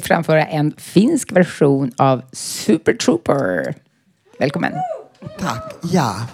framföra 0.02 0.46
en 0.46 0.74
finsk 0.78 1.32
version 1.32 1.92
av 1.98 2.22
Super 2.32 2.94
Trooper. 2.94 3.76
Välkommen! 4.40 4.74
Tack. 5.40 5.76
Ja, 5.84 6.28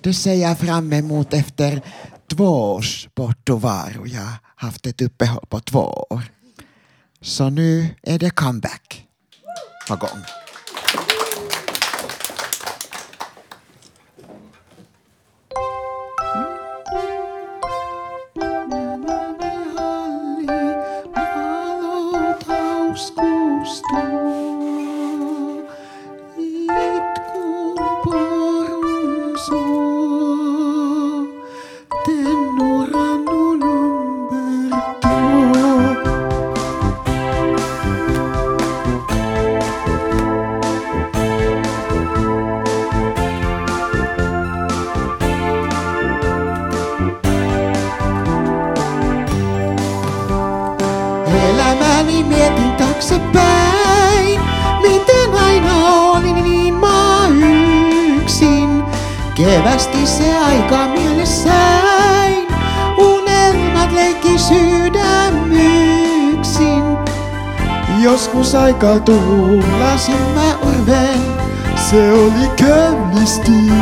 det 0.00 0.14
ser 0.14 0.34
jag 0.34 0.58
fram 0.58 0.92
emot 0.92 1.34
efter 1.34 1.80
två 2.36 2.74
års 2.74 3.08
bortovaro. 3.14 4.06
Jag 4.06 4.20
har 4.20 4.38
haft 4.56 4.86
ett 4.86 5.02
uppehåll 5.02 5.46
på 5.48 5.60
två 5.60 6.06
år. 6.10 6.22
Så 7.20 7.50
nu 7.50 7.86
är 8.02 8.18
det 8.18 8.30
comeback 8.30 9.06
på 9.88 9.96
gång. 9.96 10.45
musta 23.66 24.02
itkun 26.38 27.78
porusuu. 28.04 29.85
Elämäni 52.16 52.36
mietin 52.36 52.72
taaksepäin, 52.72 54.40
miten 54.82 55.34
aina 55.34 55.86
olin 55.88 56.44
niin 56.44 56.74
mä 56.74 57.28
yksin. 58.16 58.84
Kevästi 59.34 60.06
se 60.06 60.38
aika 60.38 60.86
mielessäin, 60.86 62.46
unelmat 62.98 63.92
leikki 63.92 64.38
sydämyksin. 64.38 65.76
Joskus 68.00 68.54
aika 68.54 69.00
tuulasin 69.00 70.22
mä 70.34 70.54
oven, 70.62 71.20
se 71.90 72.12
oli 72.12 72.50
köynistin. 72.56 73.72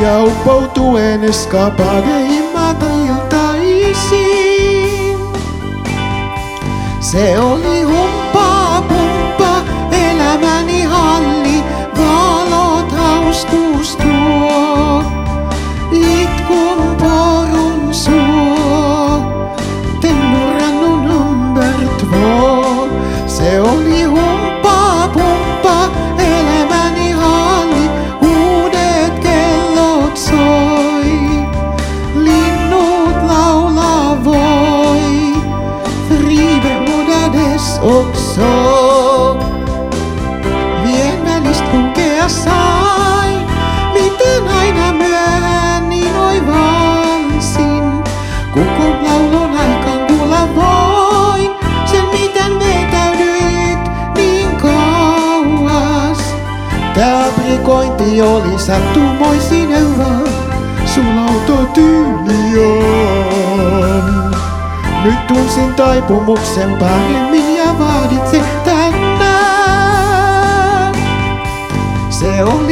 Ja 0.00 0.22
uppoutuen 0.22 1.24
eskapadeihin 1.24 2.44
mä 2.54 2.74
iltaisin. 3.08 4.39
Se 7.10 7.38
oli 7.38 7.82
humpa 7.82 8.82
pumpa, 8.88 9.62
elämäni 9.90 10.82
halli, 10.82 11.64
valot 11.98 12.92
hauskuus 12.92 13.96
tuo. 13.96 15.02
Itkun 15.92 16.96
porun 17.00 17.94
suo, 17.94 19.22
tennurannun 20.00 21.08
number 21.08 21.74
två. 21.98 22.88
Se 23.26 23.60
oli 23.60 24.02
humpa 24.02 24.29
sattumoisin 58.66 59.70
sun 60.94 61.18
autotyyli 61.18 62.58
on. 62.64 64.30
Nyt 65.04 65.26
tunsin 65.26 65.74
taipumuksen 65.74 66.76
paremmin 66.76 67.56
ja 67.56 67.78
vaaditse 67.78 68.42
tänään. 68.64 68.90
Se 72.10 72.44
on 72.44 72.69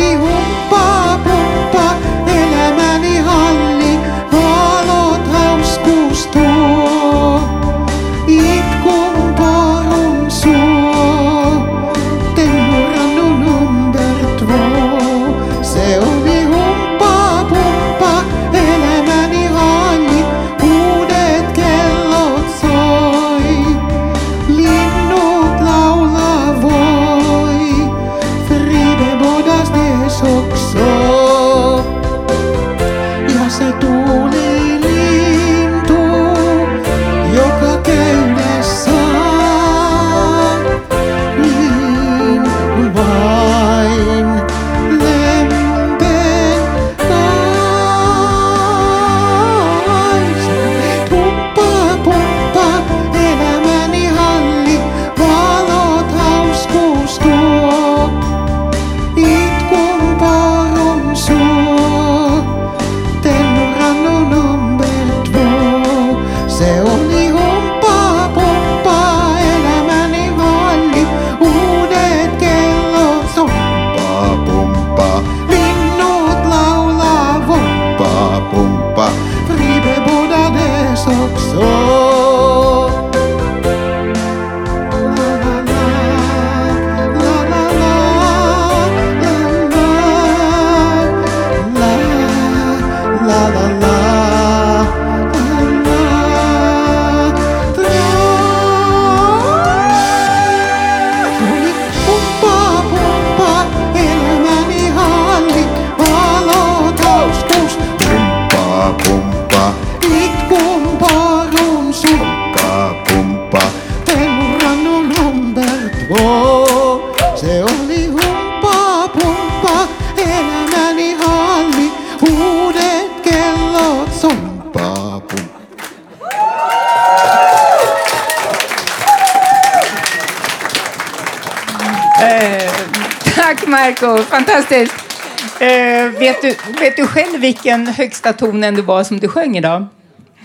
vilken 137.38 137.86
högsta 137.86 138.32
tonen 138.32 138.74
det 138.74 138.82
var 138.82 139.04
som 139.04 139.18
du 139.20 139.28
sjöng 139.28 139.56
idag? 139.56 139.86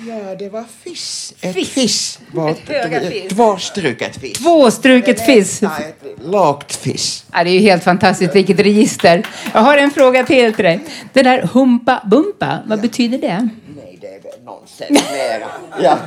Ja, 0.07 0.35
det 0.39 0.49
var 0.49 0.63
fiss. 0.83 1.33
Ett 1.41 1.67
fiss. 1.67 2.19
Var 2.31 2.49
Ett 2.49 2.59
fiss. 2.59 3.29
Tvåstruket 3.29 4.17
fiss. 4.21 4.33
Tvåstruket 4.37 5.25
fiss. 5.25 5.61
Nej, 5.61 5.71
ett 6.01 6.25
lågt 6.25 6.75
fiss. 6.75 7.25
Ja, 7.33 7.43
det 7.43 7.49
är 7.49 7.53
ju 7.53 7.59
helt 7.59 7.83
fantastiskt 7.83 8.35
vilket 8.35 8.59
register. 8.59 9.27
Jag 9.53 9.61
har 9.61 9.77
en 9.77 9.91
fråga 9.91 10.23
till 10.23 10.53
till 10.53 10.63
dig. 10.65 10.79
Det 11.13 11.21
där 11.23 11.41
humpa 11.53 12.01
bumpa, 12.05 12.59
vad 12.65 12.81
betyder 12.81 13.17
det? 13.17 13.49
Nej, 13.75 13.97
det 14.01 14.07
är, 14.07 14.11
väl- 14.21 14.43
nonsens 14.45 14.89
mera. 15.11 15.47
Ja, 15.83 15.97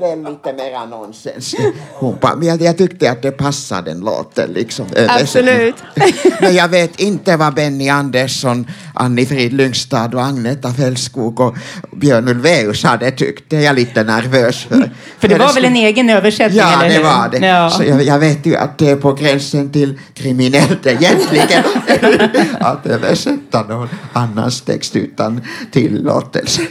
väl 0.00 0.18
lite 0.18 0.52
mera 0.52 0.86
nonsens. 0.86 1.54
Hon 1.94 2.18
jag, 2.42 2.62
jag 2.62 2.78
tyckte 2.78 3.10
att 3.10 3.22
det 3.22 3.30
passade 3.30 3.90
den 3.90 4.00
låten 4.00 4.50
liksom. 4.50 4.86
Absolut. 5.08 5.74
Men 6.40 6.54
jag 6.54 6.68
vet 6.68 7.00
inte 7.00 7.36
vad 7.36 7.54
Benny 7.54 7.88
Andersson, 7.88 8.66
Anni-Frid 8.94 9.52
Lyngstad 9.52 10.14
och 10.14 10.24
Agneta 10.24 10.72
Fällskog 10.72 11.40
och 11.40 11.56
Björn 11.98 12.28
Ulvaeus 12.28 12.84
hade 12.84 13.10
tyckt. 13.10 13.44
Det 13.48 13.56
är 13.56 13.60
jag 13.60 13.76
lite 13.76 14.02
nervös 14.04 14.64
för. 14.64 14.90
För 15.18 15.28
det 15.28 15.38
var 15.38 15.52
väl 15.52 15.64
en 15.64 15.76
egen 15.76 16.10
översättning, 16.10 16.58
Ja, 16.58 16.72
eller 16.78 16.88
det 16.88 16.94
hur? 16.94 17.02
var 17.02 17.28
det. 17.28 17.46
Ja. 17.46 17.70
Så 17.70 17.84
jag, 17.84 18.02
jag 18.02 18.18
vet 18.18 18.46
ju 18.46 18.56
att 18.56 18.78
det 18.78 18.90
är 18.90 18.96
på 18.96 19.12
gränsen 19.12 19.72
till 19.72 19.98
kriminellt 20.14 20.86
egentligen. 20.86 21.64
att 22.60 22.86
översätta 22.86 23.62
någon 23.62 23.88
annans 24.12 24.60
text 24.60 24.96
utan 24.96 25.40
tillåtelse. 25.70 26.62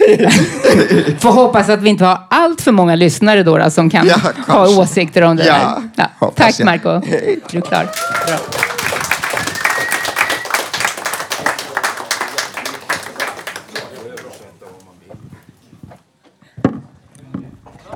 Får 1.20 1.32
hoppas 1.32 1.70
att 1.70 1.82
vi 1.82 1.90
inte 1.90 2.06
har 2.06 2.20
allt 2.30 2.62
för 2.62 2.72
många 2.72 2.96
lyssnare 2.96 3.44
då, 3.44 3.58
då 3.58 3.70
som 3.70 3.90
kan 3.90 4.08
Ja, 4.08 4.16
ha 4.48 4.80
åsikter 4.80 5.22
om 5.22 5.36
det 5.36 5.46
Ja, 5.46 5.82
där. 5.96 6.08
Ja. 6.20 6.32
Tack 6.36 6.56
jag. 6.60 6.66
Marco. 6.66 6.90
Är 6.90 7.36
du 7.52 7.62
klar? 7.62 7.90
Bra. 8.28 8.38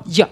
Ja. 0.05 0.27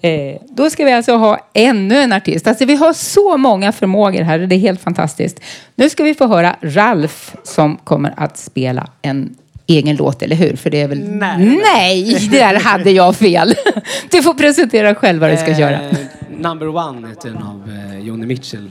Eh, 0.00 0.40
då 0.50 0.70
ska 0.70 0.84
vi 0.84 0.92
alltså 0.92 1.16
ha 1.16 1.38
ännu 1.52 1.96
en 1.98 2.12
artist. 2.12 2.46
Alltså 2.46 2.64
vi 2.64 2.76
har 2.76 2.92
så 2.92 3.36
många 3.36 3.72
förmågor 3.72 4.22
här 4.22 4.40
och 4.40 4.48
det 4.48 4.54
är 4.54 4.58
helt 4.58 4.80
fantastiskt. 4.80 5.40
Nu 5.74 5.90
ska 5.90 6.04
vi 6.04 6.14
få 6.14 6.26
höra 6.26 6.56
Ralf 6.60 7.36
som 7.42 7.76
kommer 7.76 8.14
att 8.16 8.38
spela 8.38 8.90
en 9.02 9.36
egen 9.66 9.96
låt, 9.96 10.22
eller 10.22 10.36
hur? 10.36 10.56
För 10.56 10.70
det 10.70 10.80
är 10.80 10.88
väl... 10.88 11.08
Nej. 11.08 11.60
Nej, 11.74 12.28
där 12.30 12.60
hade 12.60 12.90
jag 12.90 13.16
fel. 13.16 13.54
Du 14.10 14.22
får 14.22 14.34
presentera 14.34 14.94
själv 14.94 15.20
vad 15.20 15.30
du 15.30 15.36
ska. 15.36 15.50
Eh, 15.50 15.96
Number 16.30 16.68
One 16.68 17.08
heter 17.08 17.28
den 17.28 17.42
av 17.42 17.70
eh, 17.70 17.98
Joni 17.98 18.26
Mitchell. 18.26 18.70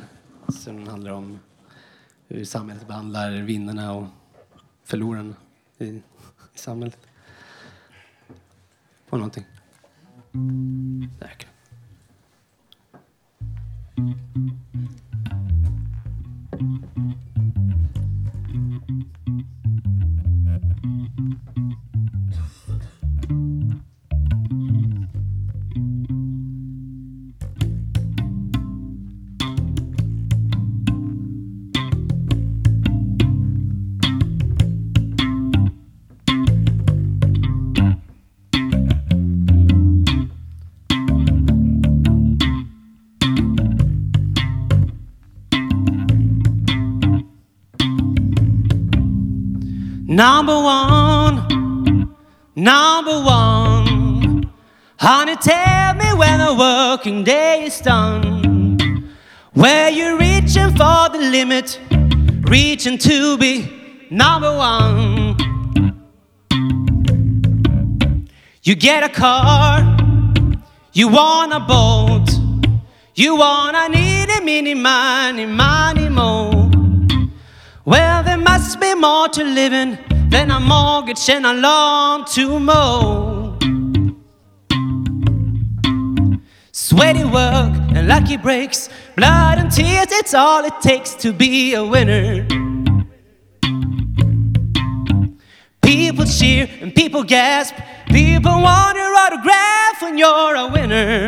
Som 0.63 0.87
handlar 0.87 1.11
om 1.11 1.39
hur 2.29 2.45
samhället 2.45 2.87
behandlar 2.87 3.31
vinnarna 3.31 3.93
och 3.93 4.03
förlorarna 4.85 5.33
i, 5.79 5.85
i 5.85 6.01
samhället. 6.55 6.97
På 9.09 9.17
någonting. 9.17 9.43
Där. 10.33 11.47
Number 50.17 50.55
one, 50.55 52.15
number 52.55 53.21
one. 53.21 54.51
Honey, 54.97 55.35
tell 55.35 55.93
me 55.93 56.11
when 56.15 56.39
the 56.39 56.55
working 56.57 57.23
day 57.23 57.65
is 57.65 57.79
done. 57.81 59.13
Where 59.53 59.91
you 59.91 60.17
reaching 60.17 60.71
for 60.71 61.09
the 61.13 61.19
limit, 61.19 61.79
reaching 62.49 62.97
to 62.97 63.37
be 63.37 64.07
number 64.09 64.57
one. 64.57 65.37
You 68.63 68.73
get 68.73 69.03
a 69.03 69.09
car, 69.09 69.97
you 70.93 71.09
want 71.09 71.53
a 71.53 71.59
boat, 71.59 72.27
you 73.13 73.35
want 73.35 73.77
a 73.77 73.87
needy, 73.95 74.43
mini, 74.43 74.73
money, 74.73 75.45
money, 75.45 76.09
more. 76.09 76.71
Well, 77.85 78.23
there 78.23 78.37
must 78.37 78.81
be 78.81 78.95
more 78.95 79.29
to 79.29 79.43
living 79.43 79.97
than 80.29 80.51
a 80.51 80.59
mortgage 80.59 81.29
and 81.29 81.45
a 81.45 81.53
lawn 81.53 82.25
to 82.25 82.59
mow. 82.59 83.57
Sweaty 86.71 87.23
work 87.23 87.73
and 87.95 88.07
lucky 88.07 88.37
breaks, 88.37 88.89
blood 89.15 89.57
and 89.57 89.71
tears, 89.71 90.07
it's 90.11 90.33
all 90.33 90.63
it 90.65 90.79
takes 90.81 91.15
to 91.15 91.31
be 91.31 91.73
a 91.73 91.83
winner. 91.83 92.45
People 95.81 96.25
cheer 96.25 96.69
and 96.81 96.93
people 96.93 97.23
gasp, 97.23 97.75
people 98.07 98.51
want 98.51 98.97
your 98.97 99.15
autograph 99.15 100.01
when 100.01 100.17
you're 100.17 100.55
a 100.55 100.67
winner. 100.67 101.27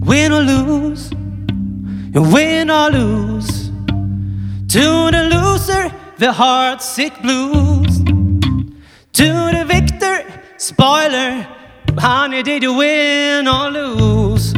Win 0.00 0.32
or 0.32 0.40
lose, 0.40 1.10
and 1.12 2.32
win 2.32 2.70
or 2.70 2.90
lose. 2.90 3.70
To 4.68 5.10
the 6.18 6.32
heart 6.32 6.82
sick 6.82 7.20
blues. 7.22 7.98
To 9.12 9.28
the 9.56 9.64
victor, 9.66 10.24
spoiler, 10.56 11.46
honey, 11.96 12.42
did 12.42 12.62
you 12.62 12.74
win 12.74 13.46
or 13.46 13.70
lose? 13.70 14.52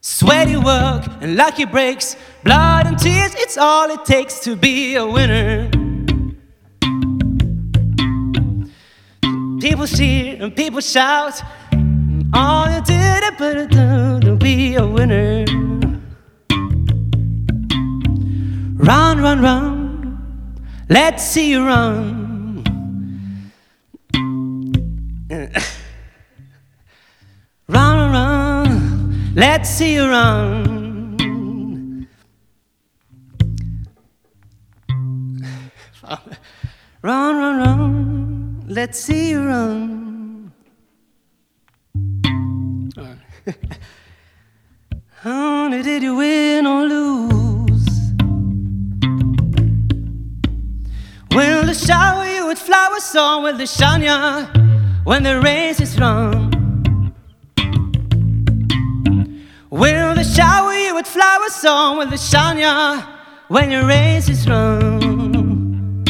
Sweaty 0.00 0.56
work 0.56 1.04
and 1.20 1.36
lucky 1.36 1.64
breaks, 1.64 2.16
blood 2.42 2.86
and 2.86 2.98
tears, 2.98 3.34
it's 3.36 3.56
all 3.56 3.90
it 3.90 4.04
takes 4.04 4.40
to 4.40 4.56
be 4.56 4.96
a 4.96 5.06
winner. 5.06 5.70
People 9.60 9.86
cheer 9.86 10.38
and 10.42 10.54
people 10.56 10.80
shout, 10.80 11.42
all 12.32 12.70
you 12.70 12.80
did 12.82 13.18
to 13.38 14.36
be 14.38 14.74
a 14.74 14.86
winner. 14.86 15.77
Run, 18.78 19.20
run, 19.20 19.42
run. 19.42 20.56
Let's 20.88 21.24
see 21.24 21.50
you 21.50 21.66
run. 21.66 22.64
run, 27.68 27.96
run, 27.96 28.12
run. 28.12 29.32
Let's 29.34 29.68
see 29.68 29.94
you 29.94 30.08
run. 30.08 32.06
Run, 37.02 37.36
run, 37.36 37.58
run. 37.58 38.64
Let's 38.68 39.00
see 39.00 39.30
you 39.30 39.44
run. 39.44 40.52
Honey, 45.22 45.82
did 45.82 46.02
you 46.04 46.14
win 46.14 46.66
or 46.66 46.84
lose? 46.86 47.57
Will 51.32 51.64
they 51.66 51.74
shower 51.74 52.26
you 52.26 52.46
with 52.46 52.58
flowers 52.58 53.14
or 53.14 53.42
will 53.42 53.56
they 53.56 53.66
shine 53.66 54.02
ya 54.02 54.46
when 55.04 55.22
the 55.22 55.40
race 55.40 55.80
is 55.80 55.98
run? 55.98 56.50
Will 59.70 60.14
they 60.14 60.24
shower 60.24 60.72
you 60.72 60.94
with 60.94 61.06
flowers 61.06 61.64
or 61.64 61.98
will 61.98 62.06
they 62.10 62.16
shine 62.16 62.58
ya 62.58 63.02
when 63.48 63.70
your 63.70 63.86
race 63.86 64.28
is 64.28 64.48
run? 64.48 66.04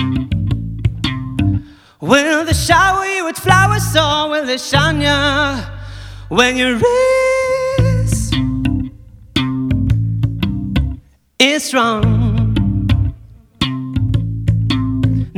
Will 2.01 2.45
they 2.45 2.53
shower 2.53 3.05
you 3.05 3.25
with 3.25 3.37
flowers 3.37 3.97
or 3.97 4.31
will 4.31 4.47
they 4.47 4.59
shine 4.59 5.01
ya 5.01 5.61
when 6.29 6.57
your 6.57 6.77
race 6.77 8.33
is 11.41 11.75
run? 11.75 12.38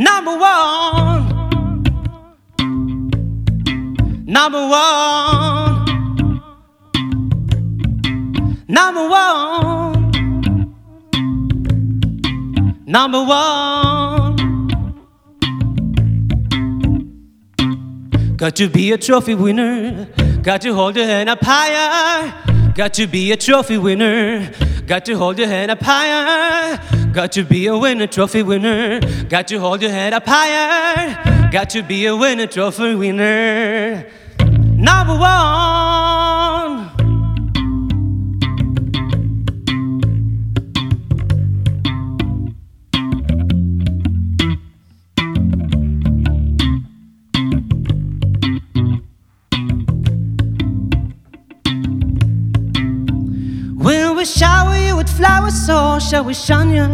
Number 0.01 0.34
one, 0.38 1.82
number 4.24 4.66
one, 4.66 6.40
number 8.66 9.09
one, 9.11 10.14
number 12.86 13.22
one. 13.22 14.36
Got 18.38 18.57
to 18.57 18.70
be 18.70 18.92
a 18.92 18.96
trophy 18.96 19.34
winner, 19.34 20.09
got 20.40 20.62
to 20.62 20.72
hold 20.72 20.96
your 20.96 21.05
hand 21.05 21.28
up 21.28 21.40
higher. 21.42 22.49
Got 22.74 22.94
to 22.94 23.06
be 23.06 23.32
a 23.32 23.36
trophy 23.36 23.78
winner, 23.78 24.50
got 24.86 25.04
to 25.06 25.14
hold 25.14 25.38
your 25.38 25.48
head 25.48 25.70
up 25.70 25.82
higher. 25.82 26.78
Got 27.12 27.32
to 27.32 27.44
be 27.44 27.66
a 27.66 27.76
winner, 27.76 28.06
trophy 28.06 28.42
winner. 28.42 29.00
Got 29.24 29.48
to 29.48 29.58
hold 29.58 29.82
your 29.82 29.90
head 29.90 30.12
up 30.12 30.24
higher. 30.26 31.50
Got 31.50 31.70
to 31.70 31.82
be 31.82 32.06
a 32.06 32.14
winner, 32.14 32.46
trophy 32.46 32.94
winner. 32.94 34.06
Number 34.76 35.18
one. 35.18 36.19
We 54.20 54.26
shower 54.26 54.76
you 54.76 54.96
with 54.98 55.08
flowers, 55.08 55.54
so 55.54 55.98
shall 55.98 56.22
we 56.22 56.34
shun 56.34 56.68
you 56.68 56.84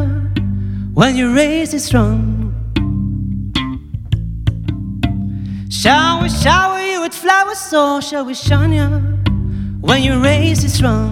when 0.94 1.16
your 1.16 1.34
race 1.34 1.74
is 1.74 1.84
strong. 1.84 2.54
Shall 5.68 6.22
we 6.22 6.28
shower 6.28 6.78
you 6.78 7.00
with 7.00 7.12
flowers, 7.12 7.58
so 7.58 8.00
shall 8.00 8.24
we 8.24 8.34
shun 8.34 8.72
you 8.72 8.86
when 9.80 10.04
your 10.04 10.20
race 10.20 10.62
is 10.62 10.74
strong. 10.74 11.10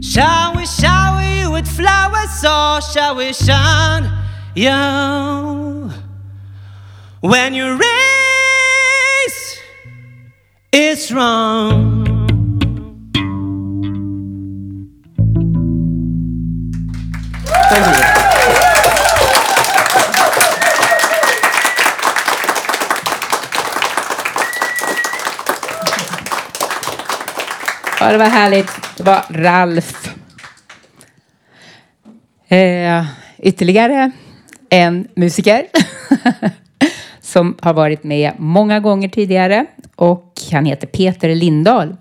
Shall 0.00 0.54
we 0.54 0.64
shower 0.64 1.22
you 1.22 1.50
with 1.50 1.66
flowers, 1.66 2.30
so 2.40 2.78
shall 2.92 3.16
we 3.16 3.32
shun 3.32 4.08
you 4.54 5.90
when 7.20 7.52
your 7.52 7.76
race 7.76 9.58
is 10.72 11.12
wrong? 11.12 12.09
Thank 17.70 17.86
you. 17.86 18.04
Ja, 28.00 28.12
det 28.12 28.18
var 28.18 28.26
härligt. 28.26 28.70
Det 28.96 29.02
var 29.02 29.24
Ralf. 29.30 30.14
Eh, 32.48 33.04
ytterligare 33.38 34.10
en 34.70 35.08
musiker 35.16 35.66
som 37.20 37.56
har 37.60 37.74
varit 37.74 38.04
med 38.04 38.32
många 38.38 38.80
gånger 38.80 39.08
tidigare 39.08 39.66
och 39.96 40.34
han 40.52 40.64
heter 40.64 40.86
Peter 40.86 41.34
Lindahl. 41.34 41.96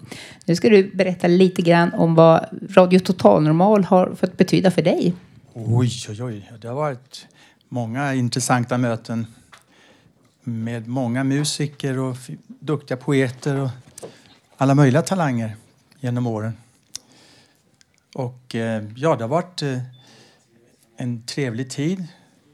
Nu 0.46 0.56
ska 0.56 0.70
du 0.70 0.92
berätta 0.94 1.28
lite 1.28 1.62
grann 1.62 1.94
om 1.94 2.16
vad 2.16 2.46
Radio 2.76 3.00
Total 3.00 3.44
Normal 3.44 3.84
har 3.84 4.16
fått 4.20 4.38
betyda 4.38 4.72
för 4.72 4.82
dig. 4.82 5.14
Mm. 5.60 5.76
Oj, 5.76 5.90
oj, 6.10 6.24
oj. 6.24 6.52
Det 6.62 6.68
har 6.68 6.76
varit 6.76 7.28
många 7.70 8.14
intressanta 8.14 8.78
möten 8.78 9.28
med 10.44 10.88
många 10.88 11.24
musiker 11.24 11.98
och 11.98 12.18
duktiga 12.48 12.98
poeter 12.98 13.60
och 13.60 13.70
alla 14.58 14.76
möjliga 14.76 15.02
talanger 15.02 15.56
genom 16.00 16.28
åren. 16.28 16.58
Och 18.16 18.56
eh, 18.56 18.84
ja, 18.96 19.16
det 19.16 19.24
har 19.24 19.30
varit 19.30 19.62
eh, 19.62 19.80
en 20.98 21.24
trevlig 21.24 21.70
tid. 21.70 22.08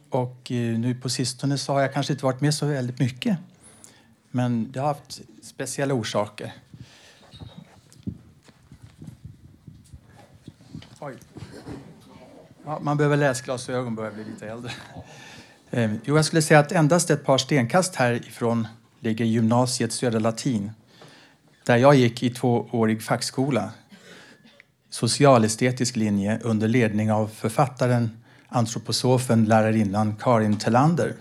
Och 0.09 0.51
eh, 0.51 0.79
nu 0.79 0.95
på 0.95 1.09
sistone 1.09 1.57
så 1.57 1.73
har 1.73 1.81
jag 1.81 1.93
kanske 1.93 2.13
inte 2.13 2.25
varit 2.25 2.41
med 2.41 2.53
så 2.53 2.65
väldigt 2.65 2.99
mycket. 2.99 3.37
Men 4.31 4.71
det 4.71 4.79
har 4.79 4.87
haft 4.87 5.21
speciella 5.41 5.93
orsaker. 5.93 6.53
Ja, 12.65 12.79
man 12.81 12.97
behöver 12.97 13.17
läsglasögon 13.17 13.95
börjar 13.95 14.11
bli 14.11 14.23
lite 14.23 14.47
äldre. 14.47 14.71
Ehm, 15.71 15.99
jo, 16.03 16.15
jag 16.15 16.25
skulle 16.25 16.41
säga 16.41 16.59
att 16.59 16.71
endast 16.71 17.09
ett 17.09 17.25
par 17.25 17.37
stenkast 17.37 17.95
härifrån 17.95 18.67
ligger 18.99 19.25
gymnasiet 19.25 19.93
Södra 19.93 20.19
Latin. 20.19 20.71
Där 21.65 21.77
jag 21.77 21.95
gick 21.95 22.23
i 22.23 22.29
tvåårig 22.29 23.03
fackskola. 23.03 23.71
Socialestetisk 24.89 25.95
linje 25.95 26.39
under 26.43 26.67
ledning 26.67 27.11
av 27.11 27.27
författaren, 27.27 28.21
antroposofen, 28.47 29.45
lärarinnan 29.45 30.15
Karin 30.15 30.57
Tellander. 30.57 31.13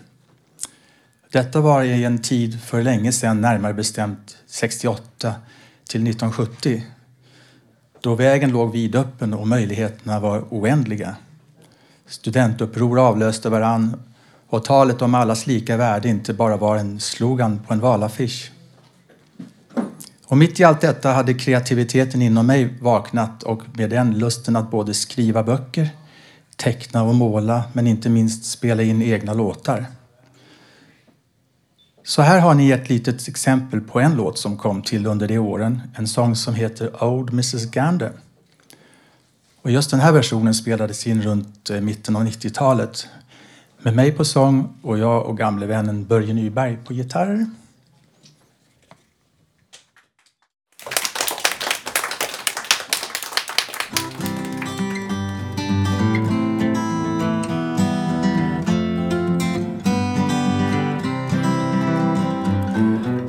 Detta 1.30 1.60
var 1.60 1.82
i 1.82 2.04
en 2.04 2.22
tid 2.22 2.62
för 2.62 2.82
länge 2.82 3.12
sedan, 3.12 3.40
närmare 3.40 3.74
bestämt 3.74 4.36
68 4.46 5.34
till 5.84 6.08
1970 6.08 6.82
då 8.04 8.14
vägen 8.14 8.50
låg 8.50 8.72
vidöppen 8.72 9.34
och 9.34 9.48
möjligheterna 9.48 10.20
var 10.20 10.44
oändliga. 10.50 11.16
Studentuppror 12.06 12.98
avlöste 12.98 13.48
varann 13.48 14.02
och 14.48 14.64
talet 14.64 15.02
om 15.02 15.14
allas 15.14 15.46
lika 15.46 15.76
värde 15.76 16.08
inte 16.08 16.34
bara 16.34 16.56
var 16.56 16.76
en 16.76 17.00
slogan 17.00 17.60
på 17.66 17.74
en 17.74 17.80
valaffisch. 17.80 18.52
Och 20.26 20.36
mitt 20.36 20.60
i 20.60 20.64
allt 20.64 20.80
detta 20.80 21.12
hade 21.12 21.34
kreativiteten 21.34 22.22
inom 22.22 22.46
mig 22.46 22.78
vaknat 22.80 23.42
och 23.42 23.62
med 23.72 23.90
den 23.90 24.18
lusten 24.18 24.56
att 24.56 24.70
både 24.70 24.94
skriva 24.94 25.42
böcker, 25.42 25.88
teckna 26.56 27.02
och 27.02 27.14
måla 27.14 27.64
men 27.72 27.86
inte 27.86 28.08
minst 28.08 28.44
spela 28.44 28.82
in 28.82 29.02
egna 29.02 29.34
låtar. 29.34 29.86
Så 32.04 32.22
här 32.22 32.40
har 32.40 32.54
ni 32.54 32.70
ett 32.70 32.88
litet 32.88 33.28
exempel 33.28 33.80
på 33.80 34.00
en 34.00 34.16
låt 34.16 34.38
som 34.38 34.56
kom 34.56 34.82
till 34.82 35.06
under 35.06 35.28
de 35.28 35.38
åren. 35.38 35.80
En 35.94 36.06
sång 36.06 36.36
som 36.36 36.54
heter 36.54 37.04
Old 37.04 37.30
Mrs 37.30 37.70
Gander. 37.70 38.12
Och 39.64 39.70
just 39.70 39.90
den 39.90 40.00
här 40.00 40.12
versionen 40.12 40.54
spelades 40.54 41.06
in 41.06 41.22
runt 41.22 41.70
eh, 41.70 41.80
mitten 41.80 42.16
av 42.16 42.26
90-talet. 42.26 43.08
Med 43.78 43.96
mig 43.96 44.12
på 44.12 44.24
sång 44.24 44.74
och 44.82 44.98
jag 44.98 45.26
och 45.26 45.38
gamle 45.38 45.66
vännen 45.66 46.04
Börje 46.04 46.34
Nyberg 46.34 46.76
på 46.84 46.92
gitarr. 46.92 47.46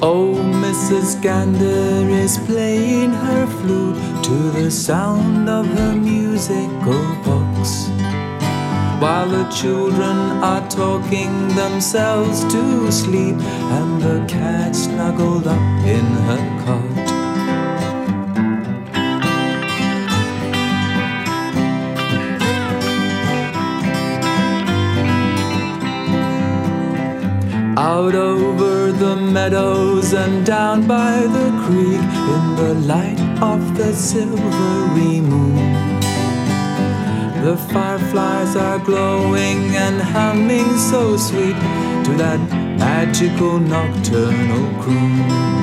Oh, 0.02 0.40
Mrs. 0.40 1.22
Gander 1.22 2.24
is 2.24 2.40
playing 2.48 3.12
her 3.12 3.48
flute 3.48 4.15
to 4.26 4.50
the 4.50 4.72
sound 4.72 5.48
of 5.48 5.68
her 5.68 5.94
musical 5.94 7.04
box. 7.24 7.90
While 9.00 9.30
the 9.30 9.48
children 9.52 10.18
are 10.42 10.68
talking 10.68 11.50
themselves 11.50 12.44
to 12.46 12.92
sleep, 12.92 13.36
and 13.78 14.02
the 14.02 14.26
cat 14.28 14.76
snuggled 14.76 15.46
up 15.46 15.86
in 15.86 16.06
her 16.28 16.44
cot. 16.64 17.08
Out 27.78 28.16
over 28.16 28.92
the 28.92 29.16
meadows 29.18 30.14
and 30.14 30.44
down 30.44 30.88
by 30.88 31.20
the 31.38 31.48
creek 31.68 32.10
in 32.36 32.56
the 32.56 32.74
light 32.88 33.15
of 33.42 33.78
the 33.78 33.94
silvery 33.94 35.22
moon. 35.22 35.56
The 37.44 37.58
fireflies 37.72 38.56
are 38.56 38.80
glowing 38.80 39.76
and 39.76 40.02
humming 40.02 40.78
so 40.78 41.18
sweet 41.18 41.56
to 42.06 42.12
that 42.18 42.40
magical 42.80 43.60
nocturnal 43.60 44.82
croon. 44.82 45.55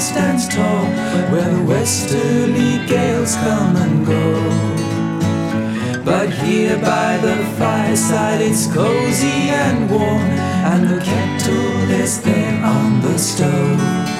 Stands 0.00 0.48
tall 0.48 0.84
where 1.30 1.48
the 1.50 1.62
westerly 1.62 2.84
gales 2.86 3.34
come 3.36 3.76
and 3.76 4.06
go. 4.06 4.80
But 6.02 6.30
here 6.30 6.78
by 6.78 7.18
the 7.18 7.36
fireside, 7.58 8.40
it's 8.40 8.66
cozy 8.66 9.50
and 9.50 9.90
warm, 9.90 10.30
and 10.72 10.88
the 10.88 11.00
kettle 11.04 11.90
is 11.90 12.22
there 12.22 12.64
on 12.64 13.02
the 13.02 13.18
stove. 13.18 14.19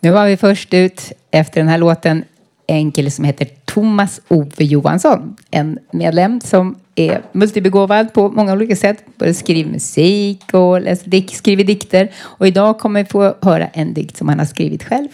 Nu 0.00 0.10
var 0.10 0.26
vi 0.26 0.36
först 0.36 0.74
ut 0.74 1.12
efter 1.30 1.60
den 1.60 1.68
här 1.68 1.78
låten 1.78 2.24
en 2.66 2.92
kille 2.92 3.10
som 3.10 3.24
heter 3.24 3.48
Thomas 3.64 4.20
Ove 4.28 4.64
Johansson. 4.64 5.36
En 5.50 5.78
medlem 5.90 6.40
som 6.40 6.78
är 6.94 7.22
multibegåvad 7.32 8.12
på 8.12 8.28
många 8.28 8.52
olika 8.52 8.76
sätt. 8.76 9.04
Både 9.18 9.34
skriver 9.34 9.70
musik 9.70 10.54
och 10.54 10.80
läser 10.80 11.10
dik- 11.10 11.34
skriver 11.34 11.64
dikter. 11.64 12.10
Och 12.18 12.46
idag 12.46 12.78
kommer 12.78 13.02
vi 13.02 13.08
få 13.08 13.34
höra 13.42 13.66
en 13.66 13.94
dikt 13.94 14.16
som 14.16 14.28
han 14.28 14.38
har 14.38 14.46
skrivit 14.46 14.84
själv. 14.84 15.08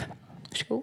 Varsågod. 0.51 0.83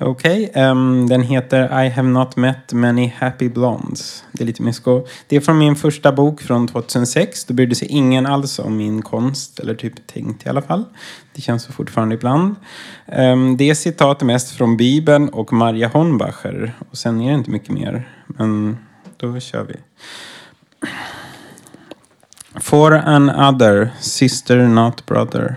Okej, 0.00 0.50
ehm, 0.54 1.08
den 1.08 1.22
heter 1.22 1.84
I 1.84 1.88
have 1.88 2.08
not 2.08 2.36
met 2.36 2.72
many 2.72 3.12
happy 3.16 3.48
blondes. 3.48 4.24
Det 4.32 4.44
är 4.44 4.46
lite 4.46 4.62
mysko. 4.62 5.06
Det 5.26 5.36
är 5.36 5.40
från 5.40 5.58
min 5.58 5.76
första 5.76 6.12
bok 6.12 6.40
från 6.40 6.68
2006. 6.68 7.44
Då 7.44 7.54
brydde 7.54 7.74
sig 7.74 7.88
ingen 7.88 8.26
alls 8.26 8.58
om 8.58 8.76
min 8.76 9.02
konst, 9.02 9.58
eller 9.58 9.74
typ 9.74 10.06
tänkt 10.06 10.46
i 10.46 10.48
alla 10.48 10.62
fall. 10.62 10.84
Det 11.34 11.40
känns 11.40 11.62
så 11.62 11.72
fortfarande 11.72 12.14
ibland. 12.14 12.54
Um, 13.06 13.56
det 13.56 13.70
är 13.70 13.74
citat 13.74 14.22
mest 14.22 14.50
från 14.50 14.76
Bibeln 14.76 15.28
och 15.28 15.52
Maria 15.52 15.88
Hornbacher. 15.88 16.72
Och 16.90 16.98
sen 16.98 17.20
är 17.20 17.28
det 17.28 17.34
inte 17.34 17.50
mycket 17.50 17.70
mer. 17.70 18.08
Men 18.26 18.78
då 19.16 19.40
kör 19.40 19.64
vi. 19.64 19.76
For 22.60 22.92
an 22.92 23.30
other, 23.30 23.90
sister 24.00 24.66
not 24.66 25.06
brother. 25.06 25.56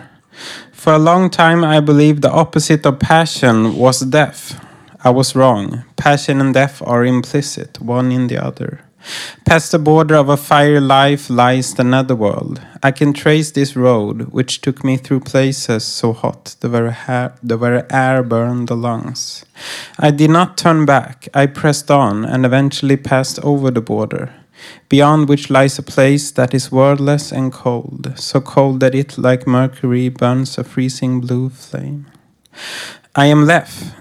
For 0.79 0.93
a 0.93 0.97
long 0.97 1.29
time, 1.29 1.65
I 1.65 1.81
believed 1.81 2.21
the 2.21 2.31
opposite 2.31 2.85
of 2.85 2.99
passion 2.99 3.75
was 3.75 3.99
death. 3.99 4.65
I 5.03 5.09
was 5.09 5.35
wrong. 5.35 5.83
Passion 5.97 6.39
and 6.39 6.53
death 6.53 6.81
are 6.85 7.03
implicit, 7.03 7.81
one 7.81 8.13
in 8.13 8.27
the 8.27 8.41
other. 8.41 8.79
Past 9.45 9.73
the 9.73 9.77
border 9.77 10.15
of 10.15 10.29
a 10.29 10.37
fiery 10.37 10.79
life 10.79 11.29
lies 11.29 11.73
the 11.73 11.83
netherworld. 11.83 12.61
I 12.81 12.91
can 12.91 13.11
trace 13.11 13.51
this 13.51 13.75
road, 13.75 14.31
which 14.31 14.61
took 14.61 14.81
me 14.81 14.95
through 14.95 15.19
places 15.19 15.83
so 15.83 16.13
hot 16.13 16.55
the 16.61 16.69
very, 16.69 16.93
hair, 16.93 17.33
the 17.43 17.57
very 17.57 17.83
air 17.89 18.23
burned 18.23 18.69
the 18.69 18.77
lungs. 18.77 19.45
I 19.99 20.11
did 20.11 20.29
not 20.29 20.57
turn 20.57 20.85
back. 20.85 21.27
I 21.33 21.47
pressed 21.47 21.91
on 21.91 22.23
and 22.23 22.45
eventually 22.45 22.95
passed 22.95 23.37
over 23.43 23.69
the 23.69 23.81
border 23.81 24.33
beyond 24.89 25.29
which 25.29 25.49
lies 25.49 25.79
a 25.79 25.83
place 25.83 26.31
that 26.31 26.53
is 26.53 26.71
wordless 26.71 27.31
and 27.31 27.51
cold, 27.51 28.13
so 28.15 28.41
cold 28.41 28.79
that 28.79 28.95
it, 28.95 29.17
like 29.17 29.47
mercury, 29.47 30.09
burns 30.09 30.57
a 30.57 30.63
freezing 30.63 31.21
blue 31.21 31.49
flame. 31.49 32.05
I 33.15 33.25
am 33.27 33.45
left. 33.45 33.95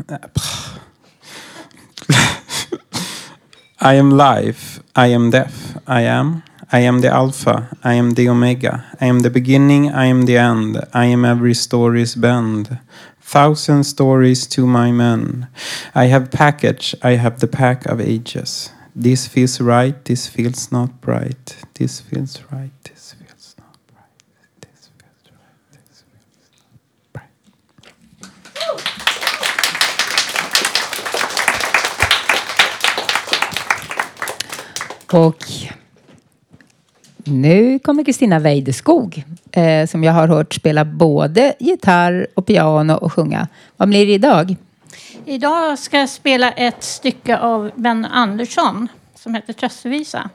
I 3.80 3.94
am 3.94 4.10
life. 4.10 4.80
I 4.96 5.06
am 5.08 5.30
death. 5.30 5.80
I 5.86 6.02
am. 6.02 6.42
I 6.70 6.80
am 6.80 7.00
the 7.00 7.08
Alpha. 7.08 7.76
I 7.82 7.94
am 7.94 8.10
the 8.10 8.28
Omega. 8.28 8.84
I 9.00 9.06
am 9.06 9.20
the 9.20 9.30
beginning. 9.30 9.90
I 9.90 10.06
am 10.06 10.22
the 10.22 10.36
end. 10.36 10.84
I 10.92 11.06
am 11.06 11.24
every 11.24 11.54
story's 11.54 12.14
bend. 12.14 12.78
Thousand 13.20 13.84
stories 13.84 14.46
to 14.48 14.66
my 14.66 14.90
men. 14.90 15.48
I 15.94 16.06
have 16.06 16.30
package. 16.30 16.94
I 17.02 17.12
have 17.12 17.40
the 17.40 17.46
pack 17.46 17.86
of 17.86 18.00
ages. 18.00 18.70
This 19.02 19.28
feels 19.28 19.60
right. 19.60 20.04
This 20.04 20.28
feels 20.28 20.72
not 20.72 20.90
bright. 21.00 21.56
This 21.74 22.00
feels 22.00 22.42
right. 22.50 22.70
This 22.82 23.12
feels 23.12 23.54
not 23.56 23.78
bright. 23.86 24.10
This 24.60 24.90
feels 24.98 25.30
right. 25.30 25.70
This 25.70 26.02
feels 26.02 26.42
not. 27.14 27.22
Och 35.12 35.44
nu 37.24 37.78
kommer 37.78 38.04
Kristina 38.04 38.38
Weideskog 38.38 39.24
eh, 39.52 39.86
som 39.86 40.04
jag 40.04 40.12
har 40.12 40.28
hört 40.28 40.54
spela 40.54 40.84
både 40.84 41.54
gitarr 41.58 42.26
och 42.34 42.46
piano 42.46 42.94
och 42.94 43.12
sjunga. 43.12 43.48
Vad 43.76 43.88
blir 43.88 44.06
det 44.06 44.12
idag? 44.12 44.56
Idag 45.24 45.78
ska 45.78 45.98
jag 45.98 46.08
spela 46.08 46.50
ett 46.52 46.82
stycke 46.82 47.38
av 47.38 47.70
Ben 47.74 48.04
Andersson 48.04 48.88
som 49.14 49.34
heter 49.34 49.52
Tröstvisa. 49.52 50.30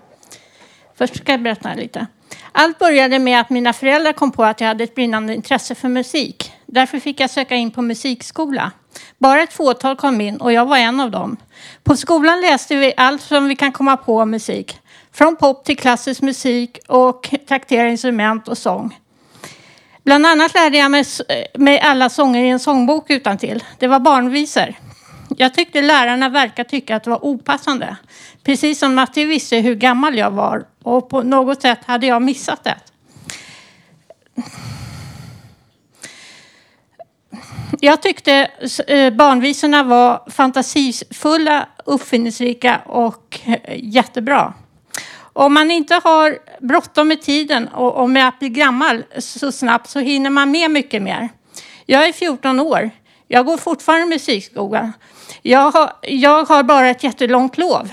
Först 0.98 1.16
ska 1.16 1.32
jag 1.32 1.42
berätta 1.42 1.74
lite. 1.74 2.08
Allt 2.52 2.80
började 2.80 3.20
med 3.20 3.40
att 3.40 3.50
mina 3.50 3.74
föräldrar 3.74 4.14
kom 4.14 4.32
på 4.32 4.44
att 4.44 4.62
jag 4.62 4.68
hade 4.68 4.84
ett 4.84 4.96
brinnande 4.96 5.36
intresse 5.36 5.76
för 5.76 5.90
musik. 5.90 6.52
Därför 6.66 7.00
fick 7.00 7.20
jag 7.20 7.30
söka 7.30 7.56
in 7.56 7.72
på 7.72 7.82
musikskola. 7.82 8.72
Bara 9.18 9.42
ett 9.42 9.54
fåtal 9.54 9.96
kom 9.96 10.22
in 10.22 10.38
och 10.38 10.54
jag 10.54 10.66
var 10.66 10.78
en 10.78 11.00
av 11.00 11.12
dem. 11.12 11.38
På 11.84 11.96
skolan 11.96 12.42
läste 12.42 12.76
vi 12.76 12.94
allt 12.98 13.22
som 13.22 13.48
vi 13.48 13.56
kan 13.56 13.72
komma 13.72 13.98
på 13.98 14.18
om 14.18 14.32
musik. 14.32 14.80
Från 15.12 15.36
pop 15.36 15.66
till 15.66 15.78
klassisk 15.78 16.22
musik 16.22 16.80
och 16.88 17.36
traktera 17.48 17.90
instrument 17.90 18.48
och 18.48 18.58
sång. 18.58 19.00
Bland 20.04 20.26
annat 20.26 20.54
lärde 20.54 20.78
jag 20.78 20.92
mig, 20.92 21.06
mig 21.54 21.80
alla 21.80 22.10
sånger 22.10 22.44
i 22.44 22.50
en 22.50 22.60
sångbok 22.60 23.10
utan 23.10 23.38
till. 23.38 23.64
Det 23.80 23.88
var 23.88 24.00
barnvisor. 24.00 24.76
Jag 25.38 25.54
tyckte 25.54 25.82
lärarna 25.82 26.30
verkade 26.30 26.70
tycka 26.70 26.96
att 26.96 27.04
det 27.04 27.10
var 27.10 27.26
opassande. 27.26 27.98
Precis 28.44 28.80
som 28.80 29.00
att 29.00 29.14
de 29.14 29.26
visste 29.26 29.58
hur 29.58 29.76
gammal 29.76 30.18
jag 30.18 30.32
var 30.32 30.66
och 30.84 31.10
på 31.10 31.24
något 31.24 31.62
sätt 31.62 31.80
hade 31.86 32.08
jag 32.08 32.22
missat 32.22 32.64
det. 32.64 32.76
Jag 37.80 38.02
tyckte 38.02 38.48
eh, 38.88 39.14
barnvisorna 39.14 39.84
var 39.84 40.30
fantasifulla, 40.30 41.68
uppfinningsrika 41.86 42.82
och 42.86 43.40
eh, 43.46 43.58
jättebra. 43.76 44.54
Om 45.34 45.54
man 45.54 45.72
inte 45.72 46.02
har 46.04 46.38
bråttom 46.60 47.08
med 47.08 47.22
tiden 47.22 47.68
och, 47.68 47.94
och 47.96 48.10
med 48.10 48.28
att 48.28 48.40
bli 48.40 48.50
gammal 48.50 49.04
så 49.18 49.52
snabbt 49.52 49.90
så 49.90 50.00
hinner 50.00 50.30
man 50.30 50.52
med 50.52 50.72
mycket 50.72 51.02
mer. 51.02 51.30
Jag 51.86 52.08
är 52.08 52.14
14 52.14 52.60
år. 52.60 52.90
Jag 53.28 53.46
går 53.46 53.58
fortfarande 53.58 54.06
musikskolan. 54.06 54.94
Jag 55.42 55.72
har, 55.72 55.92
jag 56.02 56.46
har 56.46 56.64
bara 56.64 56.90
ett 56.90 57.04
jättelångt 57.04 57.58
lov. 57.58 57.90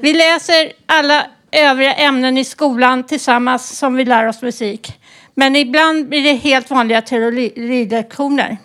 Vi 0.00 0.14
läser 0.14 0.72
alla 0.86 1.26
övriga 1.52 1.94
ämnen 1.94 2.38
i 2.38 2.44
skolan 2.44 3.06
tillsammans 3.06 3.78
som 3.78 3.94
vi 3.94 4.04
lär 4.04 4.26
oss 4.26 4.42
musik. 4.42 5.00
Men 5.34 5.56
ibland 5.56 6.08
blir 6.08 6.22
det 6.22 6.32
helt 6.32 6.70
vanliga 6.70 7.02
teorilektioner. 7.02 8.56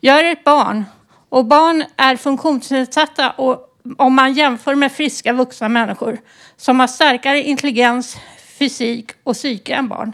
Jag 0.00 0.20
är 0.20 0.32
ett 0.32 0.44
barn 0.44 0.84
och 1.28 1.44
barn 1.44 1.84
är 1.96 2.16
funktionsnedsatta 2.16 3.30
och 3.30 3.67
om 3.96 4.14
man 4.14 4.32
jämför 4.32 4.74
med 4.74 4.92
friska 4.92 5.32
vuxna 5.32 5.68
människor 5.68 6.18
som 6.56 6.80
har 6.80 6.86
starkare 6.86 7.42
intelligens, 7.42 8.16
fysik 8.58 9.10
och 9.24 9.34
psyke 9.34 9.74
än 9.74 9.88
barn. 9.88 10.12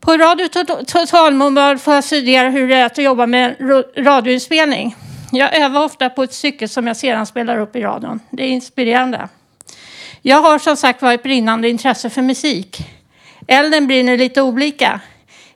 På 0.00 0.16
Radio 0.16 0.48
Totalmoral 0.86 1.78
får 1.78 1.94
jag 1.94 2.04
studera 2.04 2.50
hur 2.50 2.68
det 2.68 2.74
är 2.74 2.86
att 2.86 2.98
jobba 2.98 3.26
med 3.26 3.56
radioinspelning. 3.96 4.96
Jag 5.32 5.56
övar 5.56 5.84
ofta 5.84 6.10
på 6.10 6.22
ett 6.22 6.32
stycke 6.32 6.68
som 6.68 6.86
jag 6.86 6.96
sedan 6.96 7.26
spelar 7.26 7.58
upp 7.58 7.76
i 7.76 7.80
radion. 7.80 8.20
Det 8.30 8.42
är 8.42 8.48
inspirerande. 8.48 9.28
Jag 10.22 10.42
har 10.42 10.58
som 10.58 10.76
sagt 10.76 11.02
var 11.02 11.12
ett 11.12 11.22
brinnande 11.22 11.68
intresse 11.68 12.10
för 12.10 12.22
musik. 12.22 12.78
Elden 13.46 13.86
brinner 13.86 14.18
lite 14.18 14.42
olika. 14.42 15.00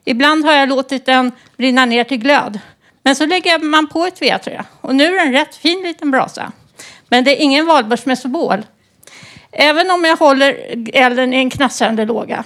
Ibland 0.05 0.45
har 0.45 0.53
jag 0.53 0.69
låtit 0.69 1.05
den 1.05 1.31
brinna 1.57 1.85
ner 1.85 2.03
till 2.03 2.17
glöd. 2.17 2.59
Men 3.03 3.15
så 3.15 3.25
lägger 3.25 3.59
man 3.59 3.87
på 3.87 4.05
ett 4.05 4.21
vedträ 4.21 4.65
och 4.81 4.95
nu 4.95 5.05
är 5.05 5.11
det 5.11 5.19
en 5.19 5.31
rätt 5.31 5.55
fin 5.55 5.83
liten 5.83 6.11
brasa. 6.11 6.51
Men 7.09 7.23
det 7.23 7.39
är 7.39 7.43
ingen 7.43 7.65
valborgsmässobål. 7.65 8.65
Även 9.51 9.91
om 9.91 10.05
jag 10.05 10.17
håller 10.17 10.57
elden 10.93 11.33
i 11.33 11.37
en 11.37 11.49
knastrande 11.49 12.05
låga. 12.05 12.43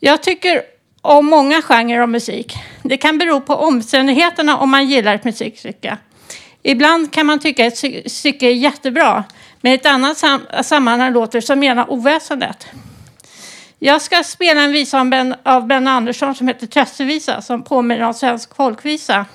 Jag 0.00 0.22
tycker 0.22 0.62
om 1.02 1.26
många 1.26 1.62
genrer 1.62 2.00
av 2.00 2.08
musik. 2.08 2.54
Det 2.82 2.96
kan 2.96 3.18
bero 3.18 3.40
på 3.40 3.54
omständigheterna 3.54 4.56
om 4.56 4.70
man 4.70 4.88
gillar 4.88 5.14
ett 5.14 5.24
musikstycke. 5.24 5.98
Ibland 6.62 7.12
kan 7.12 7.26
man 7.26 7.38
tycka 7.38 7.66
ett 7.66 7.78
stycke 8.12 8.46
är 8.46 8.54
jättebra, 8.54 9.24
men 9.60 9.72
i 9.72 9.74
ett 9.74 9.86
annat 9.86 10.18
sam 10.18 10.40
sammanhang 10.62 11.12
låter 11.12 11.40
det 11.40 11.46
som 11.46 11.62
rena 11.62 11.86
oväsendet. 11.86 12.66
Jag 13.84 14.02
ska 14.02 14.22
spela 14.22 14.60
en 14.60 14.72
visa 14.72 15.00
av 15.00 15.10
Ben, 15.10 15.34
av 15.42 15.66
ben 15.66 15.88
Andersson 15.88 16.34
som 16.34 16.48
heter 16.48 16.66
Tröstevisa 16.66 17.42
som 17.42 17.62
påminner 17.62 18.04
om 18.04 18.14
svensk 18.14 18.56
folkvisa. 18.56 19.26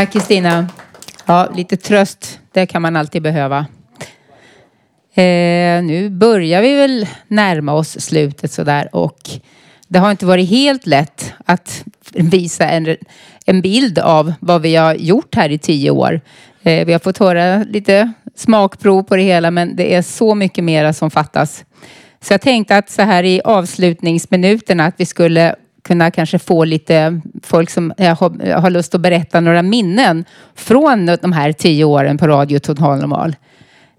Tack 0.00 0.12
Kristina. 0.12 0.68
Ja, 1.26 1.48
lite 1.54 1.76
tröst, 1.76 2.40
det 2.52 2.66
kan 2.66 2.82
man 2.82 2.96
alltid 2.96 3.22
behöva. 3.22 3.58
Eh, 5.14 5.82
nu 5.82 6.10
börjar 6.10 6.62
vi 6.62 6.76
väl 6.76 7.06
närma 7.28 7.72
oss 7.72 8.00
slutet 8.00 8.52
sådär 8.52 8.88
och 8.92 9.30
det 9.88 9.98
har 9.98 10.10
inte 10.10 10.26
varit 10.26 10.50
helt 10.50 10.86
lätt 10.86 11.32
att 11.44 11.84
visa 12.14 12.68
en, 12.68 12.96
en 13.46 13.60
bild 13.60 13.98
av 13.98 14.32
vad 14.40 14.62
vi 14.62 14.76
har 14.76 14.94
gjort 14.94 15.34
här 15.34 15.50
i 15.50 15.58
tio 15.58 15.90
år. 15.90 16.20
Eh, 16.62 16.86
vi 16.86 16.92
har 16.92 17.00
fått 17.00 17.18
höra 17.18 17.64
lite 17.64 18.12
smakprov 18.36 19.02
på 19.02 19.16
det 19.16 19.22
hela 19.22 19.50
men 19.50 19.76
det 19.76 19.94
är 19.94 20.02
så 20.02 20.34
mycket 20.34 20.64
mera 20.64 20.92
som 20.92 21.10
fattas. 21.10 21.64
Så 22.20 22.32
jag 22.32 22.40
tänkte 22.40 22.76
att 22.76 22.90
så 22.90 23.02
här 23.02 23.24
i 23.24 23.40
avslutningsminuterna 23.44 24.84
att 24.84 24.94
vi 24.96 25.06
skulle 25.06 25.54
kunna 25.90 26.10
kanske 26.10 26.38
få 26.38 26.64
lite 26.64 27.20
folk 27.42 27.70
som 27.70 27.92
har, 27.98 28.52
har 28.60 28.70
lust 28.70 28.94
att 28.94 29.00
berätta 29.00 29.40
några 29.40 29.62
minnen 29.62 30.24
från 30.54 31.06
de 31.22 31.32
här 31.32 31.52
tio 31.52 31.84
åren 31.84 32.18
på 32.18 32.26
Radio 32.26 32.58
Total 32.58 32.98
Normal. 32.98 33.36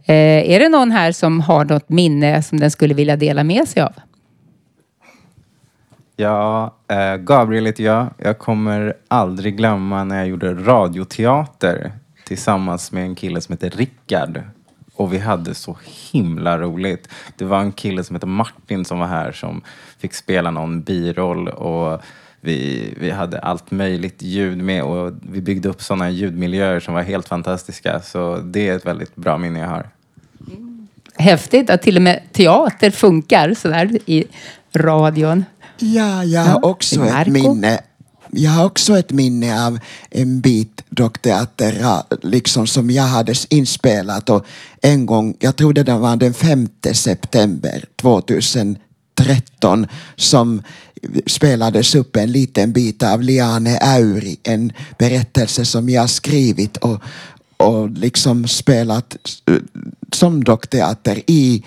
Eh, 0.05 0.51
är 0.51 0.59
det 0.59 0.69
någon 0.69 0.91
här 0.91 1.11
som 1.11 1.41
har 1.41 1.65
något 1.65 1.89
minne 1.89 2.43
som 2.43 2.59
den 2.59 2.71
skulle 2.71 2.93
vilja 2.93 3.15
dela 3.15 3.43
med 3.43 3.67
sig 3.67 3.81
av? 3.81 3.93
Ja, 6.15 6.75
eh, 6.87 7.15
Gabriel 7.15 7.65
heter 7.65 7.83
jag. 7.83 8.07
Jag 8.17 8.39
kommer 8.39 8.93
aldrig 9.07 9.57
glömma 9.57 10.03
när 10.03 10.17
jag 10.17 10.27
gjorde 10.27 10.53
radioteater 10.53 11.91
tillsammans 12.25 12.91
med 12.91 13.03
en 13.03 13.15
kille 13.15 13.41
som 13.41 13.53
heter 13.53 13.69
Rickard. 13.69 14.41
Och 14.93 15.13
vi 15.13 15.17
hade 15.17 15.55
så 15.55 15.77
himla 16.11 16.57
roligt. 16.57 17.07
Det 17.37 17.45
var 17.45 17.59
en 17.59 17.71
kille 17.71 18.03
som 18.03 18.15
heter 18.15 18.27
Martin 18.27 18.85
som 18.85 18.99
var 18.99 19.07
här 19.07 19.31
som 19.31 19.61
fick 19.99 20.13
spela 20.13 20.51
någon 20.51 20.81
biroll 20.81 21.47
och 21.47 22.01
vi, 22.41 22.93
vi 22.99 23.11
hade 23.11 23.39
allt 23.39 23.71
möjligt 23.71 24.21
ljud 24.21 24.57
med 24.57 24.83
och 24.83 25.13
vi 25.31 25.41
byggde 25.41 25.69
upp 25.69 25.81
sådana 25.81 26.09
ljudmiljöer 26.09 26.79
som 26.79 26.93
var 26.93 27.01
helt 27.01 27.27
fantastiska. 27.27 28.01
Så 28.01 28.37
det 28.37 28.67
är 28.67 28.75
ett 28.75 28.85
väldigt 28.85 29.15
bra 29.15 29.37
minne 29.37 29.59
jag 29.59 29.67
har. 29.67 29.89
Häftigt 31.15 31.69
att 31.69 31.81
till 31.81 31.95
och 31.95 32.01
med 32.01 32.19
teater 32.31 32.91
funkar 32.91 33.53
sådär 33.53 33.99
i 34.05 34.23
radion. 34.73 35.45
Ja, 35.77 36.23
jag 36.23 36.41
har 36.41 36.65
också 36.65 37.05
ett 37.05 37.27
minne. 37.27 37.79
Jag 38.33 38.51
har 38.51 38.65
också 38.65 38.97
ett 38.97 39.11
minne 39.11 39.65
av 39.65 39.79
en 40.09 40.41
bit 40.41 40.83
dockteater 40.89 42.01
liksom 42.21 42.67
som 42.67 42.91
jag 42.91 43.03
hade 43.03 43.33
inspelat. 43.49 44.29
Och 44.29 44.45
en 44.81 45.05
gång, 45.05 45.35
jag 45.39 45.55
tror 45.55 45.73
det 45.73 45.83
var 45.83 46.15
den 46.15 46.33
5 46.33 46.67
september 46.93 47.85
2013 47.95 49.87
som 50.15 50.61
spelades 51.25 51.95
upp 51.95 52.15
en 52.15 52.31
liten 52.31 52.71
bit 52.71 53.03
av 53.03 53.21
Liane 53.21 53.77
Auri, 53.77 54.37
en 54.43 54.73
berättelse 54.97 55.65
som 55.65 55.89
jag 55.89 56.09
skrivit 56.09 56.77
och, 56.77 57.01
och 57.57 57.89
liksom 57.89 58.47
spelat 58.47 59.17
eh, 59.47 59.55
som 60.11 60.43
dockteater 60.43 61.21
i 61.27 61.63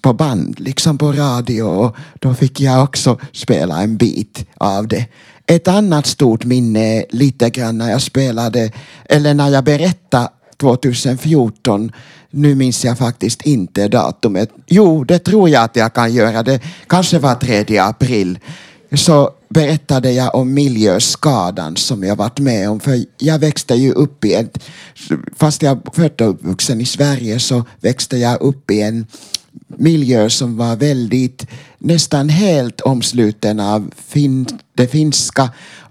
på 0.00 0.12
band, 0.12 0.60
liksom 0.60 0.98
på 0.98 1.12
radio 1.12 1.62
och 1.62 1.96
då 2.14 2.34
fick 2.34 2.60
jag 2.60 2.84
också 2.84 3.18
spela 3.32 3.82
en 3.82 3.96
bit 3.96 4.46
av 4.56 4.88
det. 4.88 5.06
Ett 5.46 5.68
annat 5.68 6.06
stort 6.06 6.44
minne 6.44 6.80
är 6.80 7.04
lite 7.10 7.50
grann 7.50 7.78
när 7.78 7.90
jag 7.90 8.02
spelade, 8.02 8.72
eller 9.04 9.34
när 9.34 9.48
jag 9.48 9.64
berättade 9.64 10.28
2014, 10.60 11.92
nu 12.30 12.54
minns 12.54 12.84
jag 12.84 12.98
faktiskt 12.98 13.42
inte 13.42 13.88
datumet. 13.88 14.50
Jo, 14.66 15.04
det 15.04 15.18
tror 15.18 15.48
jag 15.48 15.64
att 15.64 15.76
jag 15.76 15.94
kan 15.94 16.14
göra. 16.14 16.42
Det 16.42 16.60
kanske 16.86 17.18
var 17.18 17.34
3 17.34 17.78
april. 17.78 18.38
Så 18.92 19.30
berättade 19.48 20.12
jag 20.12 20.34
om 20.34 20.54
miljöskadan 20.54 21.76
som 21.76 22.04
jag 22.04 22.16
varit 22.16 22.38
med 22.38 22.70
om. 22.70 22.80
För 22.80 23.04
jag 23.18 23.38
växte 23.38 23.74
ju 23.74 23.92
upp 23.92 24.24
i 24.24 24.34
ett, 24.34 24.58
fast 25.36 25.62
jag 25.62 25.76
är 25.76 25.90
född 25.94 26.20
och 26.20 26.30
uppvuxen 26.30 26.80
i 26.80 26.84
Sverige 26.84 27.40
så 27.40 27.64
växte 27.80 28.16
jag 28.16 28.40
upp 28.40 28.70
i 28.70 28.80
en 28.80 29.06
miljö 29.76 30.30
som 30.30 30.56
var 30.56 30.76
väldigt, 30.76 31.46
nästan 31.78 32.28
helt 32.28 32.80
omsluten 32.80 33.60
av 33.60 33.90
fin, 33.96 34.46
det 34.74 34.86
finska 34.86 35.50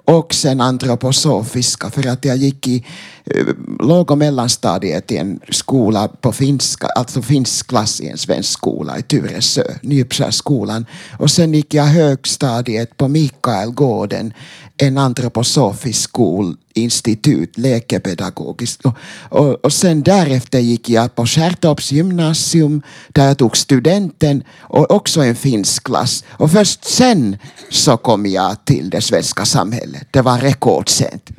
och 0.10 0.34
sen 0.34 0.62
antroposofiska 0.62 1.90
för 1.90 2.08
att 2.08 2.26
jag 2.26 2.38
gick 2.38 2.68
i 2.68 2.86
eh, 3.26 3.46
låg 3.80 4.12
och 4.12 4.18
mellanstadiet 4.18 5.12
i 5.12 5.18
en 5.18 5.40
skola 5.50 6.08
på 6.08 6.32
finska, 6.32 6.88
alltså 6.88 7.22
finsk 7.22 7.68
klass 7.68 8.02
i 8.02 8.10
en 8.10 8.18
svensk 8.18 8.50
skola 8.50 9.00
i 9.00 9.02
Tyresö, 9.02 9.64
Nyuppsjöskolan. 9.82 10.86
Och 11.20 11.32
sen 11.32 11.54
gick 11.54 11.74
jag 11.74 11.84
högstadiet 11.84 12.98
på 12.98 13.08
Mikaelgården, 13.08 14.34
en 14.82 14.98
antroposofisk 14.98 16.02
skolinstitut, 16.02 17.58
läkepedagogiskt. 17.58 18.86
Och, 18.86 18.94
och, 19.30 19.66
och 19.66 19.74
sen 19.74 20.04
därefter 20.04 20.60
gick 20.60 20.90
jag 20.90 21.16
på 21.16 21.26
Skärtorps 21.26 21.92
gymnasium 21.92 22.82
där 23.10 23.28
jag 23.28 23.38
tog 23.38 23.58
studenten 23.58 24.44
och 24.60 24.92
också 24.92 25.22
en 25.22 25.36
finsk 25.36 25.84
klass. 25.84 26.24
Och 26.30 26.52
först 26.52 26.86
sen 26.86 27.38
så 27.70 27.98
kom 27.98 28.26
jag 28.26 28.66
till 28.66 28.90
det 28.90 29.02
svenska 29.02 29.46
samhället. 29.46 30.08
Det 30.12 30.22
var 30.22 30.38
rekordsent. 30.38 31.30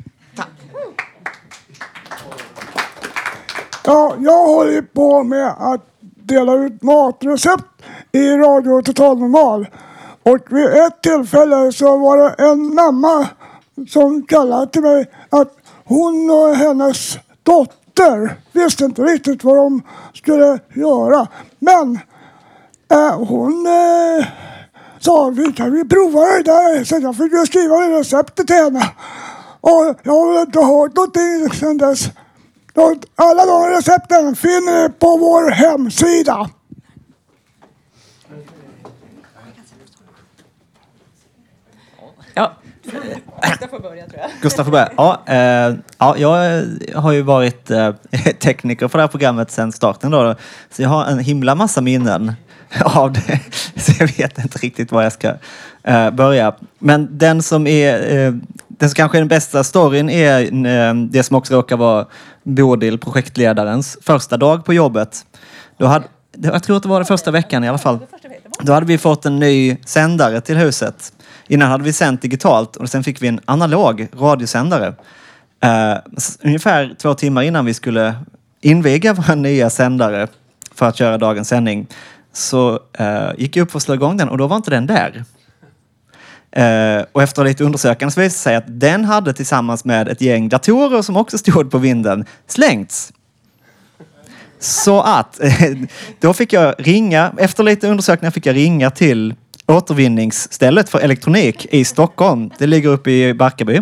Ja, 3.85 4.15
jag 4.19 4.45
håller 4.47 4.81
på 4.81 5.23
med 5.23 5.47
att 5.47 5.85
dela 6.23 6.53
ut 6.53 6.83
matrecept 6.83 7.63
i 8.11 8.29
Radio 8.29 8.81
Total 8.81 9.19
Normal. 9.19 9.67
Och 10.23 10.37
vid 10.49 10.65
ett 10.65 11.01
tillfälle 11.01 11.71
så 11.71 11.97
var 11.97 12.17
det 12.17 12.35
en 12.37 12.75
mamma 12.75 13.27
som 13.89 14.23
kallade 14.23 14.71
till 14.71 14.81
mig 14.81 15.05
att 15.29 15.53
hon 15.85 16.29
och 16.29 16.55
hennes 16.55 17.17
dotter 17.43 18.37
visste 18.51 18.85
inte 18.85 19.01
riktigt 19.01 19.43
vad 19.43 19.57
de 19.57 19.81
skulle 20.13 20.59
göra. 20.75 21.27
Men 21.59 21.99
eh, 22.91 23.15
hon 23.15 23.67
eh, 23.67 24.25
sa 24.99 25.29
vi 25.29 25.53
kan 25.53 25.71
vi 25.71 25.85
prova 25.85 26.19
det 26.19 26.43
där. 26.43 26.83
Så 26.83 26.97
jag 27.01 27.17
fick 27.17 27.33
ju 27.33 27.45
skriva 27.45 27.75
receptet 27.75 28.47
till 28.47 28.55
henne. 28.55 28.89
Och 29.61 29.95
jag 30.03 30.13
har 30.13 30.33
väl 30.33 30.41
inte 30.41 30.59
hört 30.59 30.95
någonting 30.95 31.59
sedan 31.59 31.77
dess. 31.77 32.09
Alla 33.15 33.45
de 33.45 33.65
recepten 33.65 34.35
finner 34.35 34.83
ni 34.83 34.89
på 34.89 35.17
vår 35.17 35.51
hemsida. 35.51 36.49
Ja. 42.33 42.53
Gustav 43.43 43.67
får 43.67 43.79
börja 43.79 44.07
tror 44.07 44.19
jag. 44.19 44.29
Gustav 44.41 44.63
får 44.63 44.71
börja. 44.71 44.89
Ja, 44.97 45.21
eh, 45.25 45.75
ja, 45.97 46.17
jag 46.17 46.63
har 46.95 47.11
ju 47.11 47.21
varit 47.21 47.71
eh, 47.71 47.93
tekniker 48.39 48.87
för 48.87 48.97
det 48.97 49.03
här 49.03 49.07
programmet 49.07 49.51
sedan 49.51 49.71
starten. 49.71 50.11
Då, 50.11 50.35
så 50.69 50.81
jag 50.81 50.89
har 50.89 51.05
en 51.05 51.19
himla 51.19 51.55
massa 51.55 51.81
minnen 51.81 52.33
av 52.85 53.11
det. 53.11 53.39
Så 53.75 53.91
jag 53.99 54.17
vet 54.17 54.37
inte 54.37 54.57
riktigt 54.57 54.91
var 54.91 55.03
jag 55.03 55.13
ska 55.13 55.33
eh, 55.83 56.11
börja. 56.11 56.55
Men 56.79 57.17
den 57.17 57.43
som 57.43 57.67
är 57.67 58.17
eh, 58.17 58.33
den 58.67 58.89
som 58.89 58.95
kanske 58.95 59.17
är 59.17 59.21
den 59.21 59.27
bästa 59.27 59.63
storyn 59.63 60.09
är 60.09 60.41
eh, 60.67 60.93
det 60.93 61.23
som 61.23 61.35
också 61.35 61.55
råkar 61.55 61.77
vara 61.77 62.05
Bodil, 62.43 62.97
projektledarens, 62.97 63.97
första 64.01 64.37
dag 64.37 64.65
på 64.65 64.73
jobbet. 64.73 65.25
Då 65.77 65.85
hade, 65.85 66.05
jag 66.37 66.63
tror 66.63 66.77
att 66.77 66.83
det 66.83 66.89
var 66.89 66.99
den 66.99 67.05
första 67.05 67.31
veckan 67.31 67.63
i 67.63 67.69
alla 67.69 67.77
fall. 67.77 67.99
Då 68.61 68.73
hade 68.73 68.85
vi 68.85 68.97
fått 68.97 69.25
en 69.25 69.39
ny 69.39 69.77
sändare 69.85 70.41
till 70.41 70.57
huset. 70.57 71.13
Innan 71.51 71.71
hade 71.71 71.83
vi 71.83 71.93
sänt 71.93 72.21
digitalt 72.21 72.75
och 72.75 72.89
sen 72.89 73.03
fick 73.03 73.21
vi 73.21 73.27
en 73.27 73.39
analog 73.45 74.07
radiosändare. 74.19 74.87
Uh, 75.65 76.23
ungefär 76.43 76.95
två 77.01 77.13
timmar 77.13 77.41
innan 77.41 77.65
vi 77.65 77.73
skulle 77.73 78.15
inviga 78.61 79.13
vår 79.27 79.35
nya 79.35 79.69
sändare 79.69 80.27
för 80.75 80.85
att 80.85 80.97
köra 80.97 81.17
dagens 81.17 81.47
sändning 81.47 81.87
så 82.33 82.73
uh, 82.73 83.31
gick 83.37 83.55
jag 83.55 83.63
upp 83.63 83.71
för 83.71 83.79
att 83.79 83.83
slå 83.83 83.93
igång 83.93 84.17
den 84.17 84.29
och 84.29 84.37
då 84.37 84.47
var 84.47 84.55
inte 84.55 84.71
den 84.71 84.87
där. 84.87 85.23
Uh, 86.57 87.05
och 87.11 87.23
efter 87.23 87.43
lite 87.43 87.63
undersökande 87.63 88.11
så 88.11 88.21
visade 88.21 88.35
det 88.35 88.39
sig 88.39 88.55
att 88.55 88.79
den 88.79 89.05
hade 89.05 89.33
tillsammans 89.33 89.85
med 89.85 90.07
ett 90.07 90.21
gäng 90.21 90.49
datorer 90.49 91.01
som 91.01 91.17
också 91.17 91.37
stod 91.37 91.71
på 91.71 91.77
vinden 91.77 92.25
slängts. 92.47 93.13
Så 94.59 95.01
att 95.01 95.39
då 96.19 96.33
fick 96.33 96.53
jag 96.53 96.75
ringa, 96.77 97.33
efter 97.37 97.63
lite 97.63 97.87
undersökningar 97.87 98.31
fick 98.31 98.45
jag 98.45 98.55
ringa 98.55 98.91
till 98.91 99.35
återvinningsstället 99.67 100.89
för 100.89 100.99
elektronik 100.99 101.67
i 101.71 101.85
Stockholm. 101.85 102.49
Det 102.57 102.67
ligger 102.67 102.89
uppe 102.89 103.11
i 103.11 103.33
Barkarby. 103.33 103.79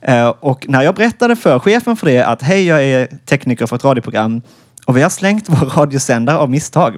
Eh, 0.00 0.28
och 0.28 0.66
när 0.68 0.82
jag 0.82 0.94
berättade 0.94 1.36
för 1.36 1.58
chefen 1.58 1.96
för 1.96 2.06
det 2.06 2.22
att 2.22 2.42
hej, 2.42 2.66
jag 2.66 2.84
är 2.84 3.06
tekniker 3.26 3.66
för 3.66 3.76
ett 3.76 3.84
radioprogram 3.84 4.42
och 4.86 4.96
vi 4.96 5.02
har 5.02 5.10
slängt 5.10 5.48
vår 5.48 5.66
radiosändare 5.66 6.36
av 6.36 6.50
misstag. 6.50 6.96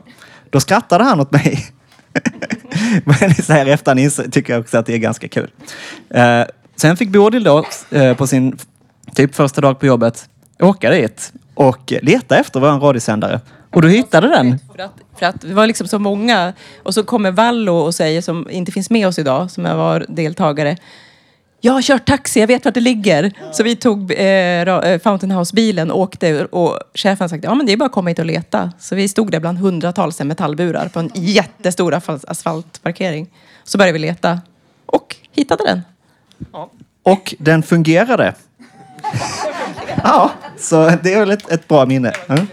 Då 0.50 0.60
skrattade 0.60 1.04
han 1.04 1.20
åt 1.20 1.30
mig. 1.30 1.66
Men 3.04 3.34
så 3.34 3.52
här 3.52 3.68
i 3.68 3.70
efterhand 3.70 4.32
tycker 4.32 4.52
jag 4.52 4.60
också 4.60 4.78
att 4.78 4.86
det 4.86 4.94
är 4.94 4.98
ganska 4.98 5.28
kul. 5.28 5.50
Eh, 6.10 6.42
sen 6.76 6.96
fick 6.96 7.08
Bodil 7.08 7.44
då 7.44 7.64
eh, 7.90 8.16
på 8.16 8.26
sin 8.26 8.58
typ 9.14 9.34
första 9.34 9.60
dag 9.60 9.80
på 9.80 9.86
jobbet 9.86 10.28
åka 10.60 10.90
dit 10.90 11.32
och 11.54 11.92
leta 12.02 12.36
efter 12.36 12.60
vår 12.60 12.68
radiosändare. 12.68 13.40
Och 13.77 13.82
du 13.82 13.90
hittade 13.90 14.28
den. 14.28 14.59
För 14.77 14.82
att, 14.82 14.93
för 15.19 15.27
att 15.27 15.44
vi 15.44 15.53
var 15.53 15.66
liksom 15.66 15.89
så 15.89 15.98
många. 15.98 16.53
Och 16.82 16.94
så 16.94 17.03
kommer 17.03 17.31
Vallo 17.31 17.73
och 17.73 17.94
säger, 17.94 18.23
som 18.23 18.51
inte 18.51 18.73
finns 18.73 18.90
med 18.90 19.09
oss 19.09 19.19
idag, 19.19 19.51
som 19.51 19.65
jag 19.65 19.77
var 19.77 20.07
deltagare. 20.09 20.77
jag 21.61 21.73
har 21.73 21.82
kört 21.82 22.07
taxi, 22.07 22.40
jag 22.40 22.47
vet 22.47 22.65
vart 22.65 22.74
det 22.74 22.81
ligger. 22.81 23.32
Så 23.53 23.62
vi 23.62 23.77
tog 23.77 24.12
eh, 24.12 24.20
eh, 24.69 25.01
Fountain 25.01 25.31
House-bilen 25.31 25.90
och 25.90 26.01
åkte 26.01 26.44
och 26.44 26.78
chefen 26.94 27.28
sa 27.28 27.36
ja 27.43 27.55
men 27.55 27.66
det 27.66 27.73
är 27.73 27.77
bara 27.77 27.85
att 27.86 27.93
komma 27.93 28.11
hit 28.11 28.19
och 28.19 28.27
leta. 28.27 28.73
Så 28.78 28.94
vi 28.94 29.09
stod 29.09 29.31
där 29.31 29.40
bland 29.40 29.59
hundratals 29.59 30.20
metallburar 30.20 30.89
på 30.89 30.98
en 30.98 31.11
jättestor 31.15 31.94
asfalt- 31.94 32.24
asfaltparkering. 32.28 33.31
Så 33.65 33.78
började 33.78 33.93
vi 33.93 33.98
leta 33.98 34.40
och 34.86 35.16
hittade 35.32 35.65
den. 35.65 35.82
Och 37.03 37.35
den 37.39 37.62
fungerade. 37.62 38.35
Ja, 40.05 40.31
så 40.59 40.93
det 41.03 41.15
är 41.15 41.20
väl 41.20 41.31
ett, 41.31 41.51
ett 41.51 41.69
bra 41.69 41.86
minne. 41.86 42.12
Mm. 42.28 42.47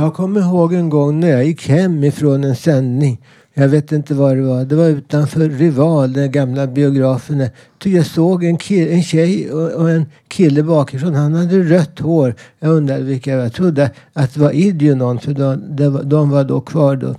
Jag 0.00 0.14
kommer 0.14 0.40
ihåg 0.40 0.74
en 0.74 0.88
gång 0.88 1.20
när 1.20 1.28
jag 1.28 1.44
gick 1.44 1.68
hem 1.68 2.04
ifrån 2.04 2.44
en 2.44 2.56
sändning. 2.56 3.20
Jag 3.54 3.68
vet 3.68 3.92
inte 3.92 4.14
vad 4.14 4.36
det 4.36 4.42
var. 4.42 4.64
Det 4.64 4.76
var 4.76 4.86
utanför 4.86 5.40
Rival, 5.40 6.12
den 6.12 6.32
gamla 6.32 6.66
biografen. 6.66 7.38
där. 7.38 7.50
Jag 7.84 8.06
såg 8.06 8.44
en, 8.44 8.56
kille, 8.56 8.90
en 8.90 9.02
tjej 9.02 9.52
och, 9.52 9.90
en 9.90 10.06
kille 10.28 10.62
bakifrån. 10.62 11.14
Han 11.14 11.34
hade 11.34 11.62
rött 11.62 11.98
hår. 11.98 12.34
Jag 12.60 12.70
undrade 12.70 13.02
vilka 13.02 13.36
var. 13.36 13.42
Jag 13.42 13.52
trodde 13.52 13.90
att 14.12 14.34
det 14.34 14.40
var 14.40 14.50
Idionon 14.50 15.18
för 15.18 15.32
de, 15.32 15.92
var, 15.92 16.02
de 16.02 16.30
var 16.30 16.44
då 16.44 16.60
kvar 16.60 16.96
då. 16.96 17.14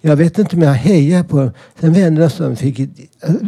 Jag 0.00 0.16
vet 0.16 0.38
inte 0.38 0.56
om 0.56 0.62
jag 0.62 0.72
hejade 0.72 1.24
på 1.24 1.36
dem. 1.38 1.50
Sen 1.80 1.92
vände 1.92 2.22
de 2.22 2.30
sig 2.30 2.46
om 2.46 2.52
och 2.52 2.58
fick 2.58 2.78
ett 2.78 2.90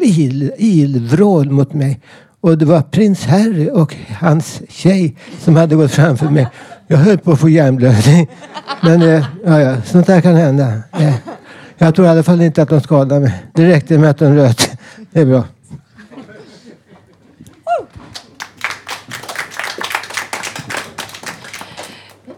il, 0.03 0.53
ilvrål 0.59 1.51
mot 1.51 1.73
mig. 1.73 2.01
Och 2.41 2.59
det 2.59 2.65
var 2.65 2.83
prins 2.83 3.25
Harry 3.25 3.71
och 3.71 3.97
hans 4.21 4.63
tjej 4.69 5.17
som 5.41 5.57
hade 5.57 5.77
gått 5.77 5.91
framför 5.91 6.31
mig. 6.31 6.49
Jag 6.87 6.97
höll 6.97 7.19
på 7.19 7.33
att 7.33 7.41
få 7.41 7.49
hjärnblödning. 7.49 8.29
Men 8.83 9.03
eh, 9.03 9.27
ja, 9.45 9.61
ja, 9.61 9.83
sånt 9.83 10.07
där 10.07 10.21
kan 10.21 10.37
hända. 10.37 10.73
Eh, 10.99 11.15
jag 11.79 11.95
tror 11.95 12.07
i 12.07 12.11
alla 12.11 12.23
fall 12.23 12.43
inte 12.43 12.63
att 12.63 12.69
de 12.69 12.81
skadade 12.81 13.21
mig. 13.21 13.45
Det 13.53 13.69
räckte 13.69 13.99
med 13.99 14.11
att 14.11 14.19
de 14.19 14.35
röt. 14.35 14.71
Det 15.13 15.21
är 15.21 15.25
bra. 15.25 15.45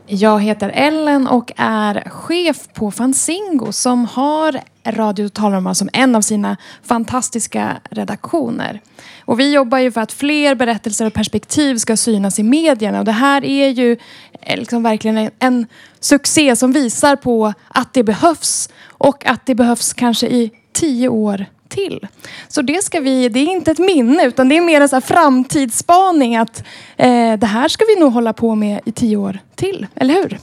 Jag 0.09 0.41
heter 0.41 0.69
Ellen 0.74 1.27
och 1.27 1.53
är 1.57 2.11
chef 2.11 2.69
på 2.74 2.91
Fanzingo 2.91 3.73
som 3.73 4.05
har 4.05 4.61
Radio 4.87 5.28
Totalnormal 5.28 5.74
som 5.74 5.89
en 5.93 6.15
av 6.15 6.20
sina 6.20 6.57
fantastiska 6.83 7.77
redaktioner. 7.91 8.81
Och 9.24 9.41
vi 9.41 9.53
jobbar 9.53 9.78
ju 9.78 9.93
för 9.93 10.01
att 10.01 10.12
fler 10.12 10.55
berättelser 10.55 11.07
och 11.07 11.15
perspektiv 11.15 11.77
ska 11.77 11.97
synas 11.97 12.39
i 12.39 12.43
medierna 12.43 12.99
och 12.99 13.05
det 13.05 13.12
här 13.12 13.45
är 13.45 13.69
ju 13.69 13.97
eh, 14.41 14.59
liksom 14.59 14.83
verkligen 14.83 15.16
en, 15.16 15.31
en 15.39 15.66
succé 16.01 16.57
som 16.57 16.73
visar 16.73 17.16
på 17.16 17.53
att 17.69 17.95
det 17.95 18.03
behövs 18.03 18.69
och 18.89 19.27
att 19.27 19.47
det 19.47 19.55
behövs 19.55 19.93
kanske 19.93 20.27
i 20.27 20.51
tio 20.73 21.09
år 21.09 21.47
till. 21.77 22.07
Så 22.48 22.62
det 22.62 22.85
ska 22.85 23.01
vi, 23.01 23.28
det 23.28 23.40
är 23.40 23.47
inte 23.47 23.70
ett 23.70 23.78
minne 23.78 24.27
utan 24.27 24.48
det 24.48 24.57
är 24.57 24.61
mer 24.61 24.81
en 24.81 24.89
så 24.89 24.97
här 24.97 25.01
framtidsspaning 25.01 26.36
att 26.36 26.65
eh, 26.97 27.32
det 27.39 27.47
här 27.47 27.69
ska 27.69 27.85
vi 27.85 28.01
nog 28.01 28.12
hålla 28.12 28.32
på 28.32 28.55
med 28.55 28.81
i 28.85 28.93
tio 28.93 29.16
år 29.16 29.39
till, 29.55 29.86
eller 29.94 30.15
hur? 30.15 30.39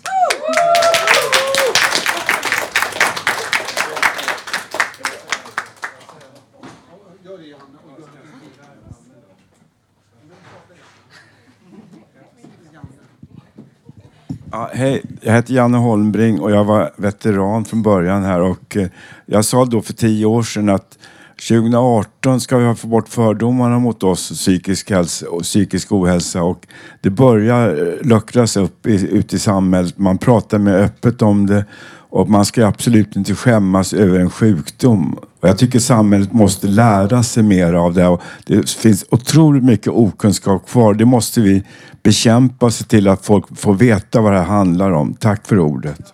Ja, 14.51 14.69
hej, 14.73 15.03
jag 15.22 15.34
heter 15.34 15.53
Janne 15.53 15.77
Holmbring 15.77 16.41
och 16.41 16.51
jag 16.51 16.64
var 16.64 16.91
veteran 16.95 17.65
från 17.65 17.84
början 17.84 18.23
här 18.23 18.41
och 18.41 18.77
eh, 18.77 18.88
jag 19.26 19.45
sa 19.45 19.65
då 19.65 19.81
för 19.81 19.93
tio 19.93 20.26
år 20.26 20.43
sedan 20.43 20.69
att 20.69 20.97
2018 21.35 22.41
ska 22.41 22.57
vi 22.57 22.76
få 22.76 22.88
bort 22.88 23.10
fördomarna 23.10 23.80
mot 23.80 24.03
oss 24.03 24.30
psykisk, 24.30 24.91
hälsa 24.91 25.30
och 25.30 25.41
psykisk 25.41 25.91
ohälsa 25.91 26.43
och 26.43 26.68
det 27.01 27.10
börjar 27.10 27.69
eh, 27.69 28.07
luckras 28.07 28.57
upp 28.57 28.88
i, 28.88 29.07
ute 29.11 29.35
i 29.35 29.39
samhället. 29.39 29.97
Man 29.97 30.18
pratar 30.18 30.57
mer 30.57 30.73
öppet 30.73 31.22
om 31.22 31.45
det 31.45 31.65
och 32.10 32.30
man 32.30 32.45
ska 32.45 32.68
absolut 32.68 33.15
inte 33.15 33.35
skämmas 33.35 33.93
över 33.93 34.19
en 34.19 34.30
sjukdom. 34.30 35.19
Och 35.39 35.49
jag 35.49 35.57
tycker 35.57 35.80
samhället 35.80 36.34
måste 36.34 36.68
lära 36.68 37.23
sig 37.23 37.43
mer 37.43 37.73
av 37.73 37.93
det. 37.93 38.07
Och 38.07 38.22
det 38.45 38.69
finns 38.69 39.05
otroligt 39.11 39.64
mycket 39.64 39.88
okunskap 39.88 40.69
kvar. 40.69 40.93
Det 40.93 41.05
måste 41.05 41.41
vi 41.41 41.64
bekämpa 42.03 42.65
och 42.65 42.73
se 42.73 42.84
till 42.84 43.07
att 43.07 43.26
folk 43.26 43.57
får 43.57 43.73
veta 43.73 44.22
vad 44.22 44.34
det 44.34 44.39
här 44.39 44.45
handlar 44.45 44.91
om. 44.91 45.14
Tack 45.14 45.47
för 45.47 45.60
ordet. 45.60 46.14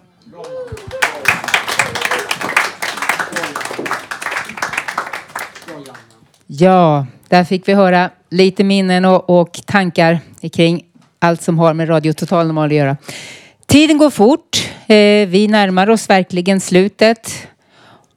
Ja, 6.51 7.05
där 7.27 7.43
fick 7.43 7.67
vi 7.67 7.73
höra 7.73 8.09
lite 8.29 8.63
minnen 8.63 9.05
och, 9.05 9.29
och 9.29 9.59
tankar 9.65 10.19
kring 10.53 10.85
allt 11.19 11.41
som 11.41 11.59
har 11.59 11.73
med 11.73 11.89
Radio 11.89 12.13
Total 12.13 12.47
Normal 12.47 12.69
att 12.69 12.75
göra. 12.75 12.97
Tiden 13.65 13.97
går 13.97 14.09
fort. 14.09 14.69
Eh, 14.87 15.27
vi 15.27 15.47
närmar 15.49 15.89
oss 15.89 16.09
verkligen 16.09 16.59
slutet. 16.59 17.47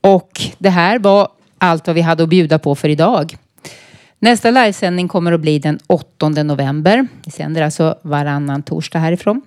Och 0.01 0.41
det 0.59 0.71
här 0.71 0.99
var 0.99 1.29
allt 1.59 1.87
vad 1.87 1.97
vi 1.97 2.01
hade 2.01 2.23
att 2.23 2.29
bjuda 2.29 2.59
på 2.59 2.75
för 2.75 2.89
idag. 2.89 3.37
Nästa 4.19 4.51
livesändning 4.51 5.09
kommer 5.09 5.33
att 5.33 5.41
bli 5.41 5.59
den 5.59 5.79
8 5.87 6.29
november. 6.29 7.07
Vi 7.25 7.31
sänder 7.31 7.63
alltså 7.63 7.99
varannan 8.03 8.63
torsdag 8.63 8.99
härifrån. 8.99 9.43